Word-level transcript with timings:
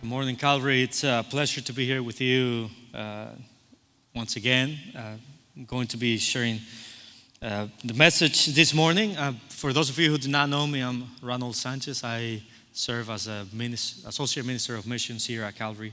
Good 0.00 0.10
morning, 0.10 0.36
Calvary. 0.36 0.84
It's 0.84 1.02
a 1.02 1.26
pleasure 1.28 1.60
to 1.60 1.72
be 1.72 1.84
here 1.84 2.04
with 2.04 2.20
you 2.20 2.70
uh, 2.94 3.30
once 4.14 4.36
again. 4.36 4.78
Uh, 4.96 5.16
I'm 5.56 5.64
going 5.64 5.88
to 5.88 5.96
be 5.96 6.18
sharing 6.18 6.60
uh, 7.42 7.66
the 7.84 7.94
message 7.94 8.46
this 8.46 8.72
morning. 8.72 9.16
Uh, 9.16 9.32
for 9.48 9.72
those 9.72 9.90
of 9.90 9.98
you 9.98 10.08
who 10.08 10.16
do 10.16 10.28
not 10.28 10.48
know 10.48 10.68
me, 10.68 10.82
I'm 10.82 11.08
Ronald 11.20 11.56
Sanchez. 11.56 12.04
I 12.04 12.40
serve 12.72 13.10
as 13.10 13.26
a 13.26 13.44
minister, 13.52 14.08
associate 14.08 14.46
minister 14.46 14.76
of 14.76 14.86
missions 14.86 15.26
here 15.26 15.42
at 15.42 15.56
Calvary, 15.56 15.92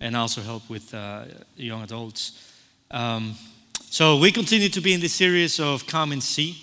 and 0.00 0.16
also 0.16 0.40
help 0.40 0.68
with 0.68 0.92
uh, 0.92 1.26
young 1.54 1.84
adults. 1.84 2.52
Um, 2.90 3.36
so 3.90 4.18
we 4.18 4.32
continue 4.32 4.70
to 4.70 4.80
be 4.80 4.92
in 4.92 4.98
this 4.98 5.14
series 5.14 5.60
of 5.60 5.86
Come 5.86 6.10
and 6.10 6.22
See, 6.22 6.60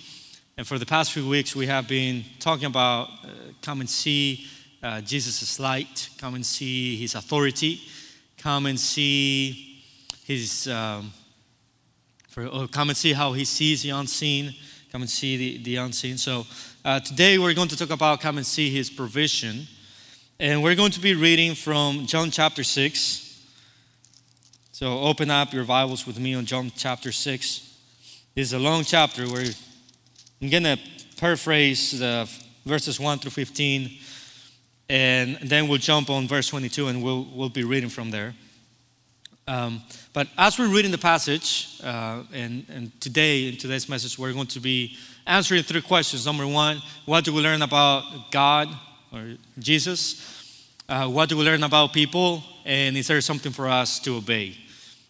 and 0.58 0.66
for 0.66 0.78
the 0.78 0.86
past 0.86 1.12
few 1.12 1.26
weeks 1.26 1.56
we 1.56 1.66
have 1.66 1.88
been 1.88 2.26
talking 2.40 2.66
about 2.66 3.08
uh, 3.08 3.28
Come 3.62 3.80
and 3.80 3.88
See 3.88 4.48
uh, 4.84 5.00
Jesus' 5.00 5.58
light, 5.58 6.10
come 6.18 6.34
and 6.34 6.44
see 6.44 6.96
his 6.96 7.14
authority, 7.14 7.80
come 8.36 8.66
and 8.66 8.78
see 8.78 9.82
his, 10.26 10.68
um, 10.68 11.10
for, 12.28 12.44
oh, 12.52 12.68
come 12.68 12.90
and 12.90 12.96
see 12.96 13.14
how 13.14 13.32
he 13.32 13.46
sees 13.46 13.82
the 13.82 13.90
unseen, 13.90 14.54
come 14.92 15.00
and 15.00 15.10
see 15.10 15.36
the, 15.38 15.62
the 15.62 15.76
unseen. 15.76 16.18
So 16.18 16.46
uh, 16.84 17.00
today 17.00 17.38
we're 17.38 17.54
going 17.54 17.68
to 17.68 17.78
talk 17.78 17.90
about 17.90 18.20
come 18.20 18.36
and 18.36 18.46
see 18.46 18.68
his 18.68 18.90
provision. 18.90 19.66
And 20.38 20.62
we're 20.62 20.74
going 20.74 20.92
to 20.92 21.00
be 21.00 21.14
reading 21.14 21.54
from 21.54 22.04
John 22.06 22.30
chapter 22.30 22.62
6. 22.62 23.42
So 24.72 24.98
open 25.00 25.30
up 25.30 25.54
your 25.54 25.64
Bibles 25.64 26.06
with 26.06 26.18
me 26.20 26.34
on 26.34 26.44
John 26.44 26.70
chapter 26.76 27.10
6. 27.10 27.30
This 28.34 28.48
is 28.48 28.52
a 28.52 28.58
long 28.58 28.84
chapter 28.84 29.26
where 29.28 29.46
I'm 30.42 30.50
going 30.50 30.64
to 30.64 30.78
paraphrase 31.16 31.98
the 31.98 32.28
verses 32.66 33.00
1 33.00 33.20
through 33.20 33.30
15 33.30 33.98
and 34.88 35.38
then 35.42 35.68
we'll 35.68 35.78
jump 35.78 36.10
on 36.10 36.28
verse 36.28 36.48
22 36.48 36.88
and 36.88 37.02
we'll, 37.02 37.26
we'll 37.32 37.48
be 37.48 37.64
reading 37.64 37.88
from 37.88 38.10
there. 38.10 38.34
Um, 39.46 39.82
but 40.12 40.28
as 40.38 40.58
we're 40.58 40.68
reading 40.68 40.90
the 40.90 40.98
passage, 40.98 41.80
uh, 41.82 42.22
and, 42.32 42.64
and 42.68 43.00
today, 43.00 43.48
in 43.48 43.56
today's 43.56 43.88
message, 43.88 44.18
we're 44.18 44.32
going 44.32 44.46
to 44.48 44.60
be 44.60 44.96
answering 45.26 45.62
three 45.62 45.82
questions. 45.82 46.24
Number 46.24 46.46
one, 46.46 46.80
what 47.04 47.24
do 47.24 47.32
we 47.32 47.42
learn 47.42 47.60
about 47.60 48.30
God 48.30 48.68
or 49.12 49.34
Jesus? 49.58 50.68
Uh, 50.88 51.08
what 51.08 51.28
do 51.28 51.36
we 51.36 51.44
learn 51.44 51.62
about 51.62 51.92
people? 51.92 52.42
And 52.64 52.96
is 52.96 53.06
there 53.06 53.20
something 53.20 53.52
for 53.52 53.68
us 53.68 53.98
to 54.00 54.16
obey? 54.16 54.56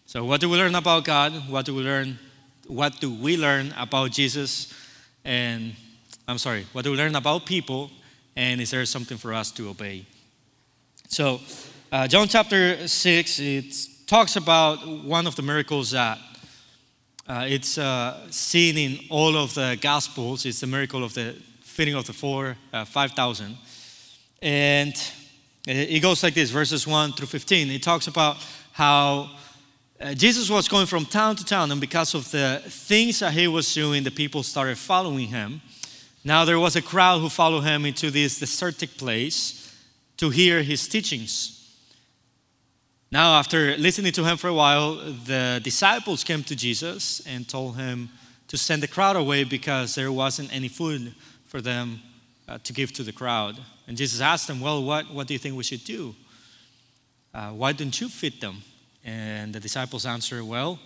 So, 0.05 0.23
what 0.25 0.41
do 0.41 0.49
we 0.49 0.57
learn 0.57 0.75
about 0.75 1.05
God? 1.05 1.31
What 1.49 1.65
do 1.65 1.73
we 1.73 1.83
learn? 1.83 2.19
What 2.67 2.99
do 2.99 3.13
we 3.13 3.37
learn 3.37 3.73
about 3.77 4.11
Jesus? 4.11 4.73
And 5.23 5.73
I'm 6.27 6.37
sorry, 6.37 6.65
what 6.73 6.83
do 6.83 6.91
we 6.91 6.97
learn 6.97 7.15
about 7.15 7.45
people? 7.45 7.89
And 8.35 8.61
is 8.61 8.71
there 8.71 8.85
something 8.85 9.17
for 9.17 9.33
us 9.33 9.51
to 9.51 9.69
obey? 9.69 10.05
So, 11.07 11.39
uh, 11.91 12.07
John 12.07 12.27
chapter 12.27 12.87
6, 12.87 13.39
it 13.39 13.75
talks 14.07 14.35
about 14.35 14.85
one 14.87 15.27
of 15.27 15.35
the 15.35 15.41
miracles 15.41 15.91
that 15.91 16.17
uh, 17.27 17.45
it's 17.47 17.77
uh, 17.77 18.29
seen 18.29 18.77
in 18.77 18.99
all 19.09 19.35
of 19.35 19.53
the 19.53 19.77
Gospels. 19.81 20.45
It's 20.45 20.59
the 20.59 20.67
miracle 20.67 21.03
of 21.03 21.13
the 21.13 21.35
feeding 21.61 21.95
of 21.95 22.05
the 22.05 22.13
four, 22.13 22.57
uh, 22.71 22.85
5,000. 22.85 23.57
And 24.41 24.93
it 25.67 26.01
goes 26.01 26.21
like 26.21 26.35
this 26.35 26.51
verses 26.51 26.85
1 26.85 27.13
through 27.13 27.27
15. 27.27 27.71
It 27.71 27.81
talks 27.81 28.07
about 28.07 28.37
how 28.71 29.31
uh, 29.99 30.13
Jesus 30.13 30.49
was 30.49 30.67
going 30.67 30.85
from 30.85 31.05
town 31.05 31.35
to 31.37 31.45
town, 31.45 31.71
and 31.71 31.79
because 31.79 32.13
of 32.13 32.29
the 32.29 32.61
things 32.65 33.19
that 33.19 33.33
he 33.33 33.47
was 33.47 33.73
doing, 33.73 34.03
the 34.03 34.11
people 34.11 34.43
started 34.43 34.77
following 34.77 35.27
him. 35.27 35.61
Now 36.25 36.43
there 36.43 36.57
was 36.57 36.75
a 36.75 36.81
crowd 36.81 37.19
who 37.19 37.29
followed 37.29 37.61
him 37.61 37.85
into 37.85 38.09
this 38.09 38.39
desertic 38.39 38.97
place 38.97 39.71
to 40.17 40.31
hear 40.31 40.63
his 40.63 40.87
teachings. 40.87 41.61
Now, 43.11 43.37
after 43.37 43.77
listening 43.77 44.11
to 44.13 44.23
him 44.25 44.35
for 44.35 44.47
a 44.47 44.53
while, 44.53 44.95
the 44.95 45.61
disciples 45.63 46.23
came 46.23 46.43
to 46.45 46.55
Jesus 46.55 47.21
and 47.27 47.47
told 47.47 47.77
him 47.77 48.09
to 48.47 48.57
send 48.57 48.81
the 48.81 48.87
crowd 48.87 49.15
away 49.15 49.43
because 49.43 49.93
there 49.93 50.11
wasn't 50.11 50.51
any 50.51 50.67
food 50.67 51.13
for 51.45 51.61
them 51.61 52.01
uh, 52.47 52.57
to 52.63 52.73
give 52.73 52.91
to 52.93 53.03
the 53.03 53.13
crowd. 53.13 53.59
And 53.87 53.95
Jesus 53.95 54.19
asked 54.19 54.47
them, 54.47 54.59
Well, 54.59 54.83
what, 54.83 55.11
what 55.13 55.27
do 55.27 55.33
you 55.33 55.39
think 55.39 55.55
we 55.55 55.63
should 55.63 55.83
do? 55.83 56.15
Uh, 57.35 57.51
why 57.51 57.71
don't 57.71 58.01
you 58.01 58.09
feed 58.09 58.41
them? 58.41 58.63
And 59.03 59.53
the 59.53 59.59
disciples 59.59 60.07
answered, 60.07 60.43
Well, 60.43 60.79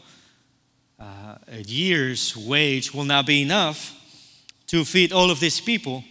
uh, 0.99 1.37
a 1.47 1.61
year's 1.61 2.35
wage 2.35 2.93
will 2.93 3.05
not 3.05 3.25
be 3.25 3.41
enough 3.41 3.95
to 4.69 4.85
feed 4.85 5.11
all 5.11 5.31
of 5.31 5.39
these 5.39 5.59
people. 5.59 6.03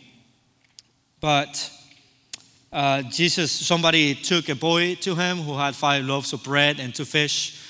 But 1.21 1.71
uh, 2.73 3.03
Jesus, 3.03 3.53
somebody 3.53 4.17
took 4.17 4.49
a 4.49 4.57
boy 4.57 4.97
to 4.97 5.15
him 5.15 5.39
who 5.39 5.57
had 5.57 5.77
five 5.77 6.05
loaves 6.05 6.33
of 6.33 6.43
bread 6.43 6.81
and 6.81 6.93
two 6.93 7.05
fish. 7.05 7.65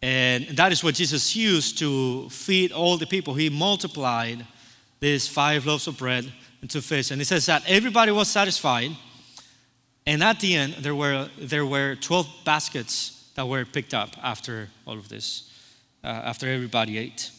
And 0.00 0.46
that 0.56 0.70
is 0.70 0.84
what 0.84 0.94
Jesus 0.94 1.34
used 1.34 1.78
to 1.78 2.28
feed 2.30 2.70
all 2.70 2.96
the 2.96 3.06
people. 3.06 3.34
He 3.34 3.50
multiplied 3.50 4.46
these 5.00 5.26
five 5.26 5.66
loaves 5.66 5.88
of 5.88 5.98
bread 5.98 6.32
and 6.60 6.70
two 6.70 6.80
fish. 6.80 7.10
And 7.10 7.20
it 7.20 7.24
says 7.24 7.46
that 7.46 7.64
everybody 7.66 8.12
was 8.12 8.28
satisfied. 8.28 8.92
And 10.06 10.22
at 10.22 10.38
the 10.38 10.54
end, 10.54 10.74
there 10.74 10.94
were, 10.94 11.28
there 11.38 11.66
were 11.66 11.96
12 11.96 12.28
baskets 12.44 13.30
that 13.34 13.48
were 13.48 13.64
picked 13.64 13.94
up 13.94 14.10
after 14.22 14.68
all 14.86 14.96
of 14.96 15.08
this, 15.08 15.50
uh, 16.04 16.06
after 16.06 16.48
everybody 16.48 16.98
ate. 16.98 17.32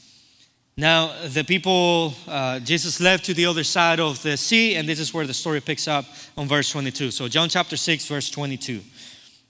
Now, 0.78 1.12
the 1.28 1.44
people, 1.44 2.14
uh, 2.28 2.60
Jesus 2.60 3.02
left 3.02 3.26
to 3.26 3.34
the 3.34 3.46
other 3.46 3.64
side 3.64 4.00
of 4.00 4.22
the 4.24 4.38
sea, 4.38 4.76
and 4.76 4.88
this 4.88 5.00
is 5.00 5.14
where 5.14 5.28
the 5.28 5.34
story 5.34 5.60
picks 5.60 5.88
up 5.88 6.06
on 6.38 6.48
verse 6.48 6.72
22. 6.72 7.12
So, 7.12 7.28
John 7.28 7.50
chapter 7.50 7.76
6, 7.76 8.06
verse 8.08 8.30
22. 8.30 8.80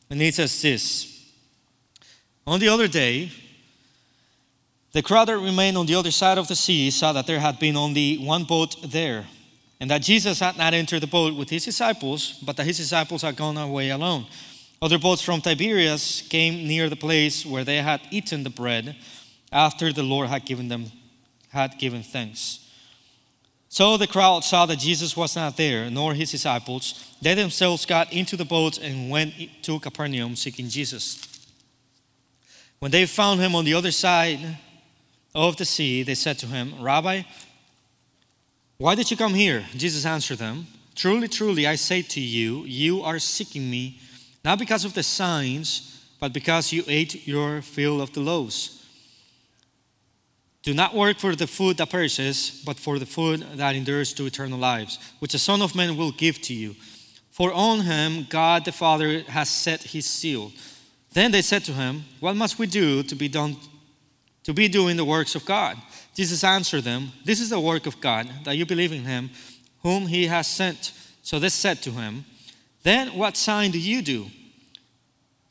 And 0.09 0.21
it 0.21 0.33
says 0.33 0.61
this 0.61 1.31
On 2.47 2.59
the 2.59 2.69
other 2.69 2.87
day, 2.87 3.31
the 4.93 5.03
crowd 5.03 5.27
that 5.29 5.37
remained 5.37 5.77
on 5.77 5.85
the 5.85 5.95
other 5.95 6.11
side 6.11 6.37
of 6.37 6.47
the 6.47 6.55
sea 6.55 6.89
saw 6.89 7.13
that 7.13 7.27
there 7.27 7.39
had 7.39 7.59
been 7.59 7.77
only 7.77 8.17
one 8.17 8.43
boat 8.43 8.75
there, 8.83 9.27
and 9.79 9.89
that 9.91 10.01
Jesus 10.01 10.39
had 10.39 10.57
not 10.57 10.73
entered 10.73 11.01
the 11.01 11.07
boat 11.07 11.35
with 11.35 11.49
his 11.49 11.65
disciples, 11.65 12.39
but 12.43 12.57
that 12.57 12.65
his 12.65 12.77
disciples 12.77 13.21
had 13.21 13.35
gone 13.35 13.57
away 13.57 13.89
alone. 13.91 14.25
Other 14.81 14.97
boats 14.97 15.21
from 15.21 15.41
Tiberias 15.41 16.23
came 16.27 16.67
near 16.67 16.89
the 16.89 16.95
place 16.95 17.45
where 17.45 17.63
they 17.63 17.77
had 17.77 18.01
eaten 18.09 18.43
the 18.43 18.49
bread 18.49 18.95
after 19.51 19.93
the 19.93 20.03
Lord 20.03 20.27
had 20.27 20.45
given 20.45 20.67
them 20.67 20.91
had 21.51 21.77
given 21.77 22.03
thanks. 22.03 22.67
So 23.69 23.95
the 23.95 24.07
crowd 24.07 24.43
saw 24.43 24.65
that 24.65 24.79
Jesus 24.79 25.15
was 25.15 25.35
not 25.35 25.55
there, 25.55 25.89
nor 25.89 26.13
his 26.13 26.31
disciples. 26.31 27.15
They 27.21 27.35
themselves 27.35 27.85
got 27.85 28.11
into 28.11 28.35
the 28.35 28.43
boat 28.43 28.77
and 28.77 29.09
went 29.09 29.33
to 29.63 29.79
Capernaum 29.79 30.35
seeking 30.35 30.67
Jesus. 30.67 31.25
When 32.79 32.91
they 32.91 33.05
found 33.05 33.39
him 33.39 33.55
on 33.55 33.63
the 33.63 33.73
other 33.73 33.91
side 33.91 34.57
of 35.33 35.55
the 35.55 35.65
sea, 35.65 36.03
they 36.03 36.15
said 36.15 36.37
to 36.39 36.47
him, 36.47 36.81
Rabbi, 36.81 37.23
why 38.77 38.95
did 38.95 39.09
you 39.11 39.15
come 39.15 39.33
here? 39.33 39.63
Jesus 39.77 40.05
answered 40.05 40.39
them, 40.39 40.67
Truly, 40.95 41.27
truly, 41.27 41.67
I 41.67 41.75
say 41.75 42.01
to 42.01 42.19
you, 42.19 42.65
you 42.65 43.03
are 43.03 43.19
seeking 43.19 43.69
me, 43.69 43.99
not 44.43 44.59
because 44.59 44.83
of 44.83 44.93
the 44.93 45.03
signs, 45.03 46.03
but 46.19 46.33
because 46.33 46.73
you 46.73 46.83
ate 46.87 47.27
your 47.27 47.61
fill 47.61 48.01
of 48.01 48.11
the 48.13 48.19
loaves. 48.19 48.80
Do 50.63 50.73
not 50.73 50.93
work 50.93 51.17
for 51.17 51.35
the 51.35 51.47
food 51.47 51.77
that 51.77 51.89
perishes, 51.89 52.61
but 52.65 52.77
for 52.77 52.99
the 52.99 53.05
food 53.05 53.45
that 53.55 53.75
endures 53.75 54.13
to 54.13 54.25
eternal 54.25 54.59
lives, 54.59 54.99
which 55.19 55.31
the 55.31 55.39
Son 55.39 55.61
of 55.61 55.75
Man 55.75 55.97
will 55.97 56.11
give 56.11 56.39
to 56.41 56.53
you. 56.53 56.75
For 57.31 57.51
on 57.51 57.81
him 57.81 58.27
God 58.29 58.65
the 58.65 58.71
Father 58.71 59.21
has 59.21 59.49
set 59.49 59.81
his 59.83 60.05
seal. 60.05 60.51
Then 61.13 61.31
they 61.31 61.41
said 61.41 61.63
to 61.65 61.73
him, 61.73 62.05
What 62.19 62.35
must 62.35 62.59
we 62.59 62.67
do 62.67 63.01
to 63.03 63.15
be 63.15 63.27
done 63.27 63.57
to 64.43 64.53
be 64.53 64.67
doing 64.67 64.97
the 64.97 65.05
works 65.05 65.35
of 65.35 65.45
God? 65.45 65.77
Jesus 66.15 66.43
answered 66.43 66.83
them, 66.83 67.11
This 67.25 67.39
is 67.39 67.49
the 67.49 67.59
work 67.59 67.87
of 67.87 67.99
God, 67.99 68.29
that 68.43 68.57
you 68.57 68.65
believe 68.65 68.91
in 68.91 69.05
him 69.05 69.31
whom 69.81 70.07
he 70.07 70.27
has 70.27 70.47
sent. 70.47 70.93
So 71.23 71.39
they 71.39 71.49
said 71.49 71.81
to 71.83 71.91
him, 71.91 72.25
Then 72.83 73.09
what 73.09 73.37
sign 73.37 73.71
do 73.71 73.79
you 73.79 74.01
do? 74.01 74.27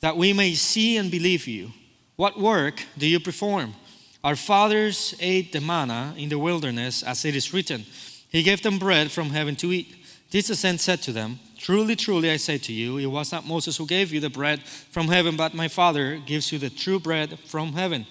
That 0.01 0.17
we 0.17 0.33
may 0.33 0.55
see 0.55 0.97
and 0.97 1.11
believe 1.11 1.47
you. 1.47 1.73
What 2.17 2.39
work 2.39 2.85
do 2.97 3.07
you 3.07 3.21
perform? 3.21 3.75
Our 4.23 4.37
fathers 4.37 5.15
ate 5.19 5.53
the 5.53 5.61
manna 5.61 6.15
in 6.17 6.29
the 6.29 6.39
wilderness, 6.39 7.03
as 7.03 7.25
it 7.25 7.35
is 7.35 7.55
written, 7.55 7.87
He 8.29 8.43
gave 8.43 8.63
them 8.63 8.79
bread 8.79 9.11
from 9.11 9.31
heaven 9.31 9.57
to 9.57 9.73
eat. 9.73 9.97
Jesus 10.31 10.63
then 10.63 10.79
said 10.79 11.03
to 11.03 11.13
them, 11.13 11.39
Truly, 11.59 11.97
truly, 11.97 12.31
I 12.31 12.37
say 12.37 12.59
to 12.59 12.73
you, 12.73 12.99
it 12.99 13.07
was 13.07 13.33
not 13.33 13.47
Moses 13.47 13.77
who 13.77 13.87
gave 13.87 14.13
you 14.13 14.21
the 14.21 14.31
bread 14.31 14.63
from 14.63 15.09
heaven, 15.09 15.37
but 15.37 15.55
my 15.55 15.69
Father 15.69 16.17
gives 16.17 16.53
you 16.53 16.59
the 16.59 16.71
true 16.71 17.01
bread 17.01 17.39
from 17.47 17.73
heaven. 17.73 18.07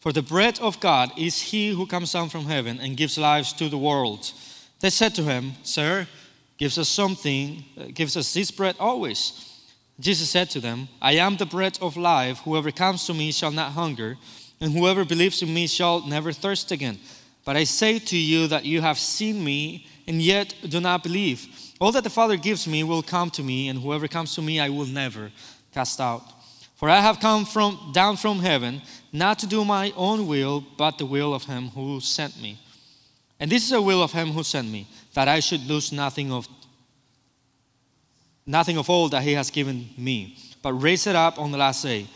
For 0.00 0.12
the 0.12 0.22
bread 0.22 0.60
of 0.60 0.78
God 0.78 1.10
is 1.18 1.42
he 1.42 1.70
who 1.70 1.86
comes 1.86 2.12
down 2.12 2.28
from 2.28 2.44
heaven 2.44 2.78
and 2.80 2.96
gives 2.96 3.18
life 3.18 3.56
to 3.56 3.68
the 3.68 3.78
world. 3.78 4.30
They 4.80 4.90
said 4.90 5.14
to 5.16 5.22
him, 5.22 5.52
Sir, 5.62 6.06
gives 6.58 6.78
us 6.78 6.88
something, 6.88 7.64
uh, 7.78 7.86
gives 7.92 8.16
us 8.16 8.32
this 8.32 8.50
bread 8.50 8.76
always. 8.78 9.52
Jesus 9.98 10.30
said 10.30 10.48
to 10.50 10.60
them, 10.60 10.88
I 11.02 11.14
am 11.14 11.36
the 11.36 11.46
bread 11.46 11.78
of 11.80 11.96
life. 11.96 12.38
Whoever 12.44 12.70
comes 12.70 13.06
to 13.06 13.14
me 13.14 13.32
shall 13.32 13.50
not 13.50 13.72
hunger 13.72 14.16
and 14.60 14.72
whoever 14.72 15.04
believes 15.04 15.42
in 15.42 15.52
me 15.52 15.66
shall 15.66 16.06
never 16.06 16.32
thirst 16.32 16.72
again. 16.72 16.98
But 17.44 17.56
I 17.56 17.64
say 17.64 17.98
to 17.98 18.16
you 18.16 18.48
that 18.48 18.64
you 18.64 18.80
have 18.80 18.98
seen 18.98 19.42
me 19.44 19.86
and 20.06 20.20
yet 20.22 20.54
do 20.68 20.80
not 20.80 21.02
believe. 21.02 21.46
All 21.80 21.92
that 21.92 22.04
the 22.04 22.10
Father 22.10 22.36
gives 22.36 22.66
me 22.66 22.82
will 22.82 23.02
come 23.02 23.30
to 23.30 23.42
me, 23.42 23.68
and 23.68 23.78
whoever 23.78 24.08
comes 24.08 24.34
to 24.34 24.42
me 24.42 24.60
I 24.60 24.68
will 24.68 24.86
never 24.86 25.30
cast 25.72 26.00
out. 26.00 26.22
For 26.76 26.88
I 26.88 27.00
have 27.00 27.20
come 27.20 27.44
from 27.44 27.90
down 27.92 28.16
from 28.16 28.38
heaven, 28.40 28.82
not 29.12 29.38
to 29.40 29.46
do 29.46 29.64
my 29.64 29.92
own 29.96 30.26
will, 30.26 30.64
but 30.76 30.98
the 30.98 31.06
will 31.06 31.34
of 31.34 31.44
him 31.44 31.68
who 31.68 32.00
sent 32.00 32.40
me. 32.40 32.58
And 33.40 33.50
this 33.50 33.64
is 33.64 33.70
the 33.70 33.82
will 33.82 34.02
of 34.02 34.12
him 34.12 34.28
who 34.28 34.42
sent 34.42 34.68
me, 34.68 34.86
that 35.14 35.28
I 35.28 35.40
should 35.40 35.66
lose 35.66 35.92
nothing 35.92 36.32
of 36.32 36.48
nothing 38.46 38.78
of 38.78 38.88
all 38.88 39.08
that 39.08 39.22
he 39.22 39.32
has 39.32 39.50
given 39.50 39.88
me, 39.98 40.38
but 40.62 40.72
raise 40.74 41.06
it 41.06 41.16
up 41.16 41.38
on 41.38 41.50
the 41.50 41.58
last 41.58 41.82
day. 41.82 42.06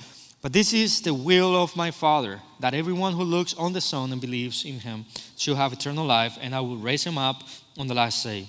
But 0.42 0.54
this 0.54 0.72
is 0.72 1.02
the 1.02 1.12
will 1.12 1.54
of 1.54 1.76
my 1.76 1.90
Father, 1.90 2.40
that 2.60 2.72
everyone 2.72 3.12
who 3.12 3.24
looks 3.24 3.54
on 3.54 3.74
the 3.74 3.80
Son 3.80 4.10
and 4.10 4.20
believes 4.20 4.64
in 4.64 4.80
him 4.80 5.04
shall 5.36 5.54
have 5.54 5.72
eternal 5.72 6.06
life, 6.06 6.38
and 6.40 6.54
I 6.54 6.60
will 6.60 6.78
raise 6.78 7.04
him 7.04 7.18
up 7.18 7.42
on 7.76 7.88
the 7.88 7.94
last 7.94 8.24
day. 8.24 8.48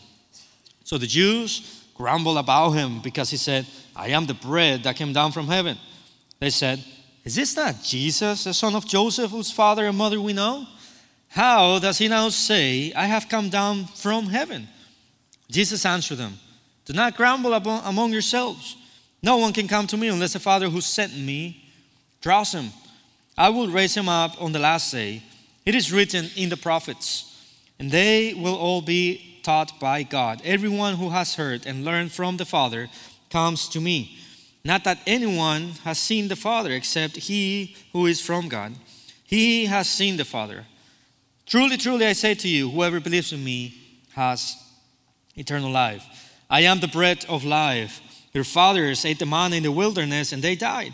So 0.86 0.98
the 0.98 1.08
Jews 1.08 1.86
grumbled 1.96 2.38
about 2.38 2.72
him 2.72 3.02
because 3.02 3.30
he 3.30 3.38
said, 3.38 3.68
I 3.96 4.10
am 4.10 4.26
the 4.26 4.34
bread 4.34 4.84
that 4.84 4.96
came 4.96 5.12
down 5.12 5.34
from 5.34 5.48
heaven. 5.48 5.78
They 6.40 6.50
said, 6.50 6.84
Is 7.26 7.36
this 7.36 7.56
not 7.56 7.84
Jesus, 7.84 8.46
the 8.46 8.54
son 8.54 8.76
of 8.76 8.88
Joseph, 8.88 9.32
whose 9.32 9.52
father 9.52 9.86
and 9.86 9.98
mother 9.98 10.20
we 10.20 10.34
know? 10.34 10.66
How 11.28 11.80
does 11.80 11.98
he 11.98 12.08
now 12.08 12.30
say, 12.30 12.94
I 12.94 13.06
have 13.06 13.30
come 13.30 13.50
down 13.50 13.86
from 13.86 14.28
heaven? 14.28 14.68
Jesus 15.50 15.86
answered 15.86 16.18
them, 16.18 16.40
Do 16.86 16.94
not 16.94 17.16
grumble 17.16 17.54
among 17.54 18.12
yourselves. 18.14 18.78
No 19.22 19.38
one 19.38 19.54
can 19.54 19.68
come 19.68 19.88
to 19.88 19.98
me 19.98 20.08
unless 20.08 20.34
the 20.34 20.40
Father 20.40 20.70
who 20.70 20.82
sent 20.82 21.16
me 21.16 21.61
him. 22.24 22.72
I 23.38 23.50
will 23.50 23.70
raise 23.70 23.96
him 23.96 24.10
up 24.10 24.42
on 24.42 24.52
the 24.52 24.60
last 24.60 24.92
day. 24.92 25.24
It 25.66 25.76
is 25.76 25.92
written 25.92 26.30
in 26.36 26.50
the 26.50 26.58
prophets, 26.58 27.26
and 27.80 27.92
they 27.92 28.34
will 28.34 28.56
all 28.56 28.82
be 28.82 29.40
taught 29.44 29.80
by 29.80 30.04
God. 30.04 30.42
Everyone 30.44 30.96
who 30.96 31.10
has 31.10 31.36
heard 31.36 31.66
and 31.66 31.86
learned 31.86 32.12
from 32.12 32.38
the 32.38 32.46
Father 32.46 32.90
comes 33.30 33.68
to 33.70 33.82
me. 33.82 34.18
Not 34.64 34.84
that 34.84 35.00
anyone 35.08 35.72
has 35.84 35.98
seen 35.98 36.28
the 36.28 36.36
Father 36.36 36.72
except 36.72 37.18
he 37.18 37.76
who 37.94 38.06
is 38.06 38.22
from 38.22 38.48
God. 38.48 38.74
He 39.24 39.66
has 39.66 39.90
seen 39.90 40.18
the 40.18 40.26
Father. 40.26 40.66
Truly, 41.46 41.78
truly, 41.78 42.06
I 42.06 42.14
say 42.14 42.36
to 42.36 42.48
you, 42.48 42.70
whoever 42.70 43.00
believes 43.00 43.34
in 43.34 43.44
me 43.44 43.74
has 44.14 44.56
eternal 45.36 45.72
life. 45.72 46.06
I 46.50 46.62
am 46.62 46.80
the 46.80 46.88
bread 46.88 47.26
of 47.28 47.44
life. 47.44 48.02
Your 48.34 48.44
fathers 48.44 49.06
ate 49.06 49.20
the 49.20 49.26
manna 49.26 49.56
in 49.56 49.64
the 49.64 49.72
wilderness 49.72 50.32
and 50.32 50.44
they 50.44 50.56
died. 50.56 50.94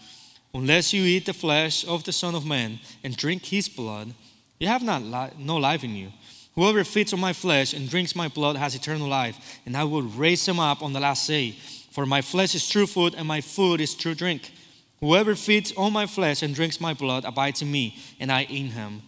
unless 0.53 0.93
you 0.93 1.03
eat 1.03 1.25
the 1.25 1.33
flesh 1.33 1.85
of 1.87 2.03
the 2.03 2.11
Son 2.11 2.35
of 2.35 2.45
Man 2.45 2.79
and 3.03 3.15
drink 3.15 3.45
his 3.45 3.69
blood, 3.69 4.13
you 4.59 4.67
have 4.67 4.83
not 4.83 5.01
li- 5.01 5.35
no 5.37 5.57
life 5.57 5.83
in 5.83 5.95
you. 5.95 6.11
Whoever 6.55 6.83
feeds 6.83 7.13
on 7.13 7.19
my 7.19 7.33
flesh 7.33 7.73
and 7.73 7.89
drinks 7.89 8.15
my 8.15 8.27
blood 8.27 8.57
has 8.57 8.75
eternal 8.75 9.07
life, 9.07 9.59
and 9.65 9.75
I 9.77 9.85
will 9.85 10.01
raise 10.03 10.45
him 10.45 10.59
up 10.59 10.83
on 10.83 10.93
the 10.93 10.99
last 10.99 11.25
day. 11.27 11.51
For 11.91 12.05
my 12.05 12.21
flesh 12.21 12.55
is 12.55 12.67
true 12.67 12.87
food, 12.87 13.15
and 13.15 13.27
my 13.27 13.41
food 13.41 13.79
is 13.79 13.95
true 13.95 14.13
drink. 14.13 14.51
Whoever 14.99 15.33
feeds 15.35 15.73
on 15.75 15.93
my 15.93 16.05
flesh 16.05 16.43
and 16.43 16.53
drinks 16.53 16.79
my 16.79 16.93
blood 16.93 17.25
abides 17.25 17.61
in 17.61 17.71
me, 17.71 17.97
and 18.19 18.31
I 18.31 18.43
in 18.43 18.67
him. 18.67 19.01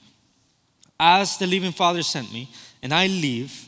As 1.00 1.38
the 1.38 1.48
living 1.48 1.72
Father 1.72 2.02
sent 2.02 2.32
me, 2.32 2.50
and 2.82 2.94
I 2.94 3.08
live 3.08 3.68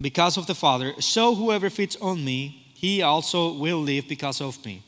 because 0.00 0.36
of 0.36 0.46
the 0.46 0.54
Father, 0.54 0.94
so 1.00 1.34
whoever 1.34 1.70
feeds 1.70 1.96
on 1.96 2.24
me, 2.24 2.72
he 2.74 3.02
also 3.02 3.54
will 3.54 3.80
live 3.80 4.06
because 4.06 4.40
of 4.40 4.64
me. 4.64 4.82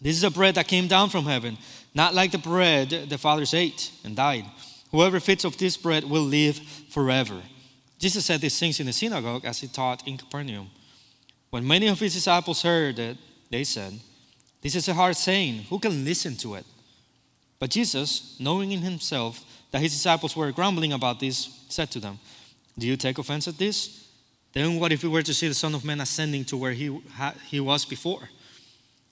This 0.00 0.16
is 0.16 0.24
a 0.24 0.30
bread 0.30 0.56
that 0.56 0.68
came 0.68 0.88
down 0.88 1.10
from 1.10 1.24
heaven, 1.24 1.56
not 1.94 2.14
like 2.14 2.32
the 2.32 2.38
bread 2.38 2.90
the 2.90 3.18
fathers 3.18 3.54
ate 3.54 3.90
and 4.04 4.14
died. 4.14 4.44
Whoever 4.90 5.20
feeds 5.20 5.44
of 5.44 5.56
this 5.56 5.76
bread 5.76 6.04
will 6.04 6.22
live 6.22 6.58
forever. 6.90 7.42
Jesus 7.98 8.26
said 8.26 8.40
these 8.40 8.58
things 8.58 8.78
in 8.78 8.86
the 8.86 8.92
synagogue 8.92 9.44
as 9.44 9.60
he 9.60 9.68
taught 9.68 10.06
in 10.06 10.18
Capernaum. 10.18 10.70
When 11.50 11.66
many 11.66 11.88
of 11.88 11.98
his 11.98 12.14
disciples 12.14 12.62
heard 12.62 12.98
it, 12.98 13.16
they 13.50 13.64
said, 13.64 13.98
This 14.60 14.74
is 14.74 14.88
a 14.88 14.94
hard 14.94 15.16
saying. 15.16 15.64
Who 15.70 15.78
can 15.78 16.04
listen 16.04 16.36
to 16.36 16.56
it? 16.56 16.66
But 17.58 17.70
Jesus, 17.70 18.36
knowing 18.38 18.72
in 18.72 18.80
himself 18.80 19.42
that 19.70 19.80
his 19.80 19.92
disciples 19.92 20.36
were 20.36 20.52
grumbling 20.52 20.92
about 20.92 21.20
this, 21.20 21.64
said 21.68 21.90
to 21.92 22.00
them, 22.00 22.18
Do 22.78 22.86
you 22.86 22.96
take 22.96 23.18
offense 23.18 23.48
at 23.48 23.56
this? 23.56 24.08
Then 24.52 24.78
what 24.78 24.92
if 24.92 25.02
we 25.02 25.08
were 25.08 25.22
to 25.22 25.34
see 25.34 25.48
the 25.48 25.54
Son 25.54 25.74
of 25.74 25.84
Man 25.84 26.00
ascending 26.00 26.44
to 26.46 26.56
where 26.56 26.72
he, 26.72 27.00
he 27.46 27.60
was 27.60 27.84
before? 27.84 28.28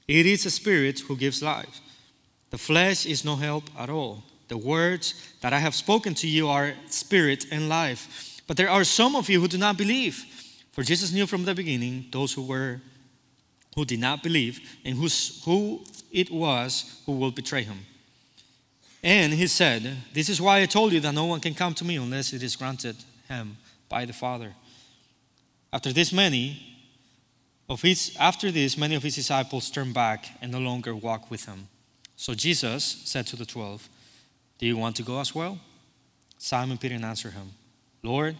It 0.06 0.26
is 0.26 0.46
a 0.46 0.50
spirit 0.50 1.00
who 1.00 1.16
gives 1.16 1.42
life. 1.42 1.80
The 2.50 2.58
flesh 2.58 3.06
is 3.06 3.24
no 3.24 3.36
help 3.36 3.64
at 3.78 3.90
all. 3.90 4.22
The 4.48 4.58
words 4.58 5.14
that 5.40 5.52
I 5.52 5.58
have 5.58 5.74
spoken 5.74 6.14
to 6.14 6.28
you 6.28 6.48
are 6.48 6.74
spirit 6.88 7.46
and 7.50 7.68
life. 7.68 8.40
But 8.46 8.56
there 8.56 8.70
are 8.70 8.84
some 8.84 9.16
of 9.16 9.28
you 9.30 9.40
who 9.40 9.48
do 9.48 9.58
not 9.58 9.78
believe. 9.78 10.24
For 10.72 10.82
Jesus 10.82 11.12
knew 11.12 11.26
from 11.26 11.44
the 11.44 11.54
beginning 11.54 12.06
those 12.10 12.32
who 12.32 12.42
were 12.42 12.80
who 13.74 13.84
did 13.84 13.98
not 13.98 14.22
believe 14.22 14.60
and 14.84 14.96
whose, 14.96 15.42
who 15.44 15.82
it 16.12 16.30
was 16.30 17.02
who 17.06 17.12
will 17.12 17.32
betray 17.32 17.62
him. 17.62 17.78
And 19.02 19.32
he 19.32 19.46
said, 19.48 19.96
This 20.12 20.28
is 20.28 20.40
why 20.40 20.62
I 20.62 20.66
told 20.66 20.92
you 20.92 21.00
that 21.00 21.12
no 21.12 21.26
one 21.26 21.40
can 21.40 21.54
come 21.54 21.74
to 21.74 21.84
me 21.84 21.96
unless 21.96 22.32
it 22.32 22.42
is 22.42 22.56
granted 22.56 22.96
him 23.28 23.56
by 23.88 24.04
the 24.04 24.12
Father. 24.12 24.54
After 25.72 25.92
this 25.92 26.12
many 26.12 26.73
of 27.74 27.82
his 27.82 28.16
after 28.20 28.52
this 28.52 28.78
many 28.78 28.94
of 28.94 29.02
his 29.02 29.16
disciples 29.16 29.68
turned 29.68 29.92
back 29.92 30.30
and 30.40 30.52
no 30.52 30.60
longer 30.60 30.94
walked 30.94 31.28
with 31.28 31.44
him. 31.46 31.66
So 32.14 32.32
Jesus 32.32 32.84
said 33.04 33.26
to 33.26 33.36
the 33.36 33.44
twelve, 33.44 33.88
do 34.58 34.66
you 34.66 34.76
want 34.76 34.94
to 34.96 35.02
go 35.02 35.18
as 35.18 35.34
well? 35.34 35.58
Simon 36.38 36.78
Peter 36.78 36.94
answered 36.94 37.32
him, 37.32 37.50
Lord, 38.04 38.36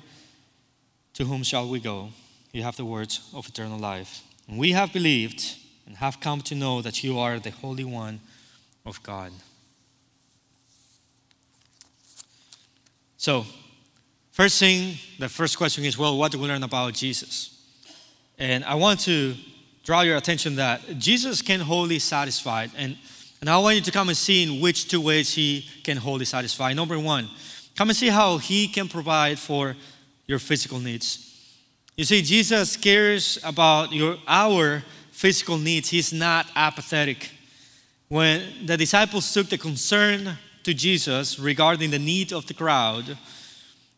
to 1.15 1.25
whom 1.25 1.43
shall 1.43 1.69
we 1.69 1.81
go? 1.81 2.11
You 2.53 2.63
have 2.63 2.77
the 2.77 2.85
words 2.85 3.29
of 3.35 3.49
eternal 3.49 3.79
life. 3.79 4.23
And 4.47 4.57
we 4.57 4.71
have 4.71 4.93
believed 4.93 5.57
and 5.85 5.97
have 5.97 6.21
come 6.21 6.41
to 6.43 6.55
know 6.55 6.81
that 6.83 7.03
you 7.03 7.19
are 7.19 7.41
the 7.41 7.51
Holy 7.51 7.85
One 7.85 8.21
of 8.87 9.03
God. 9.03 9.33
So, 13.17 13.47
first 14.31 14.61
thing, 14.61 14.95
the 15.19 15.29
first 15.29 15.59
question 15.59 15.85
is 15.85 15.99
well, 15.99 16.17
what 16.17 16.31
do 16.31 16.39
we 16.39 16.47
learn 16.47 16.63
about 16.63 16.95
Jesus? 16.95 17.54
And 18.39 18.65
I 18.65 18.75
want 18.75 19.01
to 19.01 19.35
draw 19.85 20.03
your 20.03 20.17
attention 20.17 20.57
that 20.57 20.99
Jesus 20.99 21.43
can 21.43 21.61
wholly 21.61 21.99
satisfy 21.99 22.69
and 22.77 22.97
and 23.45 23.51
I 23.51 23.59
want 23.59 23.77
you 23.77 23.83
to 23.83 23.91
come 23.91 24.09
and 24.09 24.17
see 24.17 24.43
in 24.43 24.59
which 24.63 24.89
two 24.89 25.03
ways 25.03 25.35
He 25.35 25.69
can 25.83 25.99
wholly 25.99 26.25
satisfy. 26.25 26.73
Number 26.73 26.99
one, 26.99 27.29
come 27.77 27.91
and 27.91 27.97
see 27.97 28.09
how 28.09 28.39
He 28.39 28.69
can 28.69 28.89
provide 28.89 29.39
for 29.39 29.77
your 30.27 30.39
physical 30.39 30.79
needs. 30.79 31.31
You 31.95 32.05
see, 32.05 32.23
Jesus 32.23 32.75
cares 32.79 33.39
about 33.45 33.93
your, 33.93 34.17
our 34.27 34.83
physical 35.13 35.59
needs. 35.59 35.91
He's 35.91 36.11
not 36.11 36.47
apathetic. 36.57 37.33
When 38.09 38.65
the 38.65 38.79
disciples 38.79 39.31
took 39.31 39.51
the 39.51 39.59
concern 39.59 40.39
to 40.63 40.73
Jesus 40.73 41.39
regarding 41.39 41.91
the 41.91 41.99
need 41.99 42.33
of 42.33 42.47
the 42.47 42.55
crowd, 42.55 43.19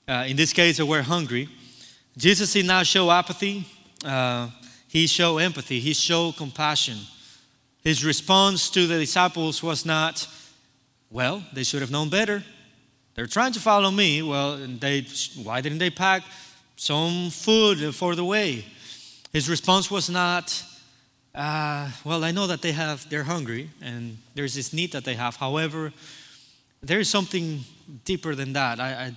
uh, 0.09 0.25
in 0.26 0.35
this 0.37 0.52
case, 0.52 0.78
they 0.78 0.83
were 0.83 1.02
hungry, 1.02 1.49
Jesus 2.16 2.52
did 2.52 2.66
not 2.66 2.85
show 2.85 3.12
apathy. 3.12 3.64
He 4.88 5.07
showed 5.07 5.38
empathy. 5.38 5.81
He 5.81 5.95
showed 5.95 6.37
compassion. 6.37 6.99
His 7.83 8.05
response 8.05 8.71
to 8.71 8.87
the 8.87 8.99
disciples 8.99 9.62
was 9.62 9.85
not, 9.85 10.26
well, 11.11 11.45
they 11.53 11.62
should 11.62 11.83
have 11.83 11.91
known 11.91 12.09
better. 12.09 12.43
They're 13.15 13.26
trying 13.26 13.53
to 13.53 13.61
follow 13.61 13.91
me. 13.91 14.23
Well, 14.23 14.57
they, 14.57 15.07
why 15.43 15.61
didn't 15.61 15.79
they 15.79 15.91
pack 15.91 16.23
some 16.76 17.31
food 17.31 17.95
for 17.95 18.15
the 18.15 18.25
way? 18.25 18.65
His 19.33 19.49
response 19.49 19.91
was 19.91 20.11
not, 20.11 20.62
uh, 21.35 21.91
well, 22.05 22.25
I 22.25 22.33
know 22.33 22.47
that 22.47 22.62
they 22.62 22.73
have, 22.73 23.09
they're 23.09 23.25
hungry 23.25 23.71
and 23.81 24.19
there's 24.35 24.55
this 24.55 24.73
need 24.73 24.93
that 24.93 25.05
they 25.05 25.15
have. 25.15 25.37
However, 25.37 25.93
there 26.83 27.00
is 27.00 27.09
something 27.09 27.65
deeper 28.05 28.35
than 28.35 28.53
that. 28.55 28.81
I, 28.81 28.88
I, 28.88 29.17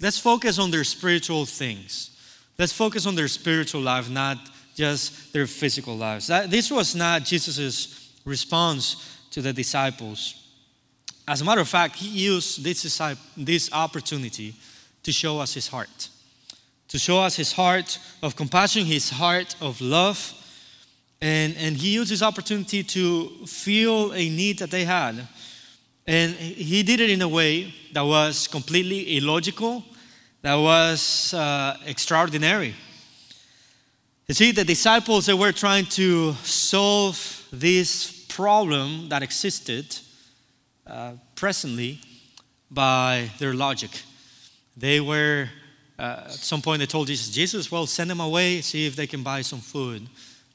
let's 0.00 0.18
focus 0.18 0.58
on 0.58 0.70
their 0.70 0.84
spiritual 0.84 1.46
things. 1.46 2.16
Let's 2.60 2.74
focus 2.74 3.06
on 3.06 3.14
their 3.14 3.26
spiritual 3.26 3.80
life, 3.80 4.10
not 4.10 4.36
just 4.74 5.32
their 5.32 5.46
physical 5.46 5.96
lives. 5.96 6.26
That, 6.26 6.50
this 6.50 6.70
was 6.70 6.94
not 6.94 7.24
Jesus' 7.24 8.12
response 8.26 9.18
to 9.30 9.40
the 9.40 9.50
disciples. 9.50 10.34
As 11.26 11.40
a 11.40 11.44
matter 11.46 11.62
of 11.62 11.68
fact, 11.70 11.96
he 11.96 12.08
used 12.08 12.62
this, 12.62 12.82
this 13.34 13.72
opportunity 13.72 14.54
to 15.04 15.10
show 15.10 15.38
us 15.38 15.54
his 15.54 15.68
heart, 15.68 16.10
to 16.88 16.98
show 16.98 17.20
us 17.20 17.34
his 17.34 17.50
heart 17.50 17.98
of 18.22 18.36
compassion, 18.36 18.84
his 18.84 19.08
heart 19.08 19.56
of 19.62 19.80
love. 19.80 20.18
And, 21.22 21.56
and 21.56 21.78
he 21.78 21.94
used 21.94 22.10
this 22.10 22.22
opportunity 22.22 22.82
to 22.82 23.46
feel 23.46 24.12
a 24.12 24.28
need 24.28 24.58
that 24.58 24.70
they 24.70 24.84
had. 24.84 25.26
And 26.06 26.34
he 26.34 26.82
did 26.82 27.00
it 27.00 27.08
in 27.08 27.22
a 27.22 27.28
way 27.28 27.72
that 27.94 28.02
was 28.02 28.48
completely 28.48 29.16
illogical, 29.16 29.82
that 30.42 30.54
was 30.54 31.34
uh, 31.34 31.76
extraordinary. 31.86 32.74
You 34.26 34.34
see, 34.34 34.52
the 34.52 34.64
disciples, 34.64 35.26
they 35.26 35.34
were 35.34 35.52
trying 35.52 35.86
to 35.86 36.32
solve 36.44 37.46
this 37.52 38.26
problem 38.28 39.08
that 39.08 39.22
existed 39.22 39.96
uh, 40.86 41.12
presently 41.34 42.00
by 42.70 43.30
their 43.38 43.54
logic. 43.54 43.90
They 44.76 45.00
were, 45.00 45.50
uh, 45.98 46.22
at 46.26 46.30
some 46.30 46.62
point, 46.62 46.80
they 46.80 46.86
told 46.86 47.08
Jesus, 47.08 47.34
Jesus, 47.34 47.70
well, 47.70 47.86
send 47.86 48.08
them 48.08 48.20
away, 48.20 48.60
see 48.60 48.86
if 48.86 48.96
they 48.96 49.06
can 49.06 49.22
buy 49.22 49.42
some 49.42 49.60
food. 49.60 50.06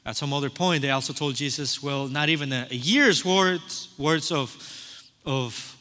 At 0.05 0.15
some 0.15 0.33
other 0.33 0.49
point, 0.49 0.81
they 0.81 0.91
also 0.91 1.13
told 1.13 1.35
Jesus, 1.35 1.83
well, 1.83 2.07
not 2.07 2.29
even 2.29 2.53
a, 2.53 2.67
year's 2.69 3.25
worth, 3.25 3.87
worth 3.97 4.31
of, 4.31 4.55
of, 5.25 5.75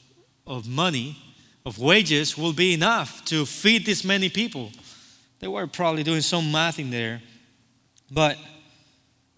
of 0.47 0.67
money, 0.69 1.17
of 1.65 1.79
wages, 1.79 2.37
will 2.37 2.53
be 2.53 2.75
enough 2.75 3.25
to 3.25 3.47
feed 3.47 3.87
this 3.87 4.05
many 4.05 4.29
people. 4.29 4.71
They 5.41 5.49
were 5.49 5.67
probably 5.67 6.03
doing 6.03 6.21
some 6.21 6.53
math 6.53 6.79
in 6.79 6.91
there. 6.91 7.23
But 8.11 8.39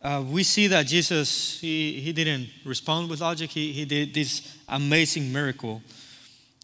uh, 0.03 0.25
we 0.29 0.43
see 0.43 0.67
that 0.67 0.87
Jesus, 0.87 1.61
he, 1.61 2.01
he 2.01 2.13
didn't 2.13 2.49
respond 2.65 3.11
with 3.11 3.21
logic. 3.21 3.51
He, 3.51 3.73
he 3.73 3.85
did 3.85 4.13
this 4.13 4.57
amazing 4.69 5.33
miracle. 5.33 5.83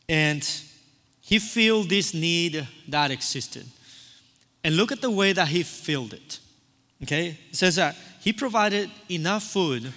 And 0.08 0.48
he 1.20 1.38
filled 1.38 1.88
this 1.88 2.12
need 2.12 2.66
that 2.88 3.10
existed. 3.10 3.66
And 4.64 4.76
look 4.76 4.92
at 4.92 5.00
the 5.00 5.10
way 5.10 5.32
that 5.32 5.48
he 5.48 5.62
filled 5.62 6.12
it. 6.12 6.40
Okay? 7.04 7.38
It 7.50 7.56
says 7.56 7.76
that 7.76 7.96
he 8.20 8.32
provided 8.32 8.90
enough 9.08 9.44
food 9.44 9.92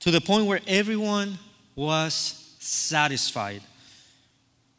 to 0.00 0.10
the 0.10 0.20
point 0.20 0.46
where 0.46 0.60
everyone 0.66 1.38
was 1.74 2.56
satisfied. 2.58 3.62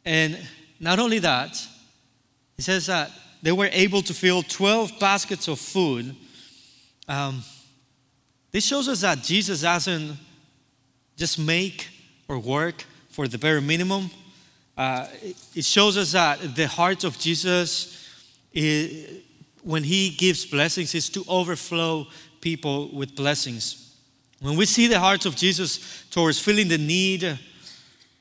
And 0.04 0.38
not 0.80 0.98
only 0.98 1.18
that, 1.20 1.50
it 2.58 2.62
says 2.62 2.86
that 2.86 3.10
they 3.42 3.52
were 3.52 3.68
able 3.72 4.02
to 4.02 4.14
fill 4.14 4.42
12 4.42 4.98
baskets 4.98 5.48
of 5.48 5.58
food. 5.58 6.14
Um, 7.08 7.42
this 8.50 8.64
shows 8.64 8.88
us 8.88 9.00
that 9.00 9.22
Jesus 9.22 9.62
doesn't 9.62 10.16
just 11.16 11.38
make 11.38 11.88
or 12.28 12.38
work 12.38 12.84
for 13.10 13.28
the 13.28 13.38
bare 13.38 13.60
minimum. 13.60 14.10
Uh, 14.76 15.06
it 15.54 15.64
shows 15.64 15.96
us 15.96 16.12
that 16.12 16.56
the 16.56 16.66
heart 16.66 17.04
of 17.04 17.18
Jesus, 17.18 18.08
is, 18.52 19.22
when 19.62 19.84
he 19.84 20.10
gives 20.10 20.44
blessings, 20.44 20.94
is 20.94 21.08
to 21.10 21.24
overflow 21.28 22.06
people 22.40 22.88
with 22.92 23.14
blessings. 23.14 23.96
When 24.40 24.56
we 24.56 24.66
see 24.66 24.88
the 24.88 25.00
heart 25.00 25.26
of 25.26 25.36
Jesus 25.36 26.04
towards 26.10 26.38
filling 26.38 26.68
the 26.68 26.78
need, 26.78 27.38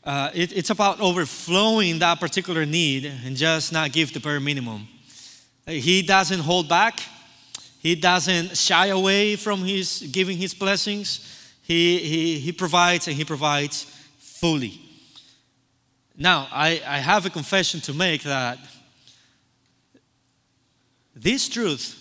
uh, 0.03 0.29
it, 0.33 0.55
it's 0.55 0.69
about 0.69 0.99
overflowing 0.99 1.99
that 1.99 2.19
particular 2.19 2.65
need 2.65 3.05
and 3.25 3.37
just 3.37 3.71
not 3.71 3.91
give 3.91 4.13
the 4.13 4.19
bare 4.19 4.39
minimum. 4.39 4.87
He 5.65 6.01
doesn't 6.01 6.39
hold 6.39 6.67
back. 6.67 6.99
He 7.79 7.95
doesn't 7.95 8.57
shy 8.57 8.87
away 8.87 9.35
from 9.35 9.63
his 9.63 10.09
giving 10.11 10.37
his 10.37 10.53
blessings. 10.53 11.29
He, 11.61 11.99
he, 11.99 12.39
he 12.39 12.51
provides 12.51 13.07
and 13.07 13.15
he 13.15 13.23
provides 13.23 13.83
fully. 14.19 14.79
Now, 16.17 16.47
I, 16.51 16.81
I 16.85 16.97
have 16.97 17.25
a 17.25 17.29
confession 17.29 17.79
to 17.81 17.93
make 17.93 18.23
that 18.23 18.57
this 21.15 21.47
truth, 21.47 21.99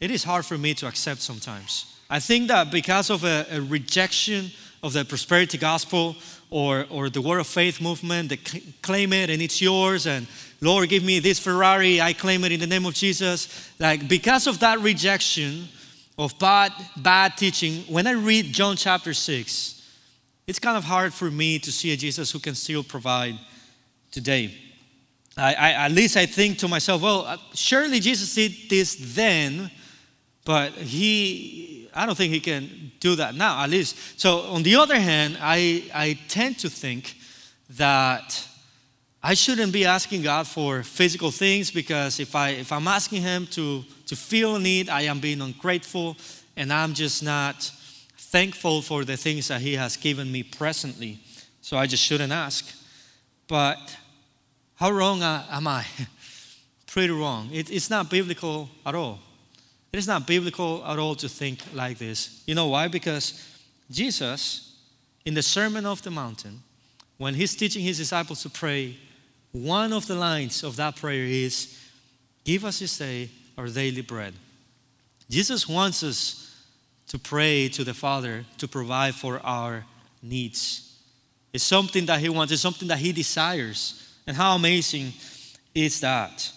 it 0.00 0.10
is 0.10 0.22
hard 0.22 0.44
for 0.44 0.58
me 0.58 0.74
to 0.74 0.86
accept 0.86 1.22
sometimes. 1.22 1.94
I 2.10 2.20
think 2.20 2.48
that 2.48 2.70
because 2.70 3.10
of 3.10 3.24
a, 3.24 3.46
a 3.50 3.60
rejection 3.60 4.50
of 4.82 4.92
the 4.92 5.04
prosperity 5.04 5.58
gospel 5.58 6.16
or, 6.50 6.86
or 6.90 7.10
the 7.10 7.20
word 7.20 7.38
of 7.38 7.46
faith 7.46 7.80
movement, 7.80 8.30
they 8.30 8.36
claim 8.82 9.12
it 9.12 9.30
and 9.30 9.42
it's 9.42 9.60
yours 9.60 10.06
and 10.06 10.26
Lord, 10.60 10.88
give 10.88 11.04
me 11.04 11.20
this 11.20 11.38
Ferrari, 11.38 12.00
I 12.00 12.12
claim 12.12 12.42
it 12.44 12.50
in 12.50 12.58
the 12.58 12.66
name 12.66 12.84
of 12.84 12.94
Jesus. 12.94 13.70
Like, 13.78 14.08
because 14.08 14.48
of 14.48 14.58
that 14.58 14.80
rejection 14.80 15.68
of 16.18 16.36
bad, 16.38 16.72
bad 16.96 17.36
teaching, 17.36 17.82
when 17.82 18.08
I 18.08 18.12
read 18.12 18.46
John 18.46 18.76
chapter 18.76 19.14
6, 19.14 19.74
it's 20.48 20.58
kind 20.58 20.76
of 20.76 20.82
hard 20.82 21.14
for 21.14 21.30
me 21.30 21.60
to 21.60 21.70
see 21.70 21.92
a 21.92 21.96
Jesus 21.96 22.32
who 22.32 22.40
can 22.40 22.56
still 22.56 22.82
provide 22.82 23.38
today. 24.10 24.52
I, 25.36 25.54
I, 25.54 25.70
at 25.84 25.92
least 25.92 26.16
I 26.16 26.26
think 26.26 26.58
to 26.58 26.68
myself, 26.68 27.02
well, 27.02 27.20
uh, 27.20 27.36
surely 27.54 28.00
Jesus 28.00 28.34
did 28.34 28.52
this 28.68 28.96
then, 29.14 29.70
but 30.44 30.72
he, 30.72 31.77
I 31.94 32.06
don't 32.06 32.16
think 32.16 32.32
he 32.32 32.40
can 32.40 32.92
do 33.00 33.16
that 33.16 33.34
now, 33.34 33.62
at 33.62 33.70
least. 33.70 34.20
So, 34.20 34.40
on 34.40 34.62
the 34.62 34.76
other 34.76 34.98
hand, 34.98 35.38
I, 35.40 35.84
I 35.94 36.18
tend 36.28 36.58
to 36.60 36.70
think 36.70 37.14
that 37.70 38.46
I 39.22 39.34
shouldn't 39.34 39.72
be 39.72 39.84
asking 39.84 40.22
God 40.22 40.46
for 40.46 40.82
physical 40.82 41.30
things 41.30 41.70
because 41.70 42.20
if, 42.20 42.36
I, 42.36 42.50
if 42.50 42.70
I'm 42.72 42.86
asking 42.86 43.22
Him 43.22 43.46
to, 43.48 43.84
to 44.06 44.16
feel 44.16 44.56
a 44.56 44.60
need, 44.60 44.88
I 44.88 45.02
am 45.02 45.18
being 45.18 45.40
ungrateful 45.40 46.16
and 46.56 46.72
I'm 46.72 46.94
just 46.94 47.22
not 47.22 47.70
thankful 48.16 48.80
for 48.82 49.04
the 49.04 49.16
things 49.16 49.48
that 49.48 49.60
He 49.60 49.74
has 49.74 49.96
given 49.96 50.30
me 50.30 50.44
presently. 50.44 51.18
So 51.60 51.76
I 51.76 51.86
just 51.86 52.02
shouldn't 52.02 52.32
ask. 52.32 52.64
But 53.48 53.96
how 54.76 54.90
wrong 54.92 55.22
am 55.22 55.66
I? 55.66 55.84
Pretty 56.86 57.12
wrong. 57.12 57.50
It, 57.52 57.70
it's 57.70 57.90
not 57.90 58.08
biblical 58.08 58.70
at 58.86 58.94
all. 58.94 59.18
It 59.92 59.98
is 59.98 60.06
not 60.06 60.26
biblical 60.26 60.84
at 60.84 60.98
all 60.98 61.14
to 61.16 61.28
think 61.28 61.60
like 61.72 61.98
this. 61.98 62.42
You 62.46 62.54
know 62.54 62.66
why? 62.66 62.88
Because 62.88 63.42
Jesus, 63.90 64.76
in 65.24 65.34
the 65.34 65.42
Sermon 65.42 65.86
of 65.86 66.02
the 66.02 66.10
Mountain, 66.10 66.62
when 67.16 67.34
he's 67.34 67.56
teaching 67.56 67.82
his 67.82 67.98
disciples 67.98 68.42
to 68.42 68.50
pray, 68.50 68.96
one 69.52 69.92
of 69.92 70.06
the 70.06 70.14
lines 70.14 70.62
of 70.62 70.76
that 70.76 70.96
prayer 70.96 71.24
is, 71.24 71.78
Give 72.44 72.64
us 72.64 72.78
this 72.78 72.96
day 72.96 73.28
our 73.58 73.68
daily 73.68 74.00
bread. 74.00 74.32
Jesus 75.28 75.68
wants 75.68 76.02
us 76.02 76.56
to 77.08 77.18
pray 77.18 77.68
to 77.68 77.84
the 77.84 77.92
Father 77.92 78.46
to 78.56 78.66
provide 78.66 79.14
for 79.14 79.38
our 79.44 79.84
needs. 80.22 80.98
It's 81.52 81.64
something 81.64 82.06
that 82.06 82.20
He 82.20 82.30
wants, 82.30 82.52
it's 82.52 82.62
something 82.62 82.88
that 82.88 82.98
He 82.98 83.12
desires. 83.12 84.02
And 84.26 84.34
how 84.34 84.54
amazing 84.54 85.12
is 85.74 86.00
that? 86.00 86.50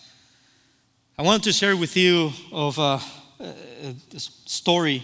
I 1.17 1.23
want 1.23 1.43
to 1.43 1.51
share 1.51 1.75
with 1.75 1.97
you 1.97 2.31
of 2.53 2.77
a 2.77 3.01
Uh, 3.41 3.93
story 4.17 5.03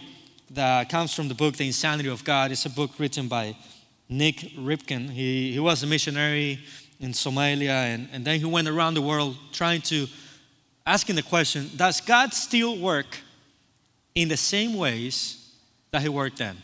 that 0.51 0.89
comes 0.89 1.11
from 1.11 1.27
the 1.27 1.33
book 1.33 1.55
The 1.55 1.65
Insanity 1.65 2.09
of 2.09 2.23
God. 2.23 2.51
It's 2.51 2.65
a 2.67 2.69
book 2.69 2.91
written 2.99 3.27
by 3.27 3.55
Nik 4.09 4.35
Ripken. 4.55 5.09
He, 5.09 5.53
he 5.53 5.59
was 5.59 5.81
a 5.81 5.87
missionary 5.87 6.59
in 6.99 7.13
Somalia, 7.13 7.93
and, 7.93 8.07
and 8.11 8.23
then 8.23 8.39
he 8.39 8.45
went 8.45 8.67
around 8.67 8.93
the 8.93 9.01
world 9.01 9.37
trying 9.51 9.81
to 9.83 10.07
asking 10.85 11.15
the 11.15 11.23
question 11.23 11.71
Does 11.75 11.99
God 11.99 12.31
still 12.31 12.77
work 12.77 13.17
in 14.13 14.27
the 14.27 14.37
same 14.37 14.75
ways 14.75 15.51
that 15.89 16.03
He 16.03 16.09
worked 16.09 16.37
then? 16.37 16.57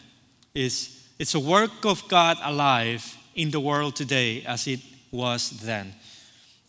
Is 0.54 1.08
it's 1.18 1.34
a 1.34 1.40
work 1.40 1.86
of 1.86 2.08
God 2.08 2.38
alive 2.44 3.18
in 3.34 3.50
the 3.50 3.60
world 3.60 3.96
today 3.96 4.44
as 4.46 4.68
it 4.68 4.80
was 5.12 5.50
then. 5.62 5.94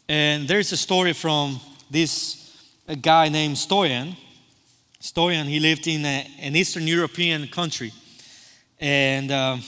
And 0.08 0.48
there's 0.48 0.72
a 0.72 0.78
story 0.78 1.12
from 1.12 1.60
this 1.90 2.56
guy 3.02 3.28
named 3.28 3.56
Stoyan. 3.56 4.16
Stoyan, 5.04 5.44
he 5.44 5.60
lived 5.60 5.86
in 5.86 6.02
a, 6.06 6.26
an 6.40 6.56
Eastern 6.56 6.86
European 6.86 7.46
country. 7.48 7.92
And 8.80 9.30
uh, 9.30 9.58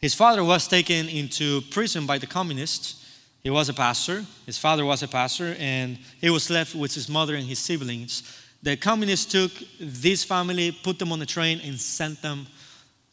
his 0.00 0.14
father 0.14 0.42
was 0.42 0.66
taken 0.66 1.10
into 1.10 1.60
prison 1.70 2.06
by 2.06 2.16
the 2.16 2.26
communists. 2.26 3.04
He 3.42 3.50
was 3.50 3.68
a 3.68 3.74
pastor. 3.74 4.24
His 4.46 4.56
father 4.56 4.86
was 4.86 5.02
a 5.02 5.08
pastor, 5.08 5.54
and 5.58 5.98
he 6.22 6.30
was 6.30 6.48
left 6.48 6.74
with 6.74 6.94
his 6.94 7.06
mother 7.06 7.34
and 7.34 7.44
his 7.44 7.58
siblings. 7.58 8.22
The 8.62 8.78
communists 8.78 9.30
took 9.30 9.52
this 9.78 10.24
family, 10.24 10.72
put 10.72 10.98
them 10.98 11.12
on 11.12 11.20
a 11.20 11.26
train, 11.26 11.60
and 11.62 11.78
sent 11.78 12.22
them 12.22 12.46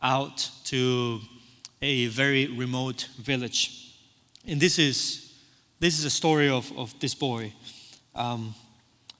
out 0.01 0.49
to 0.65 1.19
a 1.81 2.07
very 2.07 2.47
remote 2.47 3.09
village. 3.17 3.95
And 4.47 4.61
this 4.61 4.79
is, 4.79 5.33
this 5.77 5.99
is 5.99 6.05
a 6.05 6.09
story 6.09 6.47
of, 6.47 6.71
of 6.77 6.97
this 7.01 7.15
boy. 7.15 7.53
Um, 8.15 8.55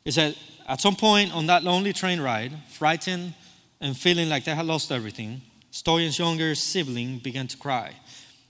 is 0.05 0.15
that 0.15 0.35
at 0.69 0.79
some 0.79 0.95
point 0.95 1.33
on 1.33 1.47
that 1.47 1.63
lonely 1.63 1.91
train 1.91 2.21
ride, 2.21 2.53
frightened 2.69 3.33
and 3.81 3.97
feeling 3.97 4.29
like 4.29 4.45
they 4.45 4.53
had 4.53 4.65
lost 4.65 4.91
everything, 4.91 5.41
Stoyan's 5.71 6.19
younger 6.19 6.53
sibling 6.53 7.17
began 7.17 7.47
to 7.47 7.57
cry. 7.57 7.95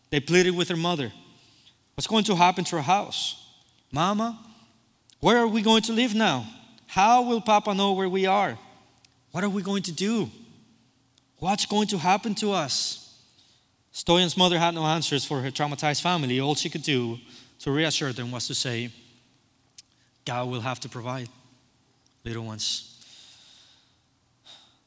They 0.10 0.20
pleaded 0.20 0.56
with 0.56 0.68
her 0.70 0.76
mother, 0.76 1.12
What's 1.96 2.08
going 2.08 2.24
to 2.26 2.36
happen 2.36 2.64
to 2.66 2.78
our 2.78 2.82
house? 2.82 3.46
Mama, 3.92 4.40
where 5.20 5.38
are 5.38 5.48
we 5.48 5.62
going 5.62 5.82
to 5.84 5.94
live 5.94 6.16
now? 6.16 6.46
How 6.88 7.24
will 7.24 7.42
Papa 7.42 7.74
know 7.74 7.92
where 7.94 8.08
we 8.08 8.26
are? 8.26 8.58
What 9.32 9.44
are 9.44 9.50
we 9.50 9.62
going 9.62 9.84
to 9.84 9.92
do? 9.92 10.30
What's 11.38 11.66
going 11.66 11.88
to 11.88 11.98
happen 11.98 12.36
to 12.36 12.52
us? 12.52 13.22
Stoyan's 13.92 14.38
mother 14.38 14.58
had 14.60 14.76
no 14.76 14.86
answers 14.86 15.26
for 15.26 15.42
her 15.42 15.52
traumatized 15.52 16.02
family. 16.02 16.40
All 16.40 16.56
she 16.56 16.70
could 16.70 16.84
do 16.84 17.18
to 17.60 17.72
reassure 17.72 18.14
them 18.14 18.32
was 18.32 18.48
to 18.48 18.56
say, 18.56 18.92
God 20.26 20.50
will 20.50 20.62
have 20.62 20.80
to 20.82 20.90
provide, 20.90 21.28
little 22.24 22.44
ones. 22.44 22.86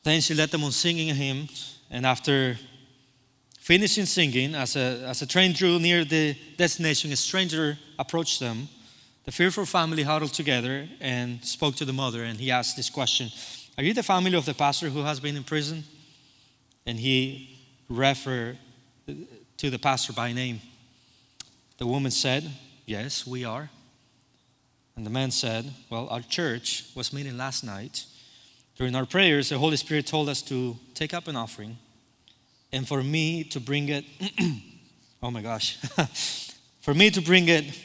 Then 0.03 0.21
she 0.21 0.35
led 0.35 0.51
them 0.51 0.65
on 0.65 0.73
singing 0.73 1.11
a 1.11 1.15
hymn, 1.15 1.49
and 1.91 2.05
after 2.05 2.59
finishing 3.61 4.07
singing, 4.07 4.55
as 4.55 4.75
a, 4.75 5.05
as 5.07 5.23
a 5.23 5.27
train 5.27 5.53
drew 5.53 5.79
near 5.79 6.05
the 6.05 6.37
destination, 6.57 7.13
a 7.13 7.17
stranger 7.17 7.79
approached 7.99 8.41
them. 8.41 8.69
The 9.25 9.31
fearful 9.31 9.67
family 9.67 10.03
huddled 10.03 10.33
together 10.33 10.89
and 11.01 11.45
spoke 11.45 11.77
to 11.77 11.85
the 11.85 11.93
mother, 11.93 12.25
and 12.25 12.41
he 12.41 12.51
asked 12.51 12.77
this 12.77 12.91
question 12.91 13.31
Are 13.79 13.85
you 13.85 13.95
the 13.95 14.03
family 14.03 14.35
of 14.35 14.45
the 14.45 14.55
pastor 14.55 14.89
who 14.89 15.05
has 15.05 15.21
been 15.21 15.37
in 15.37 15.45
prison? 15.45 15.85
And 16.85 16.99
he 16.99 17.61
referred 17.89 18.59
to 19.59 19.71
the 19.71 19.79
pastor 19.79 20.13
by 20.13 20.33
name. 20.33 20.61
The 21.79 21.87
woman 21.87 22.11
said, 22.11 22.51
Yes, 22.85 23.25
we 23.25 23.45
are. 23.45 23.71
And 24.97 25.07
the 25.07 25.11
man 25.11 25.31
said, 25.31 25.73
Well, 25.91 26.09
our 26.09 26.21
church 26.21 26.85
was 26.95 27.13
meeting 27.13 27.37
last 27.37 27.65
night. 27.65 28.05
During 28.77 28.95
our 28.95 29.07
prayers, 29.07 29.49
the 29.49 29.59
Holy 29.59 29.77
Spirit 29.77 30.07
told 30.07 30.29
us 30.29 30.43
to 30.43 30.77
take 30.95 31.15
up 31.15 31.29
an 31.29 31.37
offering 31.37 31.79
and 32.73 32.89
for 32.89 33.03
me 33.03 33.45
to 33.45 33.61
bring 33.61 33.89
it, 33.91 34.05
oh 35.23 35.31
my 35.31 35.43
gosh, 35.43 35.79
for 36.81 36.95
me 36.95 37.11
to 37.11 37.21
bring 37.21 37.49
it 37.49 37.79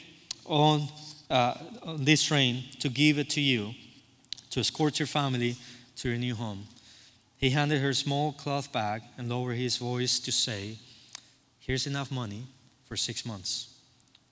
on, 0.46 0.88
uh, 1.28 1.54
on 1.82 2.04
this 2.04 2.22
train 2.22 2.64
to 2.80 2.88
give 2.88 3.18
it 3.18 3.28
to 3.30 3.40
you 3.40 3.74
to 4.50 4.60
escort 4.60 4.98
your 4.98 5.06
family 5.06 5.56
to 5.96 6.08
your 6.08 6.16
new 6.16 6.34
home. 6.34 6.66
He 7.36 7.50
handed 7.50 7.82
her 7.82 7.90
a 7.90 7.94
small 7.94 8.32
cloth 8.32 8.72
bag 8.72 9.02
and 9.18 9.28
lowered 9.28 9.56
his 9.56 9.76
voice 9.76 10.18
to 10.20 10.32
say, 10.32 10.78
Here's 11.60 11.86
enough 11.86 12.10
money 12.10 12.46
for 12.86 12.96
six 12.96 13.26
months. 13.26 13.74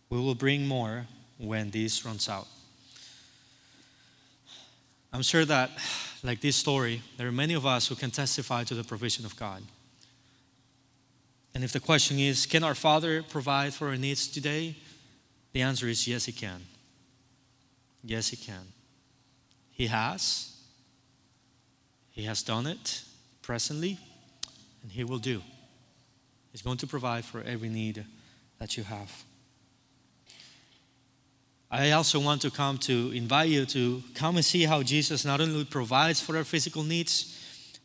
We 0.09 0.19
will 0.19 0.35
bring 0.35 0.67
more 0.67 1.07
when 1.37 1.71
this 1.71 2.03
runs 2.03 2.31
out. 2.31 2.49
I'm 5.17 5.23
sure 5.23 5.47
that, 5.47 5.71
like 6.23 6.43
this 6.43 6.57
story, 6.57 7.01
there 7.17 7.27
are 7.27 7.33
many 7.33 7.55
of 7.55 7.65
us 7.65 7.89
who 7.89 7.95
can 7.95 8.11
testify 8.11 8.65
to 8.65 8.75
the 8.75 8.85
provision 8.85 9.25
of 9.25 9.35
God. 9.35 9.63
And 11.55 11.65
if 11.65 11.73
the 11.73 11.81
question 11.81 12.19
is, 12.19 12.45
can 12.45 12.63
our 12.63 12.75
Father 12.75 13.23
provide 13.23 13.73
for 13.73 13.89
our 13.89 13.97
needs 13.97 14.29
today? 14.29 14.77
The 15.55 15.63
answer 15.63 15.89
is 15.89 16.07
yes, 16.07 16.27
He 16.27 16.33
can. 16.33 16.61
Yes, 18.05 18.29
He 18.29 18.37
can. 18.37 18.75
He 19.71 19.87
has. 19.87 20.55
He 22.11 22.25
has 22.25 22.43
done 22.43 22.67
it 22.67 23.03
presently, 23.41 23.99
and 24.83 24.93
He 24.93 25.03
will 25.03 25.17
do. 25.17 25.41
He's 26.53 26.61
going 26.61 26.77
to 26.77 26.87
provide 26.87 27.25
for 27.25 27.41
every 27.41 27.71
need 27.71 28.05
that 28.59 28.77
you 28.77 28.83
have. 28.83 29.25
I 31.71 31.91
also 31.91 32.21
want 32.21 32.43
to 32.43 32.51
come 32.51 32.79
to 32.79 33.11
invite 33.13 33.49
you 33.49 33.67
to 33.67 34.03
come 34.15 34.37
and 34.37 34.45
see 34.45 34.65
how 34.65 34.83
Jesus 34.83 35.25
not 35.25 35.41
only 35.41 35.65
provides 35.65 36.21
for 36.21 36.37
our 36.37 36.45
physical 36.45 36.85
needs, 36.85 37.33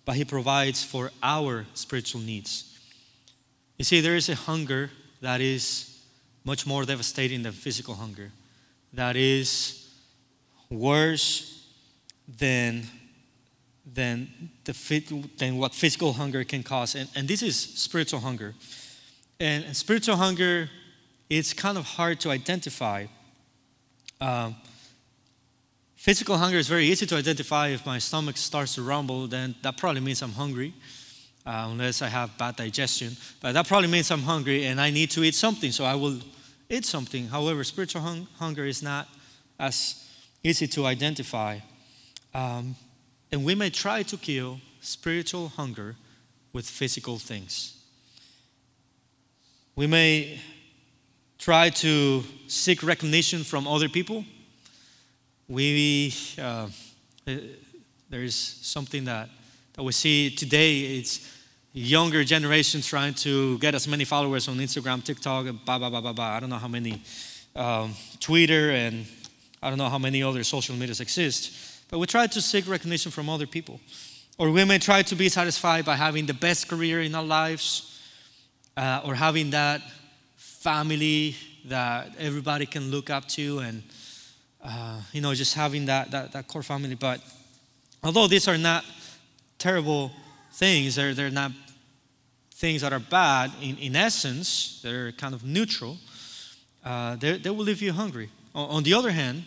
but 0.05 0.15
he 0.15 0.25
provides 0.25 0.83
for 0.83 1.11
our 1.23 1.65
spiritual 1.73 2.21
needs. 2.21 2.77
You 3.77 3.85
see, 3.85 4.01
there 4.01 4.15
is 4.15 4.29
a 4.29 4.35
hunger 4.35 4.91
that 5.21 5.41
is 5.41 5.99
much 6.43 6.67
more 6.67 6.85
devastating 6.85 7.43
than 7.43 7.53
physical 7.53 7.95
hunger, 7.95 8.31
that 8.93 9.15
is 9.15 9.89
worse 10.69 11.67
than, 12.27 12.83
than, 13.85 14.29
the, 14.63 15.27
than 15.37 15.57
what 15.57 15.73
physical 15.73 16.13
hunger 16.13 16.43
can 16.43 16.61
cause. 16.63 16.95
And, 16.95 17.09
and 17.15 17.27
this 17.27 17.41
is 17.41 17.57
spiritual 17.57 18.19
hunger. 18.19 18.53
And, 19.39 19.65
and 19.65 19.75
spiritual 19.75 20.17
hunger, 20.17 20.69
it's 21.29 21.53
kind 21.53 21.77
of 21.77 21.85
hard 21.85 22.19
to 22.21 22.29
identify 22.29 23.07
um, 24.21 24.55
physical 25.95 26.37
hunger 26.37 26.57
is 26.57 26.67
very 26.67 26.85
easy 26.85 27.05
to 27.07 27.15
identify. 27.15 27.69
If 27.69 27.85
my 27.85 27.97
stomach 27.97 28.37
starts 28.37 28.75
to 28.75 28.83
rumble, 28.83 29.27
then 29.27 29.55
that 29.63 29.77
probably 29.77 30.01
means 30.01 30.21
I'm 30.21 30.31
hungry, 30.31 30.73
uh, 31.45 31.67
unless 31.71 32.01
I 32.01 32.07
have 32.07 32.37
bad 32.37 32.55
digestion. 32.55 33.17
But 33.41 33.53
that 33.53 33.67
probably 33.67 33.89
means 33.89 34.11
I'm 34.11 34.21
hungry 34.21 34.65
and 34.65 34.79
I 34.79 34.91
need 34.91 35.09
to 35.11 35.23
eat 35.23 35.35
something, 35.35 35.71
so 35.71 35.83
I 35.83 35.95
will 35.95 36.19
eat 36.69 36.85
something. 36.85 37.27
However, 37.27 37.63
spiritual 37.63 38.01
hung- 38.01 38.27
hunger 38.37 38.65
is 38.65 38.81
not 38.81 39.07
as 39.59 40.07
easy 40.43 40.67
to 40.67 40.85
identify. 40.85 41.59
Um, 42.33 42.75
and 43.31 43.43
we 43.43 43.55
may 43.55 43.69
try 43.69 44.03
to 44.03 44.17
kill 44.17 44.59
spiritual 44.81 45.49
hunger 45.49 45.95
with 46.53 46.65
physical 46.65 47.17
things. 47.17 47.77
We 49.75 49.87
may 49.87 50.39
try 51.41 51.71
to 51.71 52.23
seek 52.45 52.83
recognition 52.83 53.43
from 53.43 53.67
other 53.67 53.89
people. 53.89 54.23
We, 55.47 56.13
uh, 56.39 56.67
there 57.25 58.21
is 58.21 58.35
something 58.35 59.05
that, 59.05 59.27
that 59.73 59.81
we 59.81 59.91
see 59.91 60.29
today. 60.29 60.99
It's 60.99 61.27
younger 61.73 62.23
generation 62.23 62.81
trying 62.81 63.15
to 63.15 63.57
get 63.57 63.73
as 63.73 63.87
many 63.87 64.05
followers 64.05 64.47
on 64.47 64.57
Instagram, 64.57 65.03
TikTok, 65.03 65.47
and 65.47 65.65
blah, 65.65 65.79
blah, 65.79 65.89
blah, 65.89 66.01
blah, 66.01 66.13
blah. 66.13 66.25
I 66.25 66.39
don't 66.39 66.51
know 66.51 66.57
how 66.57 66.67
many, 66.67 67.01
um, 67.55 67.95
Twitter, 68.19 68.69
and 68.69 69.07
I 69.63 69.69
don't 69.69 69.79
know 69.79 69.89
how 69.89 69.97
many 69.97 70.21
other 70.21 70.43
social 70.43 70.75
medias 70.75 70.99
exist. 70.99 71.87
But 71.89 71.97
we 71.97 72.05
try 72.05 72.27
to 72.27 72.39
seek 72.39 72.67
recognition 72.67 73.11
from 73.11 73.29
other 73.29 73.47
people. 73.47 73.79
Or 74.37 74.51
we 74.51 74.63
may 74.63 74.77
try 74.77 75.01
to 75.01 75.15
be 75.15 75.27
satisfied 75.27 75.85
by 75.85 75.95
having 75.95 76.27
the 76.27 76.35
best 76.35 76.67
career 76.67 77.01
in 77.01 77.15
our 77.15 77.23
lives 77.23 77.99
uh, 78.77 79.01
or 79.03 79.15
having 79.15 79.49
that 79.49 79.81
family 80.61 81.35
that 81.65 82.11
everybody 82.19 82.67
can 82.67 82.91
look 82.91 83.09
up 83.09 83.27
to 83.27 83.57
and 83.59 83.81
uh, 84.63 85.01
you 85.11 85.19
know 85.19 85.33
just 85.33 85.55
having 85.55 85.85
that, 85.85 86.11
that, 86.11 86.31
that 86.33 86.47
core 86.47 86.61
family. 86.61 86.93
But 86.93 87.19
although 88.03 88.27
these 88.27 88.47
are 88.47 88.59
not 88.59 88.85
terrible 89.57 90.11
things 90.53 90.95
they're, 90.95 91.15
they're 91.15 91.31
not 91.31 91.51
things 92.53 92.81
that 92.81 92.93
are 92.93 92.99
bad 92.99 93.51
in, 93.59 93.75
in 93.77 93.95
essence 93.95 94.79
they're 94.83 95.11
kind 95.13 95.33
of 95.33 95.43
neutral 95.43 95.97
uh, 96.85 97.15
they, 97.15 97.37
they 97.37 97.49
will 97.49 97.65
leave 97.65 97.81
you 97.81 97.91
hungry. 97.91 98.29
On, 98.53 98.69
on 98.69 98.83
the 98.83 98.93
other 98.93 99.09
hand 99.09 99.45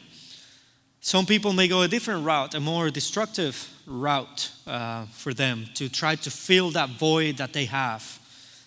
some 1.01 1.27
people 1.27 1.53
may 1.53 1.69
go 1.69 1.83
a 1.83 1.89
different 1.89 2.25
route 2.25 2.55
a 2.55 2.61
more 2.61 2.91
destructive 2.91 3.71
route 3.87 4.51
uh, 4.67 5.05
for 5.13 5.33
them 5.33 5.67
to 5.75 5.89
try 5.89 6.17
to 6.17 6.31
fill 6.31 6.71
that 6.71 6.89
void 6.91 7.37
that 7.37 7.53
they 7.53 7.67
have 7.67 8.19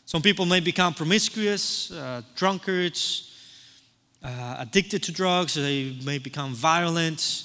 some 0.08 0.22
people 0.22 0.46
may 0.46 0.62
become 0.62 0.94
promiscuous, 0.94 1.92
uh, 1.92 2.22
drunkards, 2.34 3.30
uh, 4.24 4.56
addicted 4.60 5.04
to 5.04 5.12
drugs, 5.12 5.56
they 5.56 5.98
may 6.06 6.18
become 6.18 6.54
violent. 6.54 7.44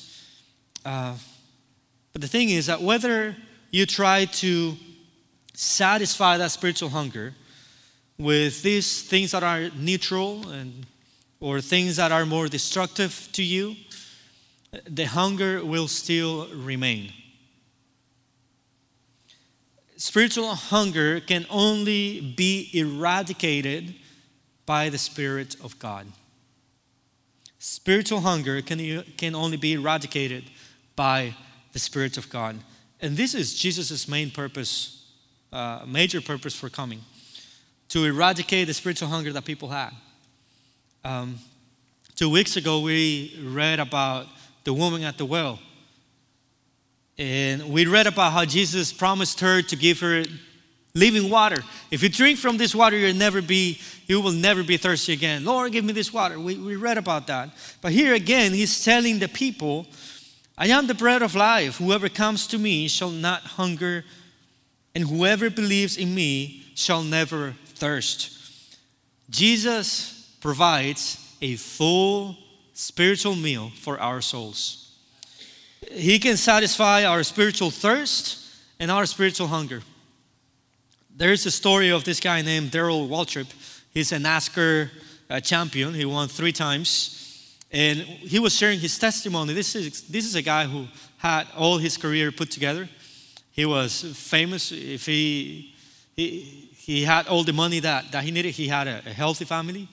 Uh, 0.85 1.17
but 2.13 2.23
the 2.23 2.29
thing 2.29 2.51
is 2.51 2.67
that 2.67 2.81
whether 2.81 3.35
you 3.73 3.85
try 3.85 4.27
to 4.27 4.77
satisfy 5.55 6.37
that 6.37 6.53
spiritual 6.53 6.91
hunger 6.91 7.35
with 8.17 8.63
these 8.63 9.03
things 9.03 9.33
that 9.33 9.43
are 9.43 9.69
neutral 9.77 10.49
and 10.51 10.87
or 11.41 11.61
things 11.61 11.97
that 11.97 12.13
are 12.13 12.25
more 12.25 12.47
destructive 12.47 13.29
to 13.33 13.43
you, 13.43 13.75
the 14.89 15.07
hunger 15.07 15.65
will 15.65 15.89
still 15.89 16.47
remain. 16.55 17.13
Spiritual 20.03 20.57
hunger 20.57 21.21
can 21.21 21.47
only 21.49 22.21
be 22.21 22.69
eradicated 22.75 23.95
by 24.67 24.89
the 24.89 24.99
Spirit 24.99 25.55
of 25.63 25.79
God. 25.79 26.09
Spiritual 27.61 28.19
hunger 28.23 28.61
can, 28.63 29.05
can 29.17 29.37
only 29.37 29.57
be 29.57 29.75
eradicated 29.75 30.43
by 30.97 31.37
the 31.73 31.79
Spirit 31.79 32.19
of 32.19 32.29
God. 32.29 32.59
And 33.01 33.17
this 33.17 33.33
is 33.33 33.55
Jesus' 33.55 34.09
main 34.09 34.33
purpose, 34.33 35.09
uh, 35.53 35.85
major 35.87 36.21
purpose 36.21 36.57
for 36.57 36.69
coming 36.69 37.03
to 37.91 38.05
eradicate 38.05 38.67
the 38.67 38.75
spiritual 38.75 39.07
hunger 39.07 39.33
that 39.33 39.45
people 39.45 39.69
had. 39.69 39.91
Um, 41.05 41.39
two 42.17 42.29
weeks 42.29 42.57
ago, 42.57 42.81
we 42.81 43.39
read 43.41 43.79
about 43.79 44.27
the 44.65 44.75
woman 44.75 45.05
at 45.05 45.17
the 45.17 45.27
well 45.27 45.61
and 47.19 47.71
we 47.71 47.87
read 47.87 48.07
about 48.07 48.33
how 48.33 48.45
Jesus 48.45 48.93
promised 48.93 49.41
her 49.41 49.63
to 49.63 49.77
give 49.77 50.01
her 50.01 50.25
living 50.95 51.31
water. 51.31 51.63
If 51.91 52.03
you 52.03 52.09
drink 52.09 52.39
from 52.39 52.57
this 52.57 52.75
water, 52.75 52.97
you'll 52.97 53.15
never 53.15 53.43
be, 53.43 53.79
you 54.07 54.21
will 54.21 54.33
never 54.33 54.63
be 54.63 54.77
thirsty 54.77 55.13
again. 55.13 55.45
Lord, 55.45 55.73
give 55.73 55.85
me 55.85 55.93
this 55.93 56.13
water. 56.13 56.39
We, 56.39 56.57
we 56.57 56.77
read 56.77 56.99
about 56.99 57.27
that. 57.29 57.51
But 57.81 57.93
here 57.93 58.15
again, 58.15 58.53
he's 58.53 58.85
telling 58.85 59.19
the 59.19 59.29
people, 59.29 59.87
I 60.57 60.67
am 60.69 60.87
the 60.87 60.95
bread 60.95 61.23
of 61.23 61.35
life. 61.35 61.79
Whoever 61.79 62.09
comes 62.09 62.47
to 62.49 62.59
me 62.59 62.89
shall 62.89 63.11
not 63.11 63.43
hunger, 63.43 64.05
and 64.95 65.05
whoever 65.05 65.49
believes 65.51 65.97
in 65.97 66.15
me 66.15 66.67
shall 66.75 67.03
never 67.03 67.55
thirst. 67.67 68.31
Jesus 69.31 70.37
provides 70.41 71.35
a 71.41 71.57
full 71.57 72.37
spiritual 72.75 73.35
meal 73.35 73.71
for 73.81 73.99
our 73.99 74.21
souls. 74.21 74.82
He 75.91 76.19
can 76.19 76.37
satisfy 76.37 77.05
our 77.05 77.23
spiritual 77.23 77.71
thirst 77.71 78.39
and 78.79 78.91
our 78.91 79.07
spiritual 79.07 79.49
hunger. 79.49 79.83
There's 81.15 81.45
a 81.47 81.51
story 81.51 81.91
of 81.91 82.05
this 82.05 82.21
guy 82.21 82.43
named 82.43 82.71
Darrell 82.71 83.09
Waltrip. 83.09 83.53
He's 83.93 84.13
a 84.13 84.17
NASCAR 84.17 84.91
uh, 85.29 85.41
champion. 85.41 85.95
He 85.95 86.05
won 86.05 86.29
three 86.29 86.53
times. 86.53 87.19
And 87.71 87.99
he 87.99 88.39
was 88.39 88.55
sharing 88.55 88.79
his 88.79 88.99
testimony. 88.99 89.55
This 89.55 89.75
is, 89.75 90.03
this 90.03 90.25
is 90.25 90.35
a 90.35 90.43
guy 90.43 90.67
who 90.67 90.87
had 91.19 91.47
all 91.57 91.79
his 91.79 91.97
career 91.97 92.33
put 92.33 92.51
together. 92.51 92.89
He 93.51 93.65
was 93.65 94.03
famous. 94.17 94.73
If 94.73 95.07
he, 95.07 95.75
he, 96.17 96.71
he 96.77 97.05
had 97.05 97.29
all 97.29 97.45
the 97.45 97.53
money 97.53 97.81
that, 97.81 98.11
that 98.13 98.25
he 98.25 98.31
needed, 98.31 98.51
he 98.51 98.69
had 98.69 98.89
a, 98.89 99.03
a 99.07 99.13
healthy 99.13 99.45
family. 99.45 99.89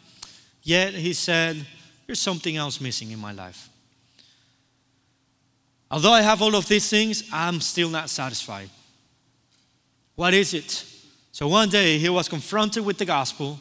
Yet 0.63 0.93
he 0.93 1.13
said, 1.13 1.65
There's 2.05 2.19
something 2.19 2.57
else 2.57 2.81
missing 2.81 3.11
in 3.11 3.19
my 3.19 3.31
life. 3.31 3.68
Although 5.91 6.13
I 6.13 6.21
have 6.21 6.41
all 6.41 6.55
of 6.55 6.67
these 6.67 6.89
things, 6.89 7.23
I'm 7.31 7.61
still 7.61 7.89
not 7.89 8.09
satisfied. 8.09 8.69
What 10.15 10.33
is 10.33 10.53
it? 10.53 10.85
So 11.31 11.47
one 11.47 11.69
day 11.69 11.97
he 11.97 12.09
was 12.09 12.27
confronted 12.27 12.85
with 12.85 12.97
the 12.97 13.05
gospel. 13.05 13.59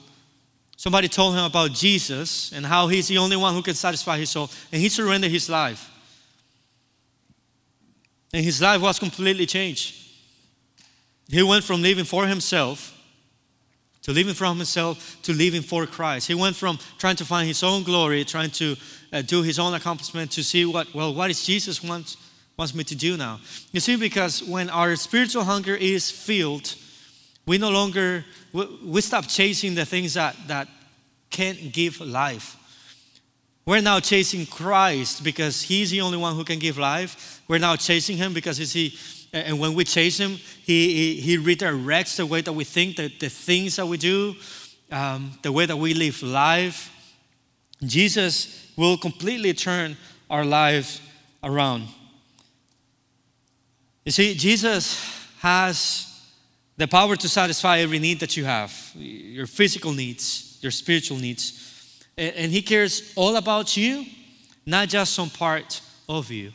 Somebody 0.76 1.08
told 1.08 1.34
him 1.34 1.44
about 1.44 1.72
Jesus 1.72 2.52
and 2.52 2.66
how 2.66 2.88
he's 2.88 3.08
the 3.08 3.18
only 3.18 3.36
one 3.36 3.54
who 3.54 3.62
can 3.62 3.74
satisfy 3.74 4.18
his 4.18 4.30
soul, 4.30 4.50
and 4.72 4.80
he 4.80 4.88
surrendered 4.88 5.30
his 5.30 5.48
life. 5.48 5.90
And 8.32 8.44
his 8.44 8.60
life 8.60 8.80
was 8.80 8.98
completely 8.98 9.46
changed. 9.46 9.94
He 11.28 11.42
went 11.42 11.64
from 11.64 11.82
living 11.82 12.04
for 12.04 12.26
himself 12.26 12.97
to 14.09 14.14
living 14.14 14.33
from 14.33 14.57
himself 14.57 15.18
to 15.21 15.35
living 15.35 15.61
for 15.61 15.85
Christ. 15.85 16.29
He 16.29 16.35
went 16.35 16.57
from 16.57 16.79
trying 16.97 17.16
to 17.16 17.27
find 17.27 17.47
his 17.47 17.62
own 17.62 17.83
glory, 17.83 18.25
trying 18.25 18.51
to 18.53 18.75
uh, 19.12 19.21
do 19.21 19.42
his 19.42 19.59
own 19.59 19.75
accomplishment 19.75 20.31
to 20.33 20.42
see 20.42 20.64
what, 20.64 20.94
well, 20.94 21.14
what 21.14 21.31
is 21.31 21.44
Jesus 21.44 21.85
wants, 21.85 22.16
wants 22.57 22.75
me 22.75 22.85
to 22.85 22.97
do 22.97 23.18
now? 23.18 23.38
You 23.71 23.81
see, 23.81 23.97
because 23.97 24.42
when 24.42 24.71
our 24.71 24.97
spiritual 24.97 25.44
hunger 25.44 25.75
is 25.75 26.11
filled, 26.11 26.75
we 27.44 27.59
no 27.59 27.68
longer, 27.68 28.25
we, 28.51 28.64
we 28.83 29.01
stop 29.03 29.29
chasing 29.29 29.75
the 29.75 29.85
things 29.85 30.14
that, 30.14 30.35
that 30.47 30.68
can't 31.29 31.71
give 31.71 32.01
life. 32.01 32.57
We're 33.66 33.83
now 33.83 34.01
chasing 34.01 34.47
Christ 34.47 35.23
because 35.23 35.61
He's 35.61 35.90
the 35.90 36.01
only 36.01 36.16
one 36.16 36.35
who 36.35 36.44
can 36.44 36.59
give 36.59 36.79
life. 36.79 37.42
We're 37.47 37.59
now 37.59 37.77
chasing 37.77 38.16
Him 38.16 38.33
because 38.33 38.57
He's 38.57 38.73
He, 38.73 38.99
and 39.32 39.58
when 39.58 39.74
we 39.74 39.84
chase 39.84 40.18
Him, 40.18 40.32
He, 40.32 41.20
he, 41.20 41.38
redirects 41.38 42.16
the 42.16 42.26
way 42.26 42.40
that 42.40 42.52
we 42.52 42.64
think, 42.64 42.96
the, 42.96 43.08
the 43.20 43.28
things 43.28 43.76
that 43.76 43.86
we 43.86 43.96
do, 43.96 44.34
um, 44.90 45.32
the 45.42 45.52
way 45.52 45.66
that 45.66 45.76
we 45.76 45.94
live 45.94 46.22
life. 46.22 46.94
Jesus 47.84 48.72
will 48.76 48.96
completely 48.96 49.52
turn 49.54 49.96
our 50.28 50.44
lives 50.44 51.00
around. 51.42 51.86
You 54.04 54.12
see, 54.12 54.34
Jesus 54.34 55.00
has 55.40 56.06
the 56.76 56.88
power 56.88 57.14
to 57.16 57.28
satisfy 57.28 57.78
every 57.78 57.98
need 57.98 58.20
that 58.20 58.36
you 58.36 58.44
have 58.44 58.72
your 58.94 59.46
physical 59.46 59.92
needs, 59.92 60.58
your 60.62 60.72
spiritual 60.72 61.18
needs 61.18 61.68
and 62.18 62.52
He 62.52 62.62
cares 62.62 63.12
all 63.14 63.36
about 63.36 63.76
you, 63.76 64.04
not 64.66 64.88
just 64.88 65.14
some 65.14 65.30
part 65.30 65.80
of 66.08 66.30
you. 66.30 66.52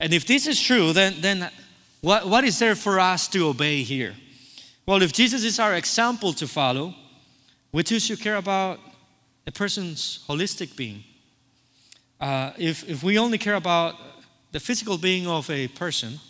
And 0.00 0.12
if 0.12 0.26
this 0.26 0.46
is 0.46 0.60
true, 0.60 0.92
then, 0.92 1.14
then 1.20 1.50
what, 2.04 2.28
what 2.28 2.44
is 2.44 2.58
there 2.58 2.74
for 2.74 3.00
us 3.00 3.28
to 3.28 3.48
obey 3.48 3.82
here? 3.82 4.14
Well, 4.86 5.02
if 5.02 5.12
Jesus 5.12 5.44
is 5.44 5.58
our 5.58 5.74
example 5.74 6.32
to 6.34 6.46
follow, 6.46 6.94
we 7.72 7.82
too 7.82 7.98
should 7.98 8.20
care 8.20 8.36
about 8.36 8.78
a 9.46 9.52
person's 9.52 10.24
holistic 10.28 10.76
being. 10.76 11.02
Uh, 12.20 12.52
if, 12.58 12.88
if 12.88 13.02
we 13.02 13.18
only 13.18 13.38
care 13.38 13.54
about 13.54 13.96
the 14.52 14.60
physical 14.60 14.98
being 14.98 15.26
of 15.26 15.48
a 15.50 15.68
person 15.68 16.20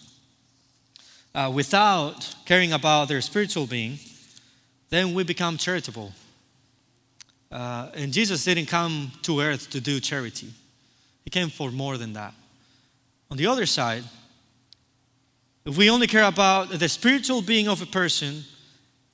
uh, 1.35 1.51
without 1.53 2.35
caring 2.45 2.73
about 2.73 3.09
their 3.09 3.21
spiritual 3.21 3.67
being, 3.67 3.99
then 4.91 5.13
we 5.13 5.25
become 5.25 5.57
charitable 5.59 6.13
uh, 7.55 7.89
and 7.95 8.13
Jesus 8.13 8.45
didn't 8.45 8.67
come 8.67 9.13
to 9.23 9.41
earth 9.41 9.71
to 9.71 9.81
do 9.81 10.01
charity, 10.01 10.53
He 11.23 11.31
came 11.31 11.51
for 11.51 11.71
more 11.71 11.97
than 11.97 12.13
that. 12.15 12.35
On 13.31 13.37
the 13.37 13.47
other 13.47 13.65
side, 13.65 14.03
if 15.67 15.79
we 15.79 15.91
only 15.91 16.07
care 16.07 16.25
about 16.25 16.71
the 16.71 16.89
spiritual 16.89 17.41
being 17.41 17.69
of 17.69 17.81
a 17.81 17.87
person 17.87 18.45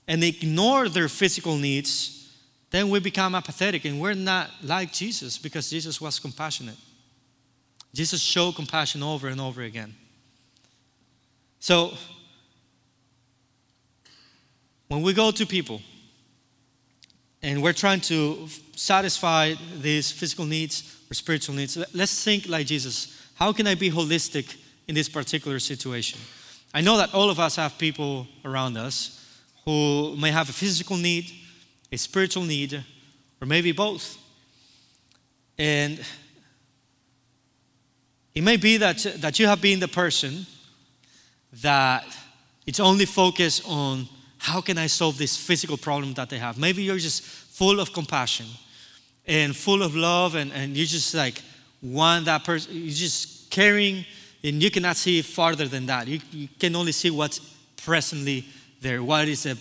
and 0.08 0.24
ignore 0.24 0.88
their 0.88 1.08
physical 1.08 1.56
needs, 1.56 2.36
then 2.70 2.90
we 2.90 2.98
become 3.00 3.34
apathetic 3.34 3.84
and 3.84 4.00
we're 4.00 4.14
not 4.14 4.50
like 4.62 4.92
Jesus 4.92 5.38
because 5.38 5.70
Jesus 5.70 6.00
was 6.00 6.18
compassionate. 6.18 6.76
Jesus 7.92 8.20
showed 8.20 8.54
compassion 8.54 9.02
over 9.02 9.28
and 9.28 9.40
over 9.40 9.62
again. 9.62 9.94
So, 11.58 11.92
when 14.88 15.02
we 15.02 15.12
go 15.12 15.30
to 15.30 15.46
people, 15.46 15.80
and 17.42 17.62
we're 17.62 17.72
trying 17.72 18.00
to 18.00 18.48
satisfy 18.76 19.54
these 19.80 20.10
physical 20.10 20.44
needs 20.44 20.96
or 21.10 21.14
spiritual 21.14 21.54
needs, 21.54 21.78
let's 21.94 22.24
think 22.24 22.48
like 22.48 22.66
Jesus. 22.66 23.16
How 23.34 23.52
can 23.52 23.66
I 23.66 23.74
be 23.74 23.90
holistic 23.90 24.56
in 24.86 24.94
this 24.94 25.08
particular 25.08 25.58
situation? 25.58 26.20
I 26.72 26.80
know 26.80 26.96
that 26.98 27.12
all 27.14 27.30
of 27.30 27.40
us 27.40 27.56
have 27.56 27.76
people 27.78 28.26
around 28.44 28.76
us 28.76 29.16
who 29.64 30.16
may 30.16 30.30
have 30.30 30.48
a 30.48 30.52
physical 30.52 30.96
need, 30.96 31.30
a 31.90 31.96
spiritual 31.96 32.44
need, 32.44 32.84
or 33.40 33.46
maybe 33.46 33.72
both. 33.72 34.18
And 35.58 36.00
it 38.34 38.42
may 38.42 38.56
be 38.56 38.76
that, 38.76 38.98
that 39.18 39.38
you 39.38 39.46
have 39.46 39.60
been 39.60 39.80
the 39.80 39.88
person 39.88 40.46
that 41.62 42.04
it's 42.66 42.80
only 42.80 43.04
focused 43.04 43.62
on 43.66 44.08
how 44.38 44.60
can 44.60 44.78
I 44.78 44.86
solve 44.86 45.18
this 45.18 45.36
physical 45.36 45.76
problem 45.76 46.14
that 46.14 46.30
they 46.30 46.38
have? 46.38 46.56
Maybe 46.56 46.82
you're 46.82 46.98
just 46.98 47.22
full 47.22 47.80
of 47.80 47.92
compassion 47.92 48.46
and 49.26 49.54
full 49.54 49.82
of 49.82 49.94
love, 49.94 50.34
and, 50.34 50.52
and 50.52 50.76
you're 50.76 50.86
just 50.86 51.14
like 51.14 51.42
want 51.82 52.26
that 52.26 52.44
person, 52.44 52.72
you're 52.74 52.94
just 52.94 53.50
caring, 53.50 54.04
and 54.42 54.62
you 54.62 54.70
cannot 54.70 54.96
see 54.96 55.22
farther 55.22 55.66
than 55.66 55.86
that. 55.86 56.08
You, 56.08 56.20
you 56.32 56.48
can 56.58 56.74
only 56.76 56.92
see 56.92 57.10
what's 57.10 57.38
presently 57.84 58.46
there, 58.80 59.02
what 59.02 59.28
is 59.28 59.42
the, 59.42 59.58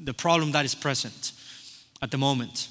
the 0.00 0.14
problem 0.14 0.52
that 0.52 0.64
is 0.64 0.74
present 0.74 1.32
at 2.02 2.10
the 2.10 2.18
moment. 2.18 2.68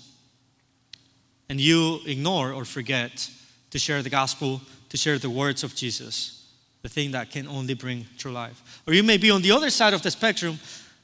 And 1.49 1.59
you 1.59 1.99
ignore 2.05 2.51
or 2.51 2.65
forget 2.65 3.29
to 3.71 3.79
share 3.79 4.01
the 4.01 4.09
gospel, 4.09 4.61
to 4.89 4.97
share 4.97 5.17
the 5.17 5.29
words 5.29 5.63
of 5.63 5.75
Jesus, 5.75 6.47
the 6.81 6.89
thing 6.89 7.11
that 7.11 7.31
can 7.31 7.47
only 7.47 7.73
bring 7.73 8.05
true 8.17 8.31
life. 8.31 8.81
Or 8.85 8.93
you 8.93 9.03
may 9.03 9.17
be 9.17 9.31
on 9.31 9.41
the 9.41 9.51
other 9.51 9.69
side 9.69 9.93
of 9.93 10.01
the 10.01 10.11
spectrum 10.11 10.59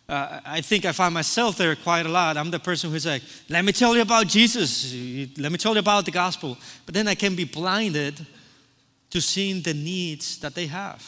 uh, 0.07 0.39
I 0.45 0.61
think 0.61 0.85
I 0.85 0.91
find 0.91 1.13
myself 1.13 1.57
there 1.57 1.75
quite 1.75 2.05
a 2.05 2.09
lot. 2.09 2.37
I'm 2.37 2.51
the 2.51 2.59
person 2.59 2.91
who's 2.91 3.07
like, 3.07 3.23
let 3.49 3.65
me 3.65 3.71
tell 3.71 3.95
you 3.95 4.03
about 4.03 4.27
Jesus, 4.27 4.93
let 5.37 5.51
me 5.51 5.57
tell 5.57 5.73
you 5.73 5.79
about 5.79 6.05
the 6.05 6.11
gospel. 6.11 6.57
But 6.85 6.93
then 6.93 7.07
I 7.07 7.15
can 7.15 7.35
be 7.35 7.43
blinded 7.43 8.25
to 9.15 9.21
seeing 9.21 9.61
the 9.61 9.73
needs 9.73 10.39
that 10.39 10.53
they 10.55 10.67
have. 10.67 11.01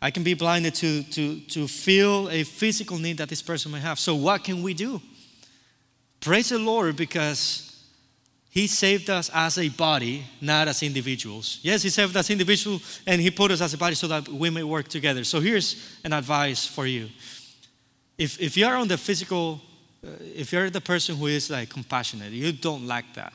I 0.00 0.10
can 0.10 0.22
be 0.22 0.32
blinded 0.32 0.74
to, 0.76 1.02
to, 1.02 1.40
to 1.40 1.68
feel 1.68 2.30
a 2.30 2.42
physical 2.42 2.96
need 2.96 3.18
that 3.18 3.28
this 3.28 3.42
person 3.42 3.70
may 3.70 3.80
have. 3.80 3.98
So, 3.98 4.14
what 4.14 4.42
can 4.42 4.62
we 4.62 4.72
do? 4.72 5.02
Praise 6.20 6.48
the 6.48 6.58
Lord 6.58 6.96
because 6.96 7.84
he 8.48 8.66
saved 8.66 9.10
us 9.10 9.30
as 9.34 9.58
a 9.58 9.68
body, 9.68 10.24
not 10.40 10.68
as 10.68 10.82
individuals. 10.82 11.58
Yes, 11.62 11.82
He 11.82 11.90
saved 11.90 12.16
us 12.16 12.30
individual, 12.30 12.80
and 13.06 13.20
He 13.20 13.30
put 13.30 13.50
us 13.50 13.60
as 13.60 13.74
a 13.74 13.78
body 13.78 13.94
so 13.94 14.06
that 14.08 14.26
we 14.28 14.48
may 14.48 14.62
work 14.62 14.88
together. 14.88 15.24
So 15.24 15.40
here's 15.40 15.98
an 16.02 16.14
advice 16.14 16.66
for 16.66 16.86
you. 16.86 17.08
If, 18.16 18.40
if 18.40 18.56
you're 18.56 18.76
on 18.76 18.88
the 18.88 18.98
physical, 18.98 19.60
uh, 20.06 20.10
if 20.34 20.52
you're 20.52 20.70
the 20.70 20.80
person 20.80 21.16
who 21.16 21.26
is 21.26 21.50
like 21.50 21.68
compassionate, 21.68 22.32
you 22.32 22.52
don't 22.52 22.86
like 22.86 23.14
that, 23.14 23.32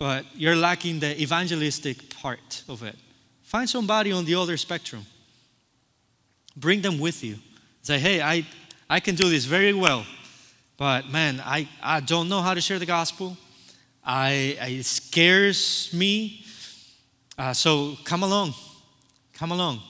but 0.00 0.24
you're 0.34 0.56
lacking 0.56 0.98
the 0.98 1.20
evangelistic 1.20 2.08
part 2.08 2.64
of 2.70 2.82
it, 2.82 2.96
find 3.42 3.68
somebody 3.68 4.10
on 4.10 4.24
the 4.24 4.34
other 4.34 4.56
spectrum. 4.56 5.04
Bring 6.56 6.80
them 6.80 6.98
with 6.98 7.22
you. 7.22 7.36
Say, 7.82 7.98
hey, 7.98 8.22
I, 8.22 8.46
I 8.88 9.00
can 9.00 9.14
do 9.14 9.28
this 9.28 9.44
very 9.44 9.74
well, 9.74 10.06
but 10.78 11.10
man, 11.10 11.42
I, 11.44 11.68
I 11.82 12.00
don't 12.00 12.30
know 12.30 12.40
how 12.40 12.54
to 12.54 12.62
share 12.62 12.78
the 12.78 12.86
gospel. 12.86 13.36
I, 14.02 14.56
it 14.62 14.84
scares 14.84 15.90
me. 15.92 16.46
Uh, 17.36 17.52
so 17.52 17.98
come 18.04 18.22
along, 18.22 18.54
come 19.34 19.52
along. 19.52 19.82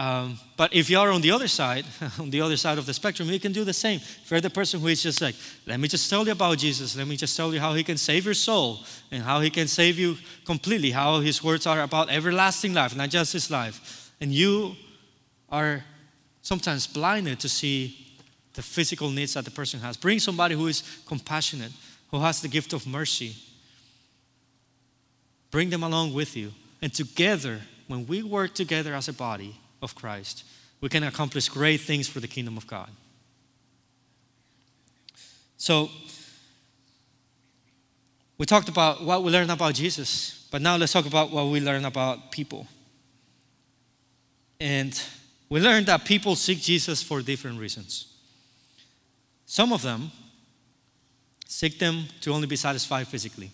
Um, 0.00 0.38
but 0.56 0.72
if 0.72 0.88
you 0.88 0.98
are 0.98 1.10
on 1.10 1.20
the 1.20 1.30
other 1.30 1.46
side, 1.46 1.84
on 2.18 2.30
the 2.30 2.40
other 2.40 2.56
side 2.56 2.78
of 2.78 2.86
the 2.86 2.94
spectrum, 2.94 3.28
you 3.28 3.38
can 3.38 3.52
do 3.52 3.64
the 3.64 3.74
same. 3.74 3.98
If 3.98 4.30
you're 4.30 4.40
the 4.40 4.48
person 4.48 4.80
who 4.80 4.86
is 4.86 5.02
just 5.02 5.20
like, 5.20 5.34
let 5.66 5.78
me 5.78 5.88
just 5.88 6.08
tell 6.08 6.24
you 6.24 6.32
about 6.32 6.56
Jesus, 6.56 6.96
let 6.96 7.06
me 7.06 7.18
just 7.18 7.36
tell 7.36 7.52
you 7.52 7.60
how 7.60 7.74
he 7.74 7.84
can 7.84 7.98
save 7.98 8.24
your 8.24 8.32
soul 8.32 8.78
and 9.10 9.22
how 9.22 9.40
he 9.40 9.50
can 9.50 9.68
save 9.68 9.98
you 9.98 10.16
completely, 10.46 10.90
how 10.90 11.20
his 11.20 11.44
words 11.44 11.66
are 11.66 11.82
about 11.82 12.08
everlasting 12.08 12.72
life, 12.72 12.96
not 12.96 13.10
just 13.10 13.34
his 13.34 13.50
life. 13.50 14.10
And 14.22 14.32
you 14.32 14.74
are 15.50 15.84
sometimes 16.40 16.86
blinded 16.86 17.38
to 17.40 17.50
see 17.50 18.16
the 18.54 18.62
physical 18.62 19.10
needs 19.10 19.34
that 19.34 19.44
the 19.44 19.50
person 19.50 19.80
has. 19.80 19.98
Bring 19.98 20.18
somebody 20.18 20.54
who 20.54 20.66
is 20.68 20.82
compassionate, 21.06 21.72
who 22.10 22.20
has 22.20 22.40
the 22.40 22.48
gift 22.48 22.72
of 22.72 22.86
mercy. 22.86 23.36
Bring 25.50 25.68
them 25.68 25.82
along 25.82 26.14
with 26.14 26.38
you. 26.38 26.52
And 26.80 26.90
together, 26.90 27.60
when 27.86 28.06
we 28.06 28.22
work 28.22 28.54
together 28.54 28.94
as 28.94 29.06
a 29.06 29.12
body 29.12 29.59
of 29.82 29.94
Christ, 29.94 30.44
we 30.80 30.88
can 30.88 31.02
accomplish 31.04 31.48
great 31.48 31.80
things 31.80 32.08
for 32.08 32.20
the 32.20 32.28
kingdom 32.28 32.56
of 32.56 32.66
God. 32.66 32.90
So, 35.56 35.90
we 38.38 38.46
talked 38.46 38.70
about 38.70 39.02
what 39.04 39.22
we 39.22 39.30
learned 39.30 39.50
about 39.50 39.74
Jesus, 39.74 40.48
but 40.50 40.62
now 40.62 40.76
let's 40.76 40.92
talk 40.92 41.04
about 41.04 41.30
what 41.30 41.48
we 41.48 41.60
learn 41.60 41.84
about 41.84 42.32
people. 42.32 42.66
And 44.58 44.98
we 45.50 45.60
learned 45.60 45.86
that 45.86 46.04
people 46.04 46.36
seek 46.36 46.60
Jesus 46.60 47.02
for 47.02 47.20
different 47.20 47.58
reasons. 47.58 48.06
Some 49.44 49.72
of 49.72 49.82
them 49.82 50.10
seek 51.46 51.78
them 51.78 52.06
to 52.22 52.32
only 52.32 52.46
be 52.46 52.56
satisfied 52.56 53.08
physically. 53.08 53.50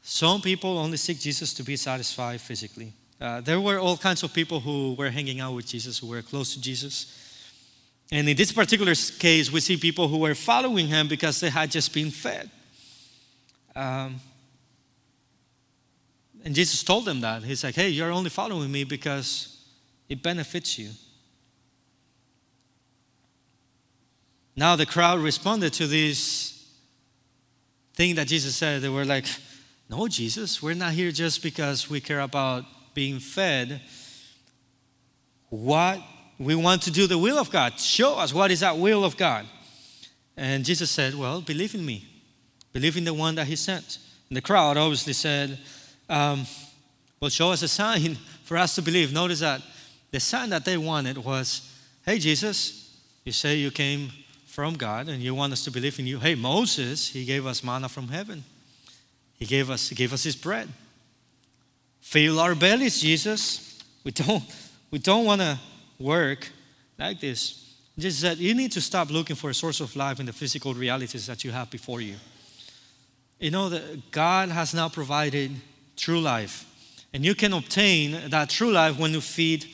Some 0.00 0.40
people 0.40 0.78
only 0.78 0.96
seek 0.96 1.18
Jesus 1.18 1.52
to 1.54 1.62
be 1.62 1.76
satisfied 1.76 2.40
physically. 2.40 2.92
Uh, 3.22 3.40
there 3.40 3.60
were 3.60 3.78
all 3.78 3.96
kinds 3.96 4.24
of 4.24 4.34
people 4.34 4.58
who 4.58 4.94
were 4.94 5.08
hanging 5.08 5.38
out 5.38 5.54
with 5.54 5.64
Jesus, 5.64 5.96
who 5.96 6.08
were 6.08 6.22
close 6.22 6.54
to 6.54 6.60
Jesus. 6.60 7.06
And 8.10 8.28
in 8.28 8.36
this 8.36 8.50
particular 8.50 8.94
case, 9.20 9.52
we 9.52 9.60
see 9.60 9.76
people 9.76 10.08
who 10.08 10.18
were 10.18 10.34
following 10.34 10.88
him 10.88 11.06
because 11.06 11.38
they 11.38 11.48
had 11.48 11.70
just 11.70 11.94
been 11.94 12.10
fed. 12.10 12.50
Um, 13.76 14.16
and 16.44 16.52
Jesus 16.52 16.82
told 16.82 17.04
them 17.04 17.20
that. 17.20 17.44
He's 17.44 17.62
like, 17.62 17.76
hey, 17.76 17.90
you're 17.90 18.10
only 18.10 18.28
following 18.28 18.72
me 18.72 18.82
because 18.82 19.64
it 20.08 20.20
benefits 20.20 20.76
you. 20.76 20.90
Now 24.56 24.74
the 24.74 24.84
crowd 24.84 25.20
responded 25.20 25.72
to 25.74 25.86
this 25.86 26.68
thing 27.94 28.16
that 28.16 28.26
Jesus 28.26 28.56
said. 28.56 28.82
They 28.82 28.88
were 28.88 29.04
like, 29.04 29.26
no, 29.88 30.08
Jesus, 30.08 30.60
we're 30.60 30.74
not 30.74 30.92
here 30.92 31.12
just 31.12 31.40
because 31.40 31.88
we 31.88 32.00
care 32.00 32.20
about 32.20 32.64
being 32.94 33.18
fed. 33.18 33.80
What 35.48 36.00
we 36.38 36.54
want 36.54 36.82
to 36.82 36.90
do 36.90 37.06
the 37.06 37.18
will 37.18 37.38
of 37.38 37.50
God. 37.50 37.78
Show 37.78 38.16
us 38.18 38.34
what 38.34 38.50
is 38.50 38.60
that 38.60 38.76
will 38.76 39.04
of 39.04 39.16
God. 39.16 39.46
And 40.36 40.64
Jesus 40.64 40.90
said, 40.90 41.14
Well, 41.14 41.40
believe 41.40 41.74
in 41.74 41.84
me. 41.84 42.06
Believe 42.72 42.96
in 42.96 43.04
the 43.04 43.14
one 43.14 43.34
that 43.36 43.46
he 43.46 43.56
sent. 43.56 43.98
And 44.28 44.36
the 44.36 44.40
crowd 44.40 44.76
obviously 44.76 45.12
said, 45.12 45.58
um, 46.08 46.46
Well, 47.20 47.30
show 47.30 47.52
us 47.52 47.62
a 47.62 47.68
sign 47.68 48.14
for 48.44 48.56
us 48.56 48.74
to 48.76 48.82
believe. 48.82 49.12
Notice 49.12 49.40
that 49.40 49.62
the 50.10 50.20
sign 50.20 50.50
that 50.50 50.64
they 50.64 50.76
wanted 50.76 51.18
was, 51.18 51.70
Hey, 52.04 52.18
Jesus, 52.18 52.98
you 53.24 53.32
say 53.32 53.56
you 53.56 53.70
came 53.70 54.10
from 54.46 54.74
God 54.74 55.08
and 55.08 55.22
you 55.22 55.34
want 55.34 55.52
us 55.52 55.64
to 55.64 55.70
believe 55.70 55.98
in 55.98 56.06
you. 56.06 56.18
Hey, 56.18 56.34
Moses, 56.34 57.08
he 57.08 57.24
gave 57.24 57.46
us 57.46 57.62
manna 57.62 57.88
from 57.88 58.08
heaven. 58.08 58.44
He 59.38 59.46
gave 59.46 59.70
us, 59.70 59.88
he 59.88 59.94
gave 59.94 60.12
us 60.12 60.24
his 60.24 60.36
bread. 60.36 60.68
Fill 62.02 62.40
our 62.40 62.54
bellies, 62.54 63.00
Jesus. 63.00 63.78
We 64.04 64.10
don't, 64.10 64.42
we 64.90 64.98
don't 64.98 65.24
want 65.24 65.40
to 65.40 65.58
work 65.98 66.48
like 66.98 67.20
this. 67.20 67.74
Jesus 67.98 68.20
said, 68.20 68.38
You 68.38 68.54
need 68.54 68.72
to 68.72 68.80
stop 68.80 69.10
looking 69.10 69.36
for 69.36 69.50
a 69.50 69.54
source 69.54 69.80
of 69.80 69.94
life 69.96 70.20
in 70.20 70.26
the 70.26 70.32
physical 70.32 70.74
realities 70.74 71.26
that 71.26 71.44
you 71.44 71.52
have 71.52 71.70
before 71.70 72.00
you. 72.00 72.16
You 73.38 73.50
know 73.50 73.68
that 73.68 74.10
God 74.10 74.50
has 74.50 74.74
now 74.74 74.88
provided 74.88 75.52
true 75.96 76.20
life, 76.20 76.66
and 77.14 77.24
you 77.24 77.34
can 77.34 77.52
obtain 77.52 78.30
that 78.30 78.50
true 78.50 78.72
life 78.72 78.98
when 78.98 79.12
you 79.12 79.20
feed 79.20 79.66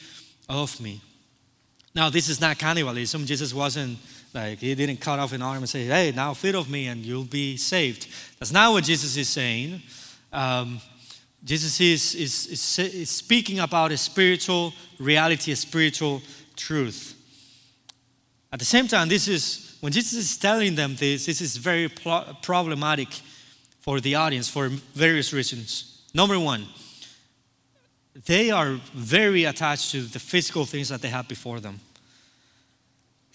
off 0.48 0.80
me. 0.80 1.00
Now, 1.94 2.10
this 2.10 2.28
is 2.28 2.40
not 2.40 2.58
cannibalism. 2.58 3.24
Jesus 3.24 3.54
wasn't 3.54 3.98
like, 4.34 4.58
he 4.58 4.74
didn't 4.74 4.98
cut 5.00 5.18
off 5.18 5.32
an 5.32 5.42
arm 5.42 5.58
and 5.58 5.68
say, 5.68 5.84
Hey, 5.86 6.12
now 6.14 6.34
feed 6.34 6.54
off 6.54 6.68
me 6.68 6.88
and 6.88 7.04
you'll 7.04 7.24
be 7.24 7.56
saved. 7.56 8.06
That's 8.38 8.52
not 8.52 8.72
what 8.72 8.84
Jesus 8.84 9.16
is 9.16 9.28
saying. 9.28 9.82
Um, 10.32 10.80
Jesus 11.48 11.80
is, 11.80 12.14
is, 12.14 12.46
is, 12.46 12.78
is, 12.78 13.10
speaking 13.10 13.58
about 13.60 13.90
a 13.90 13.96
spiritual 13.96 14.74
reality, 14.98 15.50
a 15.50 15.56
spiritual 15.56 16.20
truth. 16.56 17.14
At 18.52 18.58
the 18.58 18.66
same 18.66 18.86
time, 18.86 19.08
this 19.08 19.28
is 19.28 19.78
when 19.80 19.90
Jesus 19.90 20.12
is 20.12 20.36
telling 20.36 20.74
them 20.74 20.94
this, 20.96 21.24
this 21.24 21.40
is 21.40 21.56
very 21.56 21.88
problematic 22.42 23.08
for 23.80 23.98
the 23.98 24.14
audience 24.14 24.46
for 24.46 24.68
various 24.92 25.32
reasons. 25.32 26.02
Number 26.12 26.38
one, 26.38 26.66
they 28.26 28.50
are 28.50 28.78
very 28.92 29.44
attached 29.44 29.90
to 29.92 30.02
the 30.02 30.18
physical 30.18 30.66
things 30.66 30.90
that 30.90 31.00
they 31.00 31.08
have 31.08 31.28
before 31.28 31.60
them. 31.60 31.80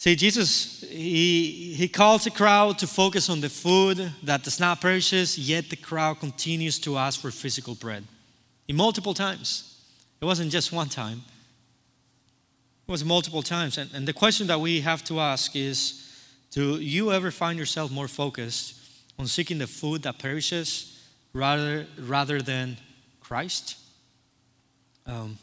See, 0.04 0.18
Jesus, 0.18 0.84
he, 0.90 1.76
he 1.78 1.88
calls 1.88 2.26
the 2.26 2.30
crowd 2.30 2.78
to 2.80 2.88
focus 2.88 3.30
on 3.30 3.40
the 3.40 3.48
food 3.48 4.12
that 4.24 4.44
does 4.44 4.60
not 4.60 4.82
perish, 4.82 5.14
yet 5.38 5.70
the 5.70 5.78
crowd 5.78 6.20
continues 6.20 6.78
to 6.80 6.98
ask 6.98 7.22
for 7.22 7.32
physical 7.32 7.74
bread. 7.74 8.04
In 8.68 8.76
multiple 8.76 9.14
times. 9.14 9.80
It 10.20 10.26
wasn't 10.26 10.52
just 10.52 10.74
one 10.74 10.90
time, 10.90 11.22
it 12.86 12.92
was 12.92 13.06
multiple 13.06 13.42
times. 13.42 13.78
And, 13.78 13.90
and 13.94 14.06
the 14.06 14.12
question 14.12 14.46
that 14.48 14.60
we 14.60 14.82
have 14.82 15.06
to 15.06 15.22
ask 15.22 15.56
is 15.56 16.02
do 16.52 16.82
you 16.82 17.14
ever 17.14 17.32
find 17.32 17.58
yourself 17.58 17.90
more 17.90 18.10
focused 18.10 18.76
on 19.18 19.28
seeking 19.28 19.60
the 19.60 19.68
food 19.68 20.04
that 20.04 20.20
perishes 20.20 21.02
rather, 21.32 21.88
rather 21.98 22.42
than 22.42 22.76
Christ? 23.22 23.78
Um, 25.08 25.38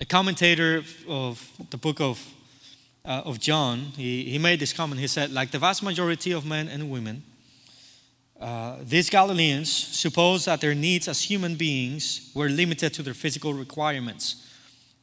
a 0.00 0.06
commentator 0.06 0.82
of 1.06 1.46
the 1.68 1.76
book 1.76 2.00
of 2.00 2.18
uh, 3.04 3.22
of 3.24 3.40
John, 3.40 3.92
he, 3.96 4.24
he 4.24 4.38
made 4.38 4.60
this 4.60 4.72
comment. 4.72 5.00
He 5.00 5.06
said, 5.06 5.32
like 5.32 5.50
the 5.50 5.58
vast 5.58 5.82
majority 5.82 6.32
of 6.32 6.44
men 6.46 6.68
and 6.68 6.90
women, 6.90 7.24
uh, 8.40 8.76
these 8.82 9.08
Galileans 9.08 9.70
supposed 9.70 10.46
that 10.46 10.60
their 10.60 10.74
needs 10.74 11.06
as 11.08 11.22
human 11.22 11.54
beings 11.54 12.30
were 12.34 12.48
limited 12.48 12.92
to 12.94 13.02
their 13.02 13.14
physical 13.14 13.54
requirements. 13.54 14.48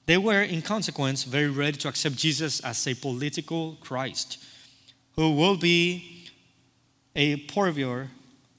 They 0.05 0.17
were, 0.17 0.41
in 0.41 0.61
consequence, 0.61 1.23
very 1.23 1.49
ready 1.49 1.77
to 1.77 1.87
accept 1.87 2.15
Jesus 2.15 2.59
as 2.61 2.85
a 2.87 2.95
political 2.95 3.77
Christ 3.79 4.43
who 5.15 5.31
will 5.31 5.57
be 5.57 6.27
a 7.15 7.35
purveyor 7.35 8.09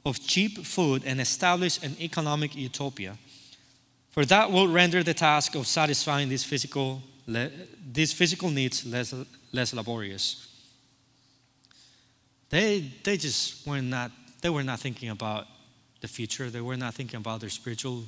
of 0.05 0.21
cheap 0.21 0.65
food 0.65 1.03
and 1.05 1.21
establish 1.21 1.83
an 1.83 1.97
economic 2.01 2.55
utopia. 2.55 3.17
For 4.11 4.25
that 4.25 4.51
will 4.51 4.69
render 4.69 5.03
the 5.03 5.15
task 5.15 5.55
of 5.55 5.67
satisfying 5.67 6.29
these 6.29 6.45
physical 6.45 7.03
these 7.93 8.13
physical 8.13 8.51
needs 8.51 8.87
less, 8.87 9.15
less 9.53 9.75
laborious. 9.75 10.47
They, 12.49 12.93
they 13.05 13.17
just 13.17 13.67
were 13.67 13.81
not, 13.81 14.11
they 14.43 14.51
were 14.51 14.65
not 14.65 14.81
thinking 14.81 15.09
about 15.11 15.47
the 16.01 16.09
future. 16.09 16.51
They 16.51 16.61
were 16.61 16.77
not 16.77 16.95
thinking 16.95 17.19
about 17.19 17.41
their 17.41 17.51
spiritual 17.51 18.05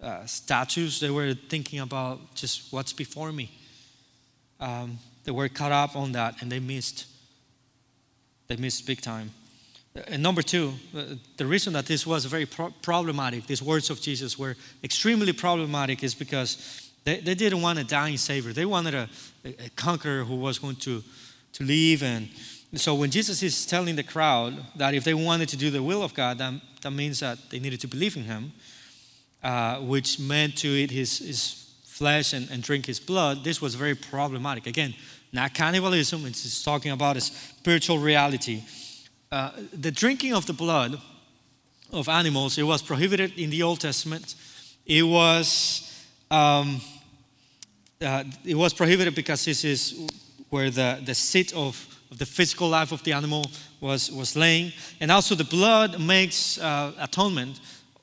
uh, 0.00 0.24
statues. 0.26 1.00
They 1.00 1.10
were 1.10 1.34
thinking 1.34 1.80
about 1.80 2.34
just 2.34 2.72
what's 2.72 2.92
before 2.92 3.32
me. 3.32 3.50
Um, 4.60 4.98
they 5.24 5.32
were 5.32 5.48
caught 5.48 5.72
up 5.72 5.96
on 5.96 6.12
that 6.12 6.40
and 6.40 6.50
they 6.50 6.60
missed. 6.60 7.06
They 8.46 8.56
missed 8.56 8.86
big 8.86 9.00
time. 9.00 9.30
And 10.08 10.22
number 10.22 10.42
two, 10.42 10.74
uh, 10.96 11.04
the 11.36 11.46
reason 11.46 11.72
that 11.74 11.86
this 11.86 12.06
was 12.06 12.24
very 12.24 12.46
pro- 12.46 12.74
problematic, 12.82 13.46
these 13.46 13.62
words 13.62 13.90
of 13.90 14.00
Jesus 14.00 14.38
were 14.38 14.56
extremely 14.82 15.32
problematic, 15.32 16.02
is 16.02 16.14
because 16.14 16.83
they, 17.04 17.20
they 17.20 17.34
didn't 17.34 17.60
want 17.60 17.78
a 17.78 17.84
dying 17.84 18.16
Savior. 18.16 18.52
They 18.52 18.64
wanted 18.64 18.94
a, 18.94 19.08
a 19.44 19.68
conqueror 19.76 20.24
who 20.24 20.36
was 20.36 20.58
going 20.58 20.76
to, 20.76 21.02
to 21.52 21.64
leave. 21.64 22.02
And 22.02 22.28
so 22.76 22.94
when 22.94 23.10
Jesus 23.10 23.42
is 23.42 23.66
telling 23.66 23.96
the 23.96 24.02
crowd 24.02 24.54
that 24.76 24.94
if 24.94 25.04
they 25.04 25.14
wanted 25.14 25.50
to 25.50 25.56
do 25.56 25.70
the 25.70 25.82
will 25.82 26.02
of 26.02 26.14
God, 26.14 26.38
that, 26.38 26.54
that 26.82 26.90
means 26.90 27.20
that 27.20 27.38
they 27.50 27.60
needed 27.60 27.80
to 27.80 27.88
believe 27.88 28.16
in 28.16 28.24
Him, 28.24 28.52
uh, 29.42 29.76
which 29.76 30.18
meant 30.18 30.56
to 30.58 30.68
eat 30.68 30.90
His, 30.90 31.18
his 31.18 31.70
flesh 31.84 32.32
and, 32.32 32.50
and 32.50 32.62
drink 32.62 32.86
His 32.86 32.98
blood, 32.98 33.44
this 33.44 33.60
was 33.60 33.74
very 33.74 33.94
problematic. 33.94 34.66
Again, 34.66 34.94
not 35.30 35.52
cannibalism, 35.52 36.24
it's 36.24 36.62
talking 36.62 36.92
about 36.92 37.16
a 37.16 37.20
spiritual 37.20 37.98
reality. 37.98 38.62
Uh, 39.30 39.50
the 39.72 39.90
drinking 39.90 40.32
of 40.32 40.46
the 40.46 40.52
blood 40.52 40.98
of 41.92 42.08
animals, 42.08 42.56
it 42.56 42.62
was 42.62 42.82
prohibited 42.82 43.38
in 43.38 43.50
the 43.50 43.62
Old 43.62 43.80
Testament. 43.80 44.36
It 44.86 45.02
was. 45.02 45.90
Um, 46.30 46.80
uh, 48.04 48.24
it 48.44 48.54
was 48.54 48.74
prohibited 48.74 49.14
because 49.14 49.44
this 49.44 49.64
is 49.64 50.06
where 50.50 50.70
the, 50.70 51.00
the 51.04 51.14
seat 51.14 51.52
of, 51.52 51.88
of 52.10 52.18
the 52.18 52.26
physical 52.26 52.68
life 52.68 52.92
of 52.92 53.02
the 53.02 53.12
animal 53.12 53.44
was, 53.80 54.12
was 54.12 54.36
laying. 54.36 54.72
And 55.00 55.10
also, 55.10 55.34
the 55.34 55.44
blood 55.44 56.00
makes 56.00 56.58
uh, 56.58 56.92
atonement 56.98 57.60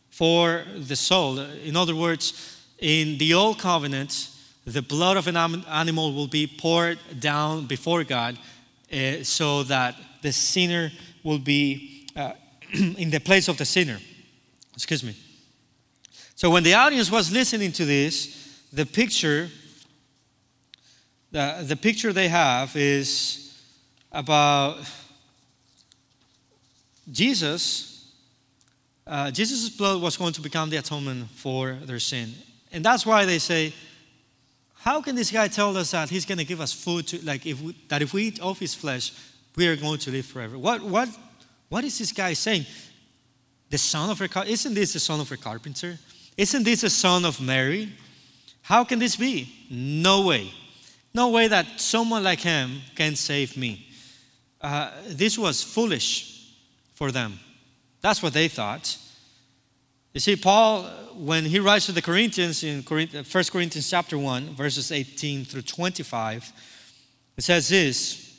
for 0.09 0.65
the 0.75 0.95
soul. 0.95 1.39
In 1.39 1.75
other 1.75 1.95
words, 1.95 2.59
in 2.79 3.17
the 3.17 3.33
old 3.33 3.59
covenant, 3.59 4.29
the 4.65 4.81
blood 4.81 5.17
of 5.17 5.27
an 5.27 5.37
animal 5.37 6.13
will 6.13 6.27
be 6.27 6.47
poured 6.47 6.99
down 7.19 7.65
before 7.65 8.03
God 8.03 8.37
uh, 8.91 9.23
so 9.23 9.63
that 9.63 9.95
the 10.21 10.31
sinner 10.31 10.91
will 11.23 11.39
be 11.39 12.07
uh, 12.15 12.33
in 12.73 13.09
the 13.09 13.19
place 13.19 13.47
of 13.47 13.57
the 13.57 13.65
sinner. 13.65 13.99
Excuse 14.73 15.03
me. 15.03 15.15
So 16.35 16.49
when 16.49 16.63
the 16.63 16.73
audience 16.73 17.11
was 17.11 17.31
listening 17.31 17.71
to 17.73 17.85
this, 17.85 18.67
the 18.73 18.85
picture 18.85 19.49
the, 21.31 21.63
the 21.65 21.75
picture 21.75 22.11
they 22.13 22.27
have 22.27 22.75
is 22.75 23.61
about 24.11 24.77
Jesus. 27.11 28.11
Uh, 29.07 29.31
Jesus' 29.31 29.69
blood 29.69 30.01
was 30.01 30.17
going 30.17 30.33
to 30.33 30.41
become 30.41 30.69
the 30.69 30.77
atonement 30.77 31.29
for 31.31 31.73
their 31.73 31.99
sin. 31.99 32.33
And 32.71 32.83
that's 32.83 33.05
why 33.05 33.25
they 33.25 33.39
say, 33.39 33.73
how 34.75 35.01
can 35.01 35.15
this 35.15 35.31
guy 35.31 35.47
tell 35.47 35.75
us 35.77 35.91
that 35.91 36.09
he's 36.09 36.25
going 36.25 36.37
to 36.37 36.45
give 36.45 36.59
us 36.59 36.73
food 36.73 37.07
to, 37.07 37.23
like, 37.25 37.45
if 37.45 37.61
we, 37.61 37.75
that 37.87 38.01
if 38.01 38.13
we 38.13 38.23
eat 38.23 38.39
of 38.39 38.59
his 38.59 38.73
flesh, 38.73 39.13
we 39.55 39.67
are 39.67 39.75
going 39.75 39.99
to 39.99 40.11
live 40.11 40.25
forever? 40.25 40.57
What, 40.57 40.81
what, 40.81 41.09
what 41.69 41.83
is 41.83 41.97
this 41.99 42.11
guy 42.11 42.33
saying? 42.33 42.65
The 43.69 43.77
son 43.77 44.09
of 44.09 44.19
a, 44.21 44.49
isn't 44.49 44.73
this 44.73 44.93
the 44.93 44.99
son 44.99 45.19
of 45.19 45.31
a 45.31 45.37
carpenter? 45.37 45.97
Isn't 46.35 46.63
this 46.63 46.81
the 46.81 46.89
son 46.89 47.25
of 47.25 47.39
Mary? 47.39 47.91
How 48.63 48.83
can 48.83 48.99
this 48.99 49.15
be? 49.15 49.53
No 49.69 50.25
way. 50.25 50.51
No 51.13 51.29
way 51.29 51.47
that 51.47 51.79
someone 51.79 52.23
like 52.23 52.39
him 52.39 52.81
can 52.95 53.15
save 53.15 53.57
me. 53.57 53.87
Uh, 54.61 54.91
this 55.07 55.37
was 55.37 55.61
foolish 55.61 56.53
for 56.93 57.11
them. 57.11 57.39
That's 58.01 58.23
what 58.23 58.33
they 58.33 58.47
thought. 58.47 58.97
You 60.13 60.19
see, 60.19 60.35
Paul, 60.35 60.83
when 61.15 61.45
he 61.45 61.59
writes 61.59 61.85
to 61.85 61.91
the 61.91 62.01
Corinthians 62.01 62.63
in 62.63 62.81
1 62.81 63.07
Corinthians 63.51 63.89
chapter 63.89 64.17
1, 64.17 64.55
verses 64.55 64.91
18 64.91 65.45
through 65.45 65.61
25, 65.61 66.51
it 67.37 67.43
says 67.43 67.69
this, 67.69 68.31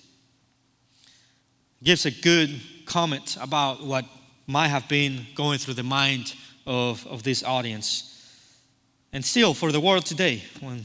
gives 1.82 2.06
a 2.06 2.10
good 2.10 2.60
comment 2.84 3.36
about 3.40 3.84
what 3.84 4.04
might 4.46 4.68
have 4.68 4.88
been 4.88 5.26
going 5.34 5.58
through 5.58 5.74
the 5.74 5.82
mind 5.82 6.34
of, 6.66 7.06
of 7.06 7.22
this 7.22 7.42
audience. 7.42 8.08
And 9.12 9.24
still, 9.24 9.54
for 9.54 9.72
the 9.72 9.80
world 9.80 10.06
today, 10.06 10.42
when, 10.60 10.84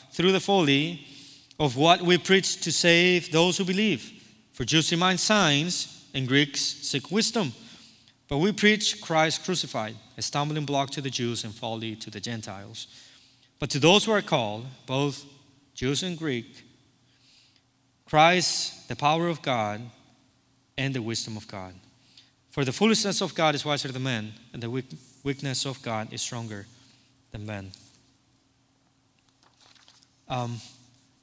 through 0.21 0.31
the 0.31 0.39
folly 0.39 1.03
of 1.59 1.75
what 1.75 1.99
we 2.03 2.15
preach 2.15 2.61
to 2.61 2.71
save 2.71 3.31
those 3.31 3.57
who 3.57 3.65
believe. 3.65 4.11
For 4.53 4.63
Jews 4.63 4.87
demand 4.87 5.19
signs, 5.19 6.07
and 6.13 6.27
Greeks 6.27 6.61
seek 6.61 7.09
wisdom. 7.09 7.53
But 8.27 8.37
we 8.37 8.51
preach 8.51 9.01
Christ 9.01 9.43
crucified, 9.43 9.95
a 10.17 10.21
stumbling 10.21 10.65
block 10.65 10.91
to 10.91 11.01
the 11.01 11.09
Jews 11.09 11.43
and 11.43 11.53
folly 11.53 11.95
to 11.95 12.11
the 12.11 12.19
Gentiles. 12.19 12.85
But 13.57 13.71
to 13.71 13.79
those 13.79 14.05
who 14.05 14.11
are 14.11 14.21
called, 14.21 14.67
both 14.85 15.25
Jews 15.73 16.03
and 16.03 16.17
Greek, 16.17 16.65
Christ, 18.05 18.87
the 18.89 18.95
power 18.95 19.27
of 19.27 19.41
God, 19.41 19.81
and 20.77 20.93
the 20.93 21.01
wisdom 21.01 21.35
of 21.35 21.47
God. 21.47 21.73
For 22.51 22.63
the 22.63 22.73
foolishness 22.73 23.21
of 23.21 23.33
God 23.33 23.55
is 23.55 23.65
wiser 23.65 23.91
than 23.91 24.03
men, 24.03 24.33
and 24.53 24.61
the 24.61 24.69
weakness 25.23 25.65
of 25.65 25.81
God 25.81 26.13
is 26.13 26.21
stronger 26.21 26.67
than 27.31 27.45
men. 27.45 27.71
Um, 30.31 30.61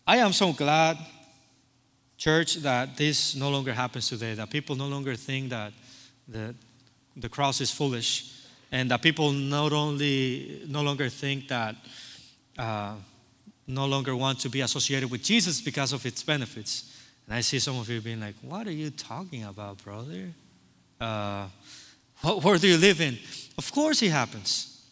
I 0.07 0.19
am 0.19 0.35
so 0.35 0.53
glad, 0.53 0.99
church, 2.19 2.57
that 2.57 2.95
this 2.99 3.35
no 3.35 3.49
longer 3.49 3.73
happens 3.73 4.07
today, 4.07 4.35
that 4.35 4.51
people 4.51 4.77
no 4.77 4.87
longer 4.87 5.15
think 5.15 5.49
that 5.49 5.73
the 6.29 6.55
the 7.17 7.29
cross 7.31 7.63
is 7.63 7.71
foolish, 7.71 8.35
and 8.71 8.91
that 8.91 9.01
people 9.01 9.33
not 9.33 9.73
only 9.73 10.63
no 10.69 10.83
longer 10.83 11.09
think 11.09 11.49
that 11.49 11.75
uh, 12.59 12.97
no 13.67 13.87
longer 13.87 14.15
want 14.15 14.41
to 14.41 14.51
be 14.51 14.61
associated 14.61 15.11
with 15.11 15.23
Jesus 15.23 15.63
because 15.63 15.95
of 15.95 16.05
its 16.05 16.23
benefits. 16.23 16.95
And 17.27 17.35
I 17.35 17.41
see 17.41 17.61
some 17.61 17.79
of 17.79 17.89
you 17.89 18.03
being 18.03 18.21
like, 18.21 18.35
"What 18.43 18.67
are 18.67 18.77
you 18.77 18.91
talking 18.91 19.45
about, 19.45 19.83
brother? 19.83 20.35
Uh, 21.01 21.47
what 22.21 22.45
world 22.45 22.61
do 22.61 22.69
you 22.69 22.77
live 22.77 23.01
in?" 23.01 23.19
Of 23.57 23.73
course, 23.73 24.03
it 24.03 24.11
happens. 24.11 24.83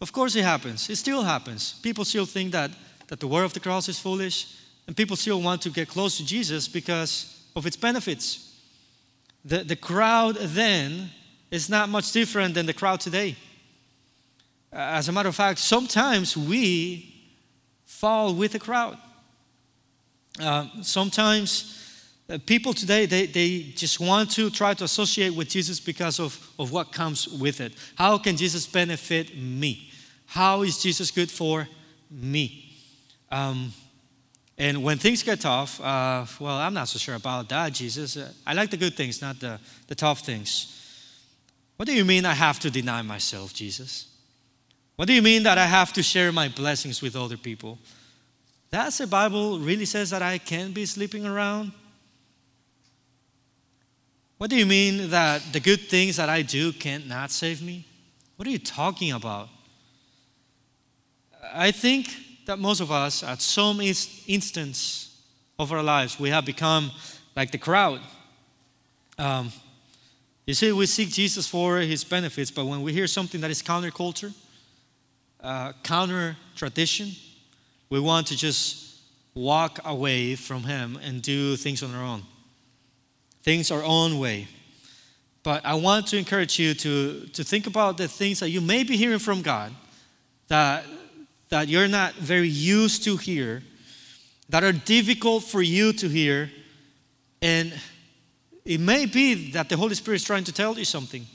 Of 0.00 0.10
course, 0.10 0.34
it 0.34 0.42
happens. 0.42 0.90
It 0.90 0.96
still 0.96 1.22
happens. 1.22 1.78
People 1.82 2.04
still 2.04 2.26
think 2.26 2.50
that 2.50 2.72
that 3.08 3.20
the 3.20 3.26
word 3.26 3.44
of 3.44 3.52
the 3.52 3.60
cross 3.60 3.88
is 3.88 3.98
foolish, 3.98 4.56
and 4.86 4.96
people 4.96 5.16
still 5.16 5.42
want 5.42 5.60
to 5.62 5.70
get 5.70 5.88
close 5.88 6.16
to 6.18 6.24
Jesus 6.24 6.68
because 6.68 7.42
of 7.56 7.66
its 7.66 7.76
benefits. 7.76 8.56
The, 9.44 9.64
the 9.64 9.76
crowd 9.76 10.36
then 10.36 11.10
is 11.50 11.68
not 11.68 11.88
much 11.88 12.12
different 12.12 12.54
than 12.54 12.66
the 12.66 12.74
crowd 12.74 13.00
today. 13.00 13.36
As 14.72 15.08
a 15.08 15.12
matter 15.12 15.28
of 15.28 15.34
fact, 15.34 15.58
sometimes 15.58 16.36
we 16.36 17.14
fall 17.86 18.34
with 18.34 18.52
the 18.52 18.58
crowd. 18.58 18.98
Uh, 20.40 20.66
sometimes 20.82 21.74
uh, 22.30 22.38
people 22.46 22.74
today, 22.74 23.06
they, 23.06 23.26
they 23.26 23.60
just 23.74 23.98
want 23.98 24.30
to 24.32 24.50
try 24.50 24.74
to 24.74 24.84
associate 24.84 25.34
with 25.34 25.48
Jesus 25.48 25.80
because 25.80 26.20
of, 26.20 26.38
of 26.58 26.70
what 26.70 26.92
comes 26.92 27.26
with 27.26 27.60
it. 27.60 27.72
How 27.96 28.18
can 28.18 28.36
Jesus 28.36 28.66
benefit 28.66 29.36
me? 29.36 29.90
How 30.26 30.62
is 30.62 30.82
Jesus 30.82 31.10
good 31.10 31.30
for 31.30 31.66
me? 32.10 32.67
Um, 33.30 33.72
and 34.56 34.82
when 34.82 34.98
things 34.98 35.22
get 35.22 35.40
tough, 35.40 35.80
uh, 35.80 36.26
well, 36.40 36.56
I'm 36.56 36.74
not 36.74 36.88
so 36.88 36.98
sure 36.98 37.14
about 37.14 37.48
that, 37.50 37.72
Jesus. 37.72 38.18
I 38.46 38.54
like 38.54 38.70
the 38.70 38.76
good 38.76 38.94
things, 38.94 39.22
not 39.22 39.38
the, 39.38 39.60
the 39.86 39.94
tough 39.94 40.20
things. 40.20 40.74
What 41.76 41.86
do 41.86 41.94
you 41.94 42.04
mean 42.04 42.26
I 42.26 42.34
have 42.34 42.58
to 42.60 42.70
deny 42.70 43.02
myself, 43.02 43.54
Jesus? 43.54 44.08
What 44.96 45.06
do 45.06 45.14
you 45.14 45.22
mean 45.22 45.44
that 45.44 45.58
I 45.58 45.66
have 45.66 45.92
to 45.92 46.02
share 46.02 46.32
my 46.32 46.48
blessings 46.48 47.00
with 47.00 47.14
other 47.14 47.36
people? 47.36 47.78
That's 48.70 48.98
the 48.98 49.06
Bible 49.06 49.60
really 49.60 49.84
says 49.84 50.10
that 50.10 50.22
I 50.22 50.38
can't 50.38 50.74
be 50.74 50.86
sleeping 50.86 51.24
around? 51.24 51.70
What 54.38 54.50
do 54.50 54.56
you 54.56 54.66
mean 54.66 55.10
that 55.10 55.42
the 55.52 55.60
good 55.60 55.82
things 55.88 56.16
that 56.16 56.28
I 56.28 56.42
do 56.42 56.72
can't 56.72 57.06
not 57.06 57.30
save 57.30 57.62
me? 57.62 57.86
What 58.36 58.46
are 58.48 58.50
you 58.50 58.58
talking 58.58 59.12
about? 59.12 59.48
I 61.54 61.70
think 61.70 62.08
that 62.48 62.58
most 62.58 62.80
of 62.80 62.90
us, 62.90 63.22
at 63.22 63.42
some 63.42 63.78
instance 63.78 65.14
of 65.58 65.70
our 65.70 65.82
lives, 65.82 66.18
we 66.18 66.30
have 66.30 66.46
become 66.46 66.90
like 67.36 67.50
the 67.50 67.58
crowd. 67.58 68.00
Um, 69.18 69.52
you 70.46 70.54
see, 70.54 70.72
we 70.72 70.86
seek 70.86 71.10
Jesus 71.10 71.46
for 71.46 71.76
his 71.76 72.04
benefits, 72.04 72.50
but 72.50 72.64
when 72.64 72.80
we 72.80 72.94
hear 72.94 73.06
something 73.06 73.42
that 73.42 73.50
is 73.50 73.62
counterculture, 73.62 74.32
uh, 75.42 75.74
counter 75.82 76.38
tradition, 76.56 77.10
we 77.90 78.00
want 78.00 78.26
to 78.28 78.36
just 78.36 79.02
walk 79.34 79.80
away 79.84 80.34
from 80.34 80.62
him 80.62 80.98
and 81.02 81.20
do 81.20 81.54
things 81.54 81.82
on 81.82 81.94
our 81.94 82.02
own, 82.02 82.22
things 83.42 83.70
our 83.70 83.84
own 83.84 84.18
way. 84.18 84.48
But 85.42 85.66
I 85.66 85.74
want 85.74 86.06
to 86.08 86.16
encourage 86.16 86.58
you 86.58 86.72
to, 86.72 87.26
to 87.26 87.44
think 87.44 87.66
about 87.66 87.98
the 87.98 88.08
things 88.08 88.40
that 88.40 88.48
you 88.48 88.62
may 88.62 88.84
be 88.84 88.96
hearing 88.96 89.18
from 89.18 89.42
God 89.42 89.70
that, 90.48 90.86
that 91.48 91.68
you're 91.68 91.88
not 91.88 92.14
very 92.14 92.48
used 92.48 93.04
to 93.04 93.16
hear, 93.16 93.62
that 94.48 94.64
are 94.64 94.72
difficult 94.72 95.44
for 95.44 95.62
you 95.62 95.92
to 95.94 96.08
hear, 96.08 96.50
and 97.40 97.72
it 98.64 98.80
may 98.80 99.06
be 99.06 99.52
that 99.52 99.68
the 99.68 99.76
Holy 99.76 99.94
Spirit 99.94 100.16
is 100.16 100.24
trying 100.24 100.44
to 100.44 100.52
tell 100.52 100.78
you 100.78 100.84
something. 100.84 101.26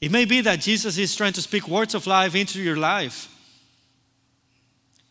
It 0.00 0.10
may 0.10 0.24
be 0.24 0.40
that 0.42 0.60
Jesus 0.60 0.96
is 0.96 1.14
trying 1.14 1.32
to 1.34 1.42
speak 1.42 1.68
words 1.68 1.94
of 1.94 2.06
life 2.06 2.34
into 2.34 2.62
your 2.62 2.76
life. 2.76 3.28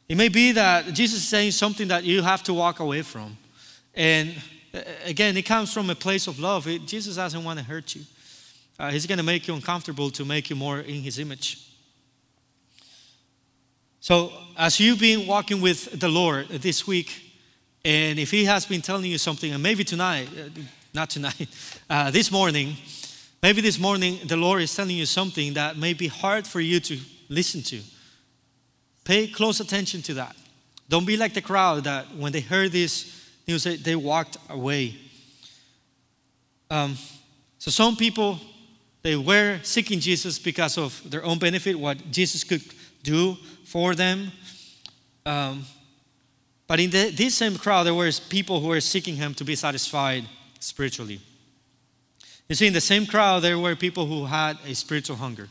It 0.08 0.18
may 0.18 0.30
be 0.30 0.54
that 0.54 0.94
Jesus 0.94 1.20
is 1.20 1.28
saying 1.28 1.52
something 1.52 1.90
that 1.90 2.04
you 2.04 2.24
have 2.24 2.42
to 2.44 2.54
walk 2.54 2.80
away 2.80 3.04
from. 3.04 3.38
And 3.94 4.36
uh, 4.74 4.82
again, 5.06 5.38
it 5.38 5.44
comes 5.44 5.72
from 5.72 5.90
a 5.90 5.96
place 5.96 6.28
of 6.28 6.40
love. 6.40 6.68
It, 6.68 6.88
Jesus 6.88 7.18
doesn't 7.18 7.44
want 7.44 7.60
to 7.60 7.66
hurt 7.66 7.96
you, 7.96 8.02
uh, 8.80 8.90
He's 8.90 9.06
going 9.06 9.18
to 9.18 9.24
make 9.24 9.48
you 9.48 9.54
uncomfortable 9.54 10.10
to 10.12 10.26
make 10.26 10.50
you 10.50 10.56
more 10.56 10.80
in 10.80 11.02
His 11.02 11.20
image. 11.20 11.69
So, 14.02 14.32
as 14.58 14.80
you've 14.80 15.02
been 15.02 15.28
walking 15.28 15.60
with 15.60 16.00
the 16.00 16.08
Lord 16.08 16.48
this 16.48 16.88
week, 16.88 17.12
and 17.84 18.18
if 18.18 18.32
He 18.32 18.46
has 18.46 18.66
been 18.66 18.82
telling 18.82 19.12
you 19.12 19.18
something, 19.18 19.52
and 19.52 19.62
maybe 19.62 19.84
tonight, 19.84 20.30
uh, 20.38 20.62
not 20.94 21.10
tonight, 21.10 21.48
uh, 21.90 22.10
this 22.10 22.32
morning, 22.32 22.78
maybe 23.44 23.60
this 23.60 23.78
morning 23.78 24.20
the 24.26 24.38
Lord 24.38 24.62
is 24.62 24.74
telling 24.74 24.96
you 24.96 25.06
something 25.06 25.54
that 25.56 25.76
may 25.76 25.92
be 25.92 26.08
hard 26.08 26.48
for 26.48 26.62
you 26.62 26.80
to 26.80 26.98
listen 27.28 27.62
to. 27.64 27.82
Pay 29.04 29.28
close 29.28 29.60
attention 29.60 30.02
to 30.04 30.14
that. 30.14 30.34
Don't 30.88 31.06
be 31.06 31.18
like 31.18 31.34
the 31.34 31.42
crowd 31.42 31.84
that 31.84 32.06
when 32.16 32.32
they 32.32 32.40
heard 32.40 32.72
this 32.72 33.28
news, 33.50 33.66
they 33.66 33.98
walked 33.98 34.38
away. 34.50 34.96
Um, 36.72 36.98
so 37.58 37.70
some 37.70 37.98
people, 37.98 38.40
they 39.02 39.18
were 39.18 39.60
seeking 39.64 40.00
Jesus 40.00 40.40
because 40.40 40.78
of 40.78 41.02
their 41.12 41.26
own 41.26 41.38
benefit, 41.38 41.78
what 41.78 42.10
Jesus 42.12 42.46
could 42.46 42.64
do 43.04 43.38
for 43.70 43.94
them. 43.94 44.32
Um, 45.26 45.64
but 46.68 46.80
in 46.80 46.90
the, 46.90 47.12
this 47.12 47.36
same 47.36 47.56
crowd, 47.56 47.84
there 47.84 47.94
were 47.94 48.12
people 48.30 48.60
who 48.60 48.68
were 48.68 48.82
seeking 48.82 49.16
him 49.16 49.34
to 49.36 49.44
be 49.44 49.56
satisfied 49.56 50.26
spiritually. 50.60 51.20
You 52.48 52.56
see, 52.56 52.68
in 52.68 52.74
the 52.74 52.82
same 52.82 53.06
crowd, 53.06 53.42
there 53.44 53.60
were 53.60 53.76
people 53.76 54.08
who 54.08 54.26
had 54.26 54.58
a 54.66 54.74
spiritual 54.74 55.18
hunger. 55.18 55.48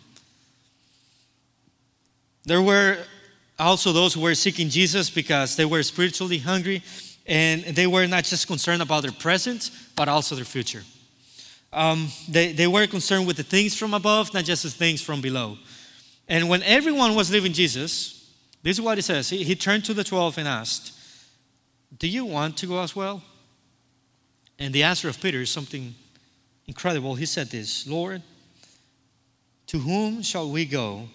There 2.45 2.63
were 2.63 2.99
also 3.59 3.93
those 3.93 4.15
who 4.15 4.21
were 4.21 4.35
seeking 4.35 4.69
Jesus 4.69 5.11
because 5.11 5.55
they 5.55 5.65
were 5.65 5.83
spiritually 5.83 6.39
hungry 6.39 6.83
and 7.27 7.63
they 7.63 7.87
were 7.87 8.07
not 8.07 8.25
just 8.25 8.47
concerned 8.47 8.83
about 8.83 9.03
their 9.03 9.13
present, 9.13 9.71
but 9.95 10.09
also 10.09 10.35
their 10.35 10.45
future. 10.45 10.83
Um, 11.73 12.09
they, 12.29 12.53
they 12.53 12.67
were 12.67 12.87
concerned 12.87 13.27
with 13.27 13.37
the 13.37 13.43
things 13.43 13.77
from 13.77 13.93
above, 13.93 14.33
not 14.33 14.45
just 14.45 14.63
the 14.63 14.71
things 14.71 15.03
from 15.03 15.21
below. 15.21 15.59
And 16.29 16.49
when 16.49 16.63
everyone 16.63 17.15
was 17.15 17.31
leaving 17.31 17.53
Jesus, 17.53 18.33
this 18.63 18.77
is 18.77 18.83
what 18.83 18.99
he 18.99 19.03
says. 19.03 19.31
He, 19.31 19.45
he 19.45 19.55
turned 19.55 19.85
to 19.87 19.95
the 19.95 20.05
12 20.05 20.39
and 20.39 20.49
asked, 20.49 20.93
Do 21.97 22.07
you 22.07 22.25
want 22.25 22.57
to 22.59 22.67
go 22.67 22.83
as 22.83 22.95
well? 22.95 23.23
And 24.59 24.75
the 24.75 24.83
answer 24.83 25.09
of 25.09 25.21
Peter 25.21 25.41
is 25.41 25.51
something 25.51 25.95
incredible. 26.67 27.15
He 27.15 27.27
said 27.27 27.49
this 27.49 27.87
Lord, 27.87 28.23
to 29.69 29.79
whom 29.79 30.23
shall 30.23 30.51
we 30.51 30.65
go? 30.65 31.09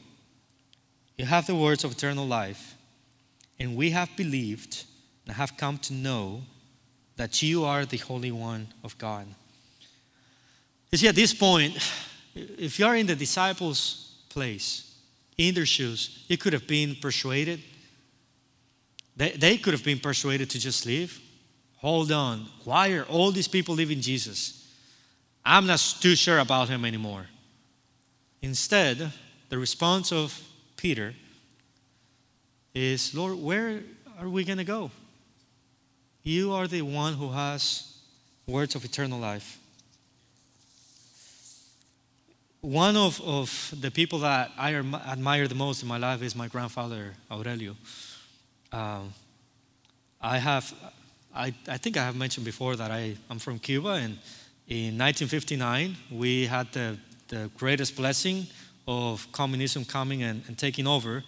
You 1.18 1.26
have 1.26 1.46
the 1.46 1.56
words 1.56 1.84
of 1.84 1.92
eternal 1.92 2.26
life, 2.26 2.76
and 3.60 3.76
we 3.76 3.92
have 3.92 4.10
believed 4.18 4.86
and 5.28 5.36
have 5.36 5.58
come 5.58 5.78
to 5.80 5.94
know 5.94 6.42
that 7.18 7.42
you 7.44 7.66
are 7.66 7.86
the 7.86 7.98
Holy 7.98 8.32
One 8.32 8.68
of 8.84 8.98
God. 8.98 9.28
You 10.92 10.98
see, 10.98 11.08
at 11.08 11.16
this 11.16 11.34
point, 11.34 11.78
if 12.36 12.80
you 12.80 12.86
are 12.86 12.96
in 12.96 13.06
the 13.06 13.16
disciples' 13.16 14.16
place, 14.30 14.93
in 15.38 15.56
their 15.56 15.66
shoes, 15.66 16.24
you 16.28 16.38
could 16.38 16.54
have 16.54 16.68
been 16.68 16.96
persuaded. 16.96 17.62
They, 19.16 19.32
they 19.32 19.58
could 19.58 19.74
have 19.74 19.84
been 19.84 20.00
persuaded 20.00 20.50
to 20.52 20.60
just 20.60 20.86
leave. 20.86 21.20
Hold 21.78 22.12
on. 22.12 22.48
Why 22.64 22.92
are 22.94 23.04
all 23.04 23.32
these 23.32 23.48
people 23.48 23.76
leaving 23.76 24.02
Jesus? 24.02 24.60
I'm 25.46 25.68
not 25.68 25.80
too 26.00 26.16
sure 26.16 26.40
about 26.40 26.70
him 26.70 26.86
anymore. 26.86 27.28
Instead, 28.42 29.12
the 29.50 29.58
response 29.58 30.12
of 30.12 30.42
Peter 30.78 31.14
is 32.74 33.14
Lord, 33.14 33.38
where 33.38 33.82
are 34.20 34.30
we 34.30 34.44
going 34.44 34.58
to 34.58 34.64
go? 34.64 34.92
You 36.24 36.54
are 36.54 36.68
the 36.68 36.82
one 36.82 37.14
who 37.14 37.32
has 37.32 37.98
words 38.48 38.76
of 38.76 38.86
eternal 38.86 39.20
life. 39.20 39.60
One 42.64 42.96
of, 42.96 43.20
of 43.26 43.74
the 43.78 43.92
people 43.92 44.20
that 44.20 44.54
I 44.58 44.74
admire 44.74 45.50
the 45.50 45.56
most 45.56 45.82
in 45.82 45.90
my 45.90 45.98
life 45.98 46.22
is 46.22 46.34
my 46.34 46.48
grandfather, 46.48 47.12
Aurelio. 47.30 47.76
Um, 48.72 49.14
I 50.22 50.38
have, 50.38 50.74
I, 51.36 51.54
I 51.68 51.76
think 51.76 51.98
I 51.98 52.06
have 52.06 52.16
mentioned 52.16 52.46
before 52.46 52.78
that 52.78 52.90
I, 52.90 53.18
I'm 53.30 53.38
from 53.38 53.60
Cuba, 53.60 53.90
and 53.90 54.18
in 54.70 54.98
1959, 54.98 55.98
we 56.10 56.46
had 56.46 56.72
the, 56.72 56.98
the 57.28 57.52
greatest 57.58 57.98
blessing 57.98 58.48
of 58.88 59.30
communism 59.34 59.84
coming 59.84 60.24
and, 60.24 60.42
and 60.48 60.58
taking 60.58 60.88
over. 60.88 61.22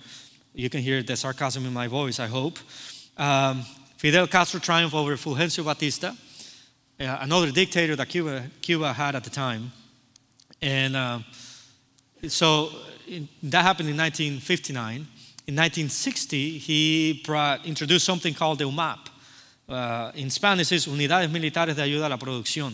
You 0.53 0.69
can 0.69 0.79
hear 0.79 1.03
the 1.03 1.17
sarcasm 1.17 1.65
in 1.65 1.73
my 1.73 1.87
voice, 1.89 2.17
I 2.17 2.27
hope. 2.27 2.59
Um, 3.17 3.65
Fidel 3.97 4.27
Castro 4.27 4.61
triumphed 4.61 4.95
over 4.95 5.17
Fulgencio 5.17 5.65
Batista, 5.65 6.13
uh, 6.97 7.17
another 7.19 7.51
dictator 7.51 7.97
that 7.97 8.07
Cuba, 8.07 8.45
Cuba 8.61 8.93
had 8.93 9.15
at 9.15 9.25
the 9.25 9.29
time. 9.29 9.73
And 10.61 10.95
uh, 10.95 11.19
so 12.27 12.69
in, 13.07 13.27
that 13.43 13.63
happened 13.63 13.89
in 13.89 13.97
1959. 13.97 15.07
In 15.47 15.55
1960, 15.55 16.57
he 16.57 17.21
brought, 17.23 17.65
introduced 17.65 18.05
something 18.05 18.33
called 18.33 18.59
the 18.59 18.65
UMAP. 18.65 18.99
Uh, 19.67 20.11
in 20.15 20.29
Spanish, 20.29 20.71
it's 20.71 20.87
Unidades 20.87 21.31
Militares 21.31 21.75
de 21.75 21.81
Ayuda 21.81 22.05
a 22.05 22.09
la 22.09 22.17
Producción, 22.17 22.73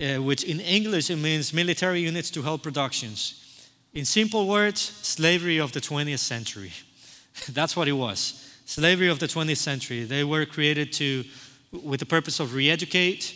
uh, 0.00 0.22
which 0.22 0.44
in 0.44 0.60
English 0.60 1.10
it 1.10 1.16
means 1.16 1.52
military 1.52 2.00
units 2.00 2.30
to 2.30 2.42
help 2.42 2.62
productions. 2.62 3.68
In 3.94 4.04
simple 4.04 4.46
words, 4.46 4.80
slavery 4.80 5.58
of 5.58 5.72
the 5.72 5.80
20th 5.80 6.18
century. 6.18 6.72
That's 7.52 7.76
what 7.76 7.88
it 7.88 7.92
was. 7.92 8.42
Slavery 8.66 9.08
of 9.08 9.18
the 9.18 9.26
20th 9.26 9.56
century. 9.56 10.04
They 10.04 10.24
were 10.24 10.44
created 10.44 10.92
to, 10.94 11.24
with 11.72 12.00
the 12.00 12.06
purpose 12.06 12.40
of 12.40 12.54
re-educate 12.54 13.34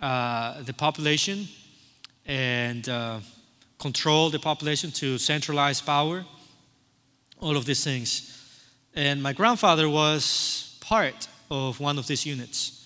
uh, 0.00 0.62
the 0.62 0.72
population 0.72 1.46
and 2.26 2.88
uh, 2.88 3.20
control 3.78 4.30
the 4.30 4.38
population 4.38 4.90
to 4.92 5.18
centralize 5.18 5.80
power, 5.80 6.24
all 7.40 7.56
of 7.56 7.64
these 7.64 7.82
things. 7.82 8.28
And 8.94 9.22
my 9.22 9.32
grandfather 9.32 9.88
was 9.88 10.78
part 10.80 11.28
of 11.50 11.80
one 11.80 11.98
of 11.98 12.06
these 12.06 12.24
units. 12.24 12.78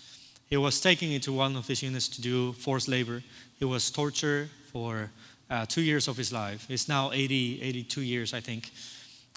He 0.48 0.56
was 0.56 0.80
taken 0.80 1.10
into 1.10 1.32
one 1.32 1.56
of 1.56 1.66
these 1.66 1.82
units 1.82 2.08
to 2.08 2.22
do 2.22 2.52
forced 2.52 2.88
labor. 2.88 3.22
He 3.58 3.64
was 3.64 3.90
tortured 3.90 4.48
for 4.72 5.10
uh, 5.50 5.66
two 5.66 5.82
years 5.82 6.08
of 6.08 6.16
his 6.16 6.32
life. 6.32 6.66
He's 6.68 6.88
now 6.88 7.10
80, 7.12 7.62
82 7.62 8.00
years, 8.02 8.34
I 8.34 8.40
think, 8.40 8.70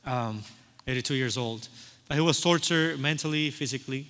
um, 0.06 0.44
82 0.88 1.16
years 1.16 1.38
old. 1.38 1.68
But 2.08 2.16
he 2.16 2.22
was 2.22 2.40
tortured 2.40 3.00
mentally, 3.00 3.50
physically, 3.50 4.08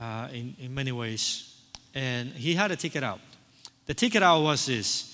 uh, 0.00 0.28
in, 0.32 0.54
in 0.58 0.74
many 0.74 0.92
ways. 0.92 1.54
And 1.94 2.32
he 2.32 2.54
had 2.54 2.70
a 2.70 2.76
ticket 2.76 3.02
out. 3.02 3.20
The 3.90 3.94
ticket 3.94 4.22
out 4.22 4.42
was 4.42 4.66
this 4.66 5.12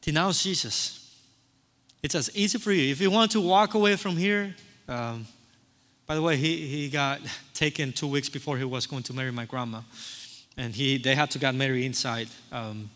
denounce 0.00 0.42
Jesus. 0.42 1.14
It's 2.02 2.16
as 2.16 2.28
easy 2.36 2.58
for 2.58 2.72
you. 2.72 2.90
If 2.90 3.00
you 3.00 3.08
want 3.08 3.30
to 3.30 3.40
walk 3.40 3.74
away 3.74 3.94
from 3.94 4.16
here, 4.16 4.56
um, 4.88 5.24
by 6.04 6.16
the 6.16 6.22
way, 6.22 6.36
he, 6.36 6.66
he 6.66 6.88
got 6.88 7.20
taken 7.54 7.92
two 7.92 8.08
weeks 8.08 8.28
before 8.28 8.58
he 8.58 8.64
was 8.64 8.88
going 8.88 9.04
to 9.04 9.12
marry 9.12 9.30
my 9.30 9.44
grandma. 9.44 9.82
And 10.56 10.74
he, 10.74 10.98
they 10.98 11.14
had 11.14 11.30
to 11.30 11.38
get 11.38 11.54
married 11.54 11.84
inside 11.84 12.26
um, 12.50 12.90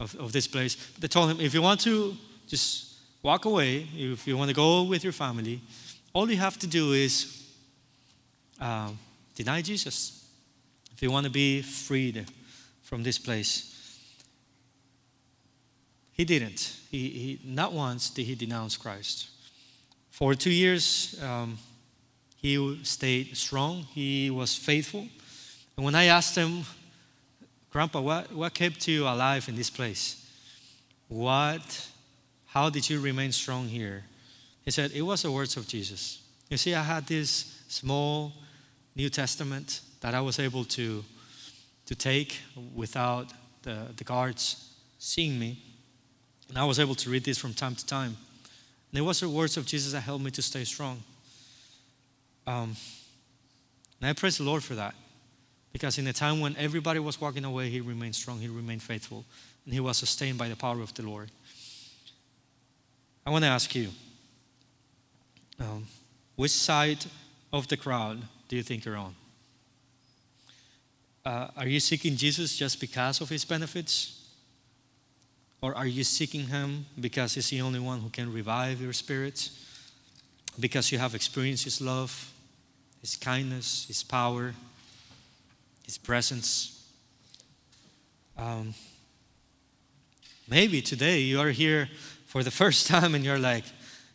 of, 0.00 0.16
of 0.16 0.32
this 0.32 0.48
place. 0.48 0.74
They 0.98 1.06
told 1.06 1.30
him, 1.30 1.40
if 1.40 1.54
you 1.54 1.62
want 1.62 1.78
to 1.82 2.16
just 2.48 2.96
walk 3.22 3.44
away, 3.44 3.86
if 3.94 4.26
you 4.26 4.36
want 4.36 4.48
to 4.48 4.56
go 4.56 4.82
with 4.82 5.04
your 5.04 5.12
family, 5.12 5.60
all 6.12 6.28
you 6.28 6.36
have 6.36 6.58
to 6.58 6.66
do 6.66 6.94
is 6.94 7.44
uh, 8.60 8.90
deny 9.36 9.62
Jesus. 9.62 10.28
If 10.92 11.00
you 11.00 11.12
want 11.12 11.26
to 11.26 11.30
be 11.30 11.62
freed 11.62 12.26
from 12.82 13.04
this 13.04 13.20
place. 13.20 13.74
He 16.16 16.24
didn't. 16.24 16.78
He, 16.90 17.08
he, 17.10 17.40
not 17.44 17.74
once 17.74 18.08
did 18.08 18.24
he 18.24 18.34
denounce 18.34 18.76
Christ. 18.78 19.28
For 20.10 20.34
two 20.34 20.50
years, 20.50 21.20
um, 21.22 21.58
he 22.36 22.80
stayed 22.84 23.36
strong. 23.36 23.82
He 23.92 24.30
was 24.30 24.56
faithful. 24.56 25.06
And 25.76 25.84
when 25.84 25.94
I 25.94 26.04
asked 26.04 26.34
him, 26.34 26.64
Grandpa, 27.70 28.00
what, 28.00 28.32
what 28.32 28.54
kept 28.54 28.88
you 28.88 29.04
alive 29.04 29.46
in 29.50 29.56
this 29.56 29.68
place? 29.68 30.26
What, 31.08 31.88
how 32.46 32.70
did 32.70 32.88
you 32.88 32.98
remain 32.98 33.30
strong 33.30 33.68
here? 33.68 34.04
He 34.64 34.70
said, 34.70 34.92
It 34.94 35.02
was 35.02 35.20
the 35.20 35.30
words 35.30 35.58
of 35.58 35.68
Jesus. 35.68 36.22
You 36.48 36.56
see, 36.56 36.74
I 36.74 36.82
had 36.82 37.06
this 37.06 37.62
small 37.68 38.32
New 38.94 39.10
Testament 39.10 39.82
that 40.00 40.14
I 40.14 40.22
was 40.22 40.38
able 40.38 40.64
to, 40.64 41.04
to 41.84 41.94
take 41.94 42.40
without 42.74 43.34
the, 43.62 43.88
the 43.94 44.04
guards 44.04 44.72
seeing 44.98 45.38
me. 45.38 45.62
And 46.48 46.58
I 46.58 46.64
was 46.64 46.78
able 46.78 46.94
to 46.96 47.10
read 47.10 47.24
this 47.24 47.38
from 47.38 47.54
time 47.54 47.74
to 47.74 47.86
time. 47.86 48.16
And 48.90 48.98
it 48.98 49.02
was 49.02 49.20
the 49.20 49.28
words 49.28 49.56
of 49.56 49.66
Jesus 49.66 49.92
that 49.92 50.00
helped 50.00 50.24
me 50.24 50.30
to 50.32 50.42
stay 50.42 50.64
strong. 50.64 51.02
Um, 52.46 52.76
and 54.00 54.10
I 54.10 54.12
praise 54.12 54.38
the 54.38 54.44
Lord 54.44 54.62
for 54.62 54.74
that. 54.74 54.94
Because 55.72 55.98
in 55.98 56.06
a 56.06 56.12
time 56.12 56.40
when 56.40 56.56
everybody 56.56 57.00
was 57.00 57.20
walking 57.20 57.44
away, 57.44 57.68
he 57.68 57.80
remained 57.80 58.14
strong, 58.14 58.38
he 58.38 58.48
remained 58.48 58.82
faithful, 58.82 59.24
and 59.64 59.74
he 59.74 59.80
was 59.80 59.98
sustained 59.98 60.38
by 60.38 60.48
the 60.48 60.56
power 60.56 60.80
of 60.80 60.94
the 60.94 61.02
Lord. 61.02 61.30
I 63.26 63.30
want 63.30 63.44
to 63.44 63.50
ask 63.50 63.74
you 63.74 63.90
um, 65.60 65.86
which 66.36 66.52
side 66.52 67.04
of 67.52 67.68
the 67.68 67.76
crowd 67.76 68.22
do 68.48 68.56
you 68.56 68.62
think 68.62 68.84
you're 68.84 68.96
on? 68.96 69.14
Uh, 71.24 71.48
are 71.56 71.66
you 71.66 71.80
seeking 71.80 72.16
Jesus 72.16 72.56
just 72.56 72.80
because 72.80 73.20
of 73.20 73.28
his 73.28 73.44
benefits? 73.44 74.15
Or 75.60 75.74
are 75.74 75.86
you 75.86 76.04
seeking 76.04 76.48
him 76.48 76.86
because 77.00 77.34
he's 77.34 77.50
the 77.50 77.60
only 77.60 77.80
one 77.80 78.00
who 78.00 78.10
can 78.10 78.32
revive 78.32 78.80
your 78.80 78.92
spirit? 78.92 79.50
Because 80.60 80.92
you 80.92 80.98
have 80.98 81.14
experienced 81.14 81.64
his 81.64 81.80
love, 81.80 82.32
his 83.00 83.16
kindness, 83.16 83.86
his 83.88 84.02
power, 84.02 84.54
his 85.84 85.98
presence? 85.98 86.88
Um, 88.36 88.74
maybe 90.48 90.82
today 90.82 91.20
you 91.20 91.40
are 91.40 91.50
here 91.50 91.88
for 92.26 92.42
the 92.42 92.50
first 92.62 92.86
time 92.86 93.14
and 93.14 93.24
you're 93.24 93.38
like, 93.38 93.64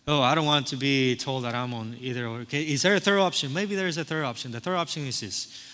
oh, 0.08 0.22
I 0.22 0.36
don't 0.36 0.46
want 0.46 0.68
to 0.68 0.76
be 0.76 1.16
told 1.16 1.44
that 1.44 1.56
I'm 1.56 1.74
on 1.74 1.96
either. 2.00 2.26
Okay, 2.28 2.64
is 2.64 2.82
there 2.82 2.96
a 2.96 3.00
third 3.00 3.20
option? 3.20 3.54
Maybe 3.54 3.76
there 3.76 3.88
is 3.88 3.98
a 3.98 4.06
third 4.06 4.26
option. 4.26 4.52
The 4.52 4.60
third 4.60 4.76
option 4.76 5.06
is 5.06 5.20
this 5.20 5.68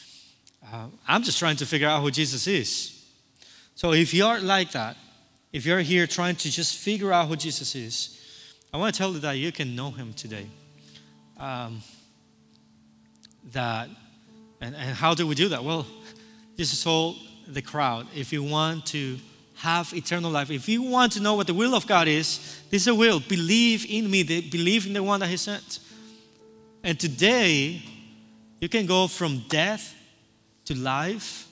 uh, 0.72 0.88
I'm 1.08 1.24
just 1.24 1.40
trying 1.40 1.56
to 1.58 1.66
figure 1.66 1.88
out 1.88 2.02
who 2.02 2.12
Jesus 2.12 2.48
is. 2.48 2.94
So 3.76 3.94
if 3.94 4.14
you 4.14 4.26
are 4.26 4.40
like 4.40 4.72
that, 4.72 4.98
if 5.52 5.66
you're 5.66 5.80
here 5.80 6.08
trying 6.08 6.36
to 6.38 6.52
just 6.52 6.78
figure 6.78 7.14
out 7.14 7.28
who 7.28 7.36
Jesus 7.36 7.76
is, 7.76 8.14
I 8.74 8.78
want 8.78 8.94
to 8.94 8.98
tell 8.98 9.14
you 9.14 9.20
that 9.20 9.34
you 9.34 9.52
can 9.52 9.76
know 9.76 9.92
him 9.92 10.14
today. 10.14 10.48
Um, 11.40 11.82
that, 13.54 13.90
and, 14.60 14.76
and 14.76 14.96
how 14.96 15.14
do 15.14 15.26
we 15.26 15.36
do 15.36 15.50
that? 15.50 15.64
Well, 15.64 15.86
this 16.58 16.74
is 16.74 16.86
all 16.86 17.16
the 17.48 17.62
crowd. 17.62 18.08
If 18.16 18.34
you 18.34 18.44
want 18.44 18.86
to 18.88 19.18
have 19.58 19.92
eternal 19.94 20.30
life. 20.30 20.52
If 20.52 20.70
you 20.70 20.84
want 20.84 21.14
to 21.14 21.20
know 21.20 21.34
what 21.34 21.48
the 21.48 21.54
will 21.54 21.74
of 21.74 21.88
God 21.88 22.08
is, 22.08 22.62
this 22.70 22.84
is 22.84 22.88
a 22.88 22.96
will. 22.96 23.20
Believe 23.20 23.86
in 23.90 24.10
me, 24.10 24.24
believe 24.24 24.86
in 24.86 24.94
the 24.94 25.02
one 25.02 25.20
that 25.20 25.28
He 25.28 25.38
sent. 25.38 25.80
And 26.84 27.00
today, 27.00 27.82
you 28.60 28.70
can 28.70 28.86
go 28.86 29.08
from 29.08 29.40
death 29.50 29.96
to 30.66 30.76
life. 30.78 31.47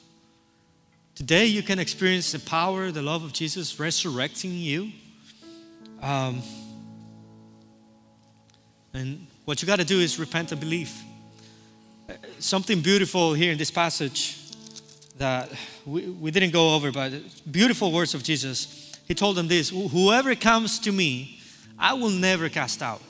Today, 1.16 1.46
you 1.46 1.64
can 1.64 1.80
experience 1.80 2.32
the 2.32 2.40
power, 2.40 2.92
the 2.92 3.02
love 3.02 3.24
of 3.24 3.34
Jesus 3.34 3.80
resurrecting 3.80 4.52
you. 4.52 4.92
Um, 6.02 6.44
And 8.96 9.28
what 9.44 9.62
you 9.62 9.66
got 9.66 9.80
to 9.80 9.86
do 9.86 10.00
is 10.00 10.18
repent 10.18 10.54
and 10.54 10.62
believe. 10.62 10.92
Something 12.40 12.80
beautiful 12.80 13.34
here 13.34 13.52
in 13.52 13.58
this 13.58 13.70
passage 13.70 14.38
that 15.18 15.52
we, 15.86 16.08
we 16.08 16.32
didn't 16.32 16.52
go 16.52 16.74
over, 16.76 16.94
but 16.94 17.12
beautiful 17.52 17.92
words 17.92 18.14
of 18.14 18.24
Jesus. 18.24 18.98
He 19.06 19.14
told 19.14 19.36
them 19.36 19.50
this 19.50 19.70
Whoever 19.70 20.34
comes 20.34 20.80
to 20.80 20.94
me, 20.94 21.42
I 21.78 21.94
will 21.94 22.10
never 22.10 22.48
cast 22.48 22.82
out. 22.82 23.02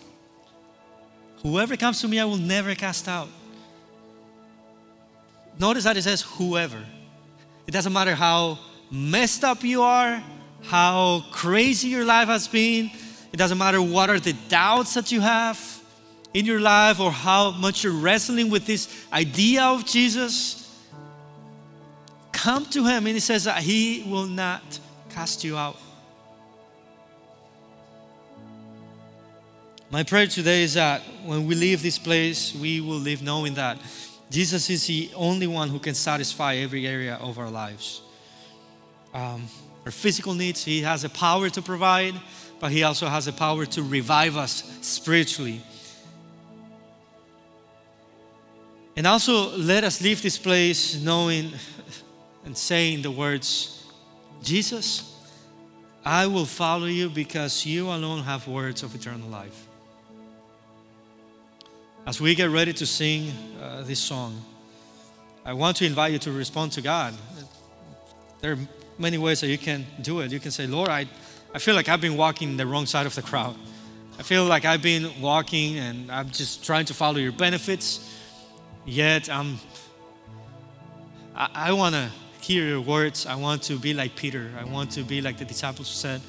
Whoever 1.44 1.78
comes 1.78 2.02
to 2.02 2.08
me, 2.08 2.20
I 2.20 2.26
will 2.26 2.38
never 2.38 2.74
cast 2.74 3.08
out. 3.08 3.30
Notice 5.60 5.84
that 5.84 5.98
it 5.98 6.02
says 6.02 6.24
whoever. 6.24 6.84
It 7.68 7.72
doesn't 7.72 7.94
matter 7.94 8.16
how 8.16 8.60
messed 8.92 9.44
up 9.44 9.64
you 9.64 9.82
are, 9.82 10.24
how 10.64 11.24
crazy 11.32 11.90
your 11.90 12.06
life 12.06 12.28
has 12.28 12.48
been. 12.48 12.92
It 13.32 13.38
doesn't 13.38 13.58
matter 13.58 13.82
what 13.82 14.10
are 14.10 14.20
the 14.20 14.34
doubts 14.50 14.94
that 14.94 15.12
you 15.12 15.22
have 15.22 15.60
in 16.34 16.46
your 16.46 16.60
life 16.60 17.00
or 17.00 17.12
how 17.12 17.52
much 17.52 17.84
you're 17.84 17.94
wrestling 17.94 18.50
with 18.50 18.66
this 18.66 19.06
idea 19.12 19.64
of 19.64 19.86
Jesus. 19.86 20.62
Come 22.32 22.66
to 22.68 22.86
Him, 22.86 23.08
and 23.08 23.16
He 23.16 23.20
says 23.20 23.46
that 23.46 23.64
He 23.64 24.06
will 24.08 24.28
not 24.28 24.80
cast 25.10 25.44
you 25.44 25.58
out. 25.58 25.78
My 29.90 30.04
prayer 30.04 30.28
today 30.28 30.64
is 30.64 30.74
that 30.74 31.02
when 31.24 31.48
we 31.48 31.56
leave 31.56 31.82
this 31.82 31.98
place, 31.98 32.54
we 32.54 32.82
will 32.82 32.98
leave 32.98 33.22
knowing 33.22 33.54
that 33.54 33.78
Jesus 34.30 34.70
is 34.70 34.88
the 34.88 35.12
only 35.16 35.48
one 35.48 35.70
who 35.70 35.80
can 35.80 35.94
satisfy 35.94 36.56
every 36.56 36.88
area 36.88 37.16
of 37.16 37.38
our 37.38 37.50
lives. 37.50 38.02
Um, 39.14 39.48
our 39.86 39.92
physical 39.92 40.34
needs, 40.34 40.64
He 40.64 40.82
has 40.82 41.04
a 41.04 41.10
power 41.10 41.50
to 41.50 41.62
provide, 41.62 42.16
but 42.60 42.72
He 42.72 42.84
also 42.84 43.08
has 43.08 43.28
a 43.28 43.34
power 43.34 43.66
to 43.68 43.84
revive 43.84 44.36
us 44.36 44.64
spiritually. 44.82 45.62
And 48.98 49.06
also, 49.06 49.56
let 49.58 49.84
us 49.84 50.02
leave 50.02 50.22
this 50.22 50.38
place 50.38 51.00
knowing 51.02 51.52
and 52.46 52.58
saying 52.58 53.02
the 53.02 53.12
words, 53.12 53.84
Jesus, 54.42 55.14
I 56.04 56.28
will 56.28 56.46
follow 56.46 56.86
you 56.86 57.10
because 57.10 57.66
you 57.66 57.88
alone 57.88 58.24
have 58.24 58.48
words 58.48 58.84
of 58.84 58.96
eternal 58.96 59.28
life. 59.28 59.65
As 62.06 62.22
we 62.22 62.36
get 62.36 62.52
ready 62.52 62.72
to 62.72 62.86
sing 62.86 63.32
uh, 63.60 63.82
this 63.82 64.00
song, 64.00 64.40
I 65.44 65.54
want 65.54 65.78
to 65.78 65.86
invite 65.88 66.12
you 66.12 66.20
to 66.20 66.32
respond 66.32 66.72
to 66.74 66.82
God. 66.82 67.16
There 68.42 68.52
are 68.52 68.60
many 69.00 69.18
ways 69.18 69.42
that 69.42 69.48
you 69.48 69.58
can 69.58 69.88
do 70.04 70.20
it. 70.20 70.32
You 70.32 70.40
can 70.40 70.52
say, 70.52 70.68
Lord, 70.68 70.90
I, 70.90 71.08
I 71.52 71.58
feel 71.58 71.74
like 71.74 71.90
I've 71.90 72.02
been 72.02 72.16
walking 72.16 72.58
the 72.58 72.68
wrong 72.68 72.86
side 72.86 73.08
of 73.08 73.16
the 73.16 73.24
crowd. 73.24 73.56
I 74.20 74.22
feel 74.22 74.46
like 74.46 74.66
I've 74.66 74.84
been 74.84 75.20
walking 75.20 75.80
and 75.80 76.12
I'm 76.12 76.30
just 76.30 76.64
trying 76.64 76.86
to 76.86 76.94
follow 76.94 77.18
your 77.18 77.32
benefits, 77.32 78.08
yet 78.86 79.28
I'm, 79.28 79.58
I, 81.36 81.50
I 81.56 81.74
want 81.74 81.96
to 81.96 82.12
hear 82.40 82.68
your 82.68 82.82
words. 82.82 83.26
I 83.26 83.34
want 83.34 83.64
to 83.64 83.80
be 83.80 83.96
like 83.96 84.16
Peter. 84.16 84.52
I 84.60 84.64
want 84.66 84.92
to 84.92 85.02
be 85.02 85.22
like 85.22 85.40
the 85.40 85.46
disciples 85.46 85.90
who 85.90 85.96
said, 85.96 86.22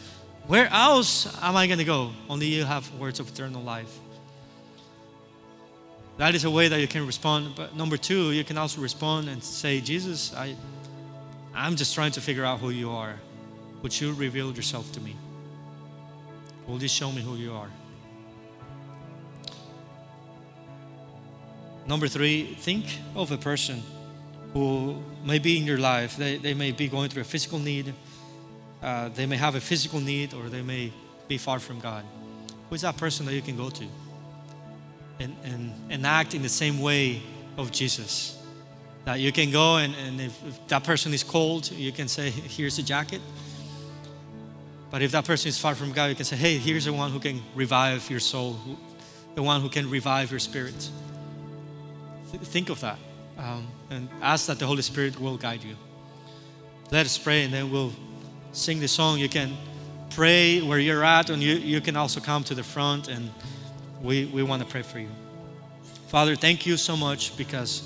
Where 0.47 0.69
else 0.69 1.27
am 1.43 1.55
I 1.55 1.67
going 1.67 1.81
to 1.81 1.85
go? 1.85 2.13
Only 2.31 2.47
you 2.47 2.65
have 2.65 2.91
words 2.95 3.21
of 3.21 3.29
eternal 3.29 3.63
life. 3.63 3.95
That 6.19 6.35
is 6.35 6.45
a 6.45 6.51
way 6.51 6.69
that 6.69 6.81
you 6.81 6.89
can 6.89 7.07
respond. 7.07 7.55
But 7.55 7.77
number 7.77 7.97
two, 7.97 8.33
you 8.33 8.45
can 8.45 8.57
also 8.57 8.81
respond 8.81 9.29
and 9.29 9.43
say, 9.43 9.81
Jesus, 9.81 10.35
I, 10.35 10.57
I'm 11.55 11.77
just 11.77 11.95
trying 11.95 12.13
to 12.13 12.21
figure 12.21 12.45
out 12.45 12.61
who 12.61 12.71
you 12.71 12.91
are. 12.91 13.17
Would 13.83 14.01
you 14.01 14.15
reveal 14.15 14.53
yourself 14.53 14.91
to 14.93 15.01
me? 15.01 15.15
Will 16.67 16.81
you 16.81 16.89
show 16.89 17.13
me 17.13 17.23
who 17.23 17.37
you 17.37 17.53
are? 17.53 17.71
Number 21.87 22.09
three, 22.09 22.57
think 22.59 22.85
of 23.15 23.31
a 23.31 23.37
person 23.37 23.83
who 24.53 25.01
may 25.25 25.39
be 25.39 25.59
in 25.59 25.65
your 25.65 25.79
life. 25.79 26.17
They, 26.17 26.39
they 26.39 26.55
may 26.55 26.73
be 26.73 26.89
going 26.89 27.11
through 27.11 27.23
a 27.23 27.27
physical 27.27 27.59
need, 27.59 27.95
uh, 28.83 29.09
they 29.11 29.27
may 29.27 29.37
have 29.37 29.55
a 29.55 29.61
physical 29.61 30.01
need, 30.01 30.35
or 30.35 30.49
they 30.49 30.63
may 30.63 30.93
be 31.29 31.39
far 31.39 31.59
from 31.59 31.79
God. 31.79 32.05
Who 32.69 32.75
is 32.75 32.83
that 32.83 32.97
person 32.97 33.27
that 33.27 33.35
you 33.35 33.43
can 33.43 33.57
go 33.57 33.71
to? 33.71 33.85
And, 35.19 35.37
and, 35.45 35.73
and 35.91 36.07
act 36.07 36.35
in 36.35 36.43
the 36.43 36.49
same 36.49 36.81
way 36.81 37.23
of 37.57 37.73
Jesus. 37.73 38.39
That 39.05 39.21
you 39.21 39.33
can 39.33 39.51
go 39.51 39.77
and, 39.77 39.95
and 39.95 40.21
if, 40.21 40.47
if 40.47 40.67
that 40.69 40.85
person 40.85 41.15
is 41.15 41.23
cold, 41.23 41.71
you 41.71 41.93
can 41.93 42.09
say, 42.09 42.31
Here's 42.57 42.79
a 42.79 42.83
jacket. 42.83 43.21
But 44.91 45.03
if 45.03 45.13
that 45.13 45.25
person 45.25 45.49
is 45.49 45.59
far 45.59 45.75
from 45.75 45.93
God, 45.93 46.07
you 46.07 46.15
can 46.15 46.25
say, 46.25 46.37
Hey, 46.37 46.59
here's 46.59 46.85
the 46.85 46.93
one 46.93 47.11
who 47.11 47.21
can 47.21 47.43
revive 47.55 48.09
your 48.11 48.21
soul, 48.21 48.59
the 49.35 49.43
one 49.43 49.61
who 49.61 49.69
can 49.69 49.91
revive 49.91 50.31
your 50.31 50.41
spirit. 50.41 50.91
Th- 52.31 52.43
think 52.43 52.71
of 52.71 52.81
that 52.81 52.99
um, 53.39 53.67
and 53.91 54.09
ask 54.23 54.47
that 54.47 54.59
the 54.59 54.67
Holy 54.67 54.83
Spirit 54.83 55.21
will 55.21 55.37
guide 55.37 55.63
you. 55.63 55.77
Let 56.91 57.07
us 57.07 57.19
pray 57.19 57.45
and 57.45 57.53
then 57.53 57.71
we'll 57.71 57.93
sing 58.53 58.81
the 58.81 58.89
song. 58.89 59.19
You 59.19 59.29
can 59.29 59.57
pray 60.11 60.63
where 60.63 60.79
you're 60.79 61.05
at, 61.05 61.31
and 61.31 61.43
you, 61.43 61.55
you 61.55 61.81
can 61.81 61.97
also 61.97 62.21
come 62.21 62.45
to 62.45 62.55
the 62.55 62.63
front 62.63 63.09
and 63.09 63.31
we, 64.03 64.27
we 64.27 64.43
want 64.43 64.63
to 64.63 64.69
pray 64.69 64.83
for 64.83 64.99
you. 64.99 65.09
Father, 66.09 66.37
thank 66.37 66.67
you 66.67 66.77
so 66.77 66.97
much 66.97 67.37
because 67.37 67.83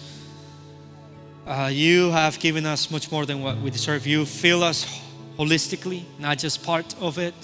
uh, 1.46 1.70
you 1.72 2.10
have 2.10 2.38
given 2.38 2.66
us 2.66 2.90
much 2.90 3.10
more 3.10 3.26
than 3.26 3.42
what 3.42 3.56
we 3.58 3.70
deserve. 3.70 4.06
You 4.06 4.26
fill 4.26 4.62
us 4.62 5.00
holistically, 5.38 6.04
not 6.18 6.38
just 6.38 6.62
part 6.62 6.94
of 7.00 7.18
it, 7.18 7.34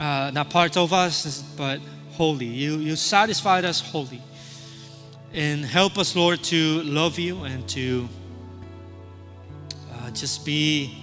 uh, 0.00 0.30
not 0.32 0.50
part 0.50 0.76
of 0.76 0.92
us, 0.92 1.42
but 1.56 1.80
wholly. 2.12 2.46
You, 2.46 2.78
you 2.78 2.96
satisfied 2.96 3.64
us 3.64 3.80
wholly. 3.80 4.22
And 5.32 5.64
help 5.64 5.98
us, 5.98 6.16
Lord, 6.16 6.42
to 6.44 6.82
love 6.82 7.18
you 7.18 7.44
and 7.44 7.68
to 7.70 8.08
uh, 9.92 10.10
just 10.12 10.46
be, 10.46 10.96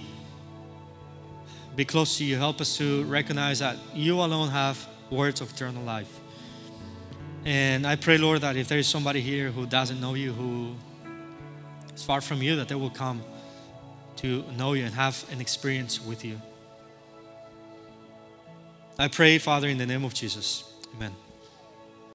be 1.76 1.84
close 1.84 2.18
to 2.18 2.24
you. 2.24 2.36
Help 2.36 2.60
us 2.60 2.76
to 2.78 3.04
recognize 3.04 3.58
that 3.60 3.76
you 3.94 4.20
alone 4.20 4.48
have 4.48 4.88
words 5.10 5.40
of 5.40 5.52
eternal 5.52 5.82
life. 5.84 6.21
And 7.44 7.86
I 7.86 7.96
pray, 7.96 8.18
Lord, 8.18 8.42
that 8.42 8.56
if 8.56 8.68
there 8.68 8.78
is 8.78 8.86
somebody 8.86 9.20
here 9.20 9.50
who 9.50 9.66
doesn't 9.66 10.00
know 10.00 10.14
you, 10.14 10.32
who 10.32 10.74
is 11.94 12.04
far 12.04 12.20
from 12.20 12.42
you, 12.42 12.56
that 12.56 12.68
they 12.68 12.74
will 12.74 12.90
come 12.90 13.22
to 14.16 14.44
know 14.56 14.74
you 14.74 14.84
and 14.84 14.94
have 14.94 15.24
an 15.32 15.40
experience 15.40 16.00
with 16.00 16.24
you. 16.24 16.40
I 18.98 19.08
pray, 19.08 19.38
Father, 19.38 19.68
in 19.68 19.78
the 19.78 19.86
name 19.86 20.04
of 20.04 20.14
Jesus. 20.14 20.64
Amen. 20.94 21.12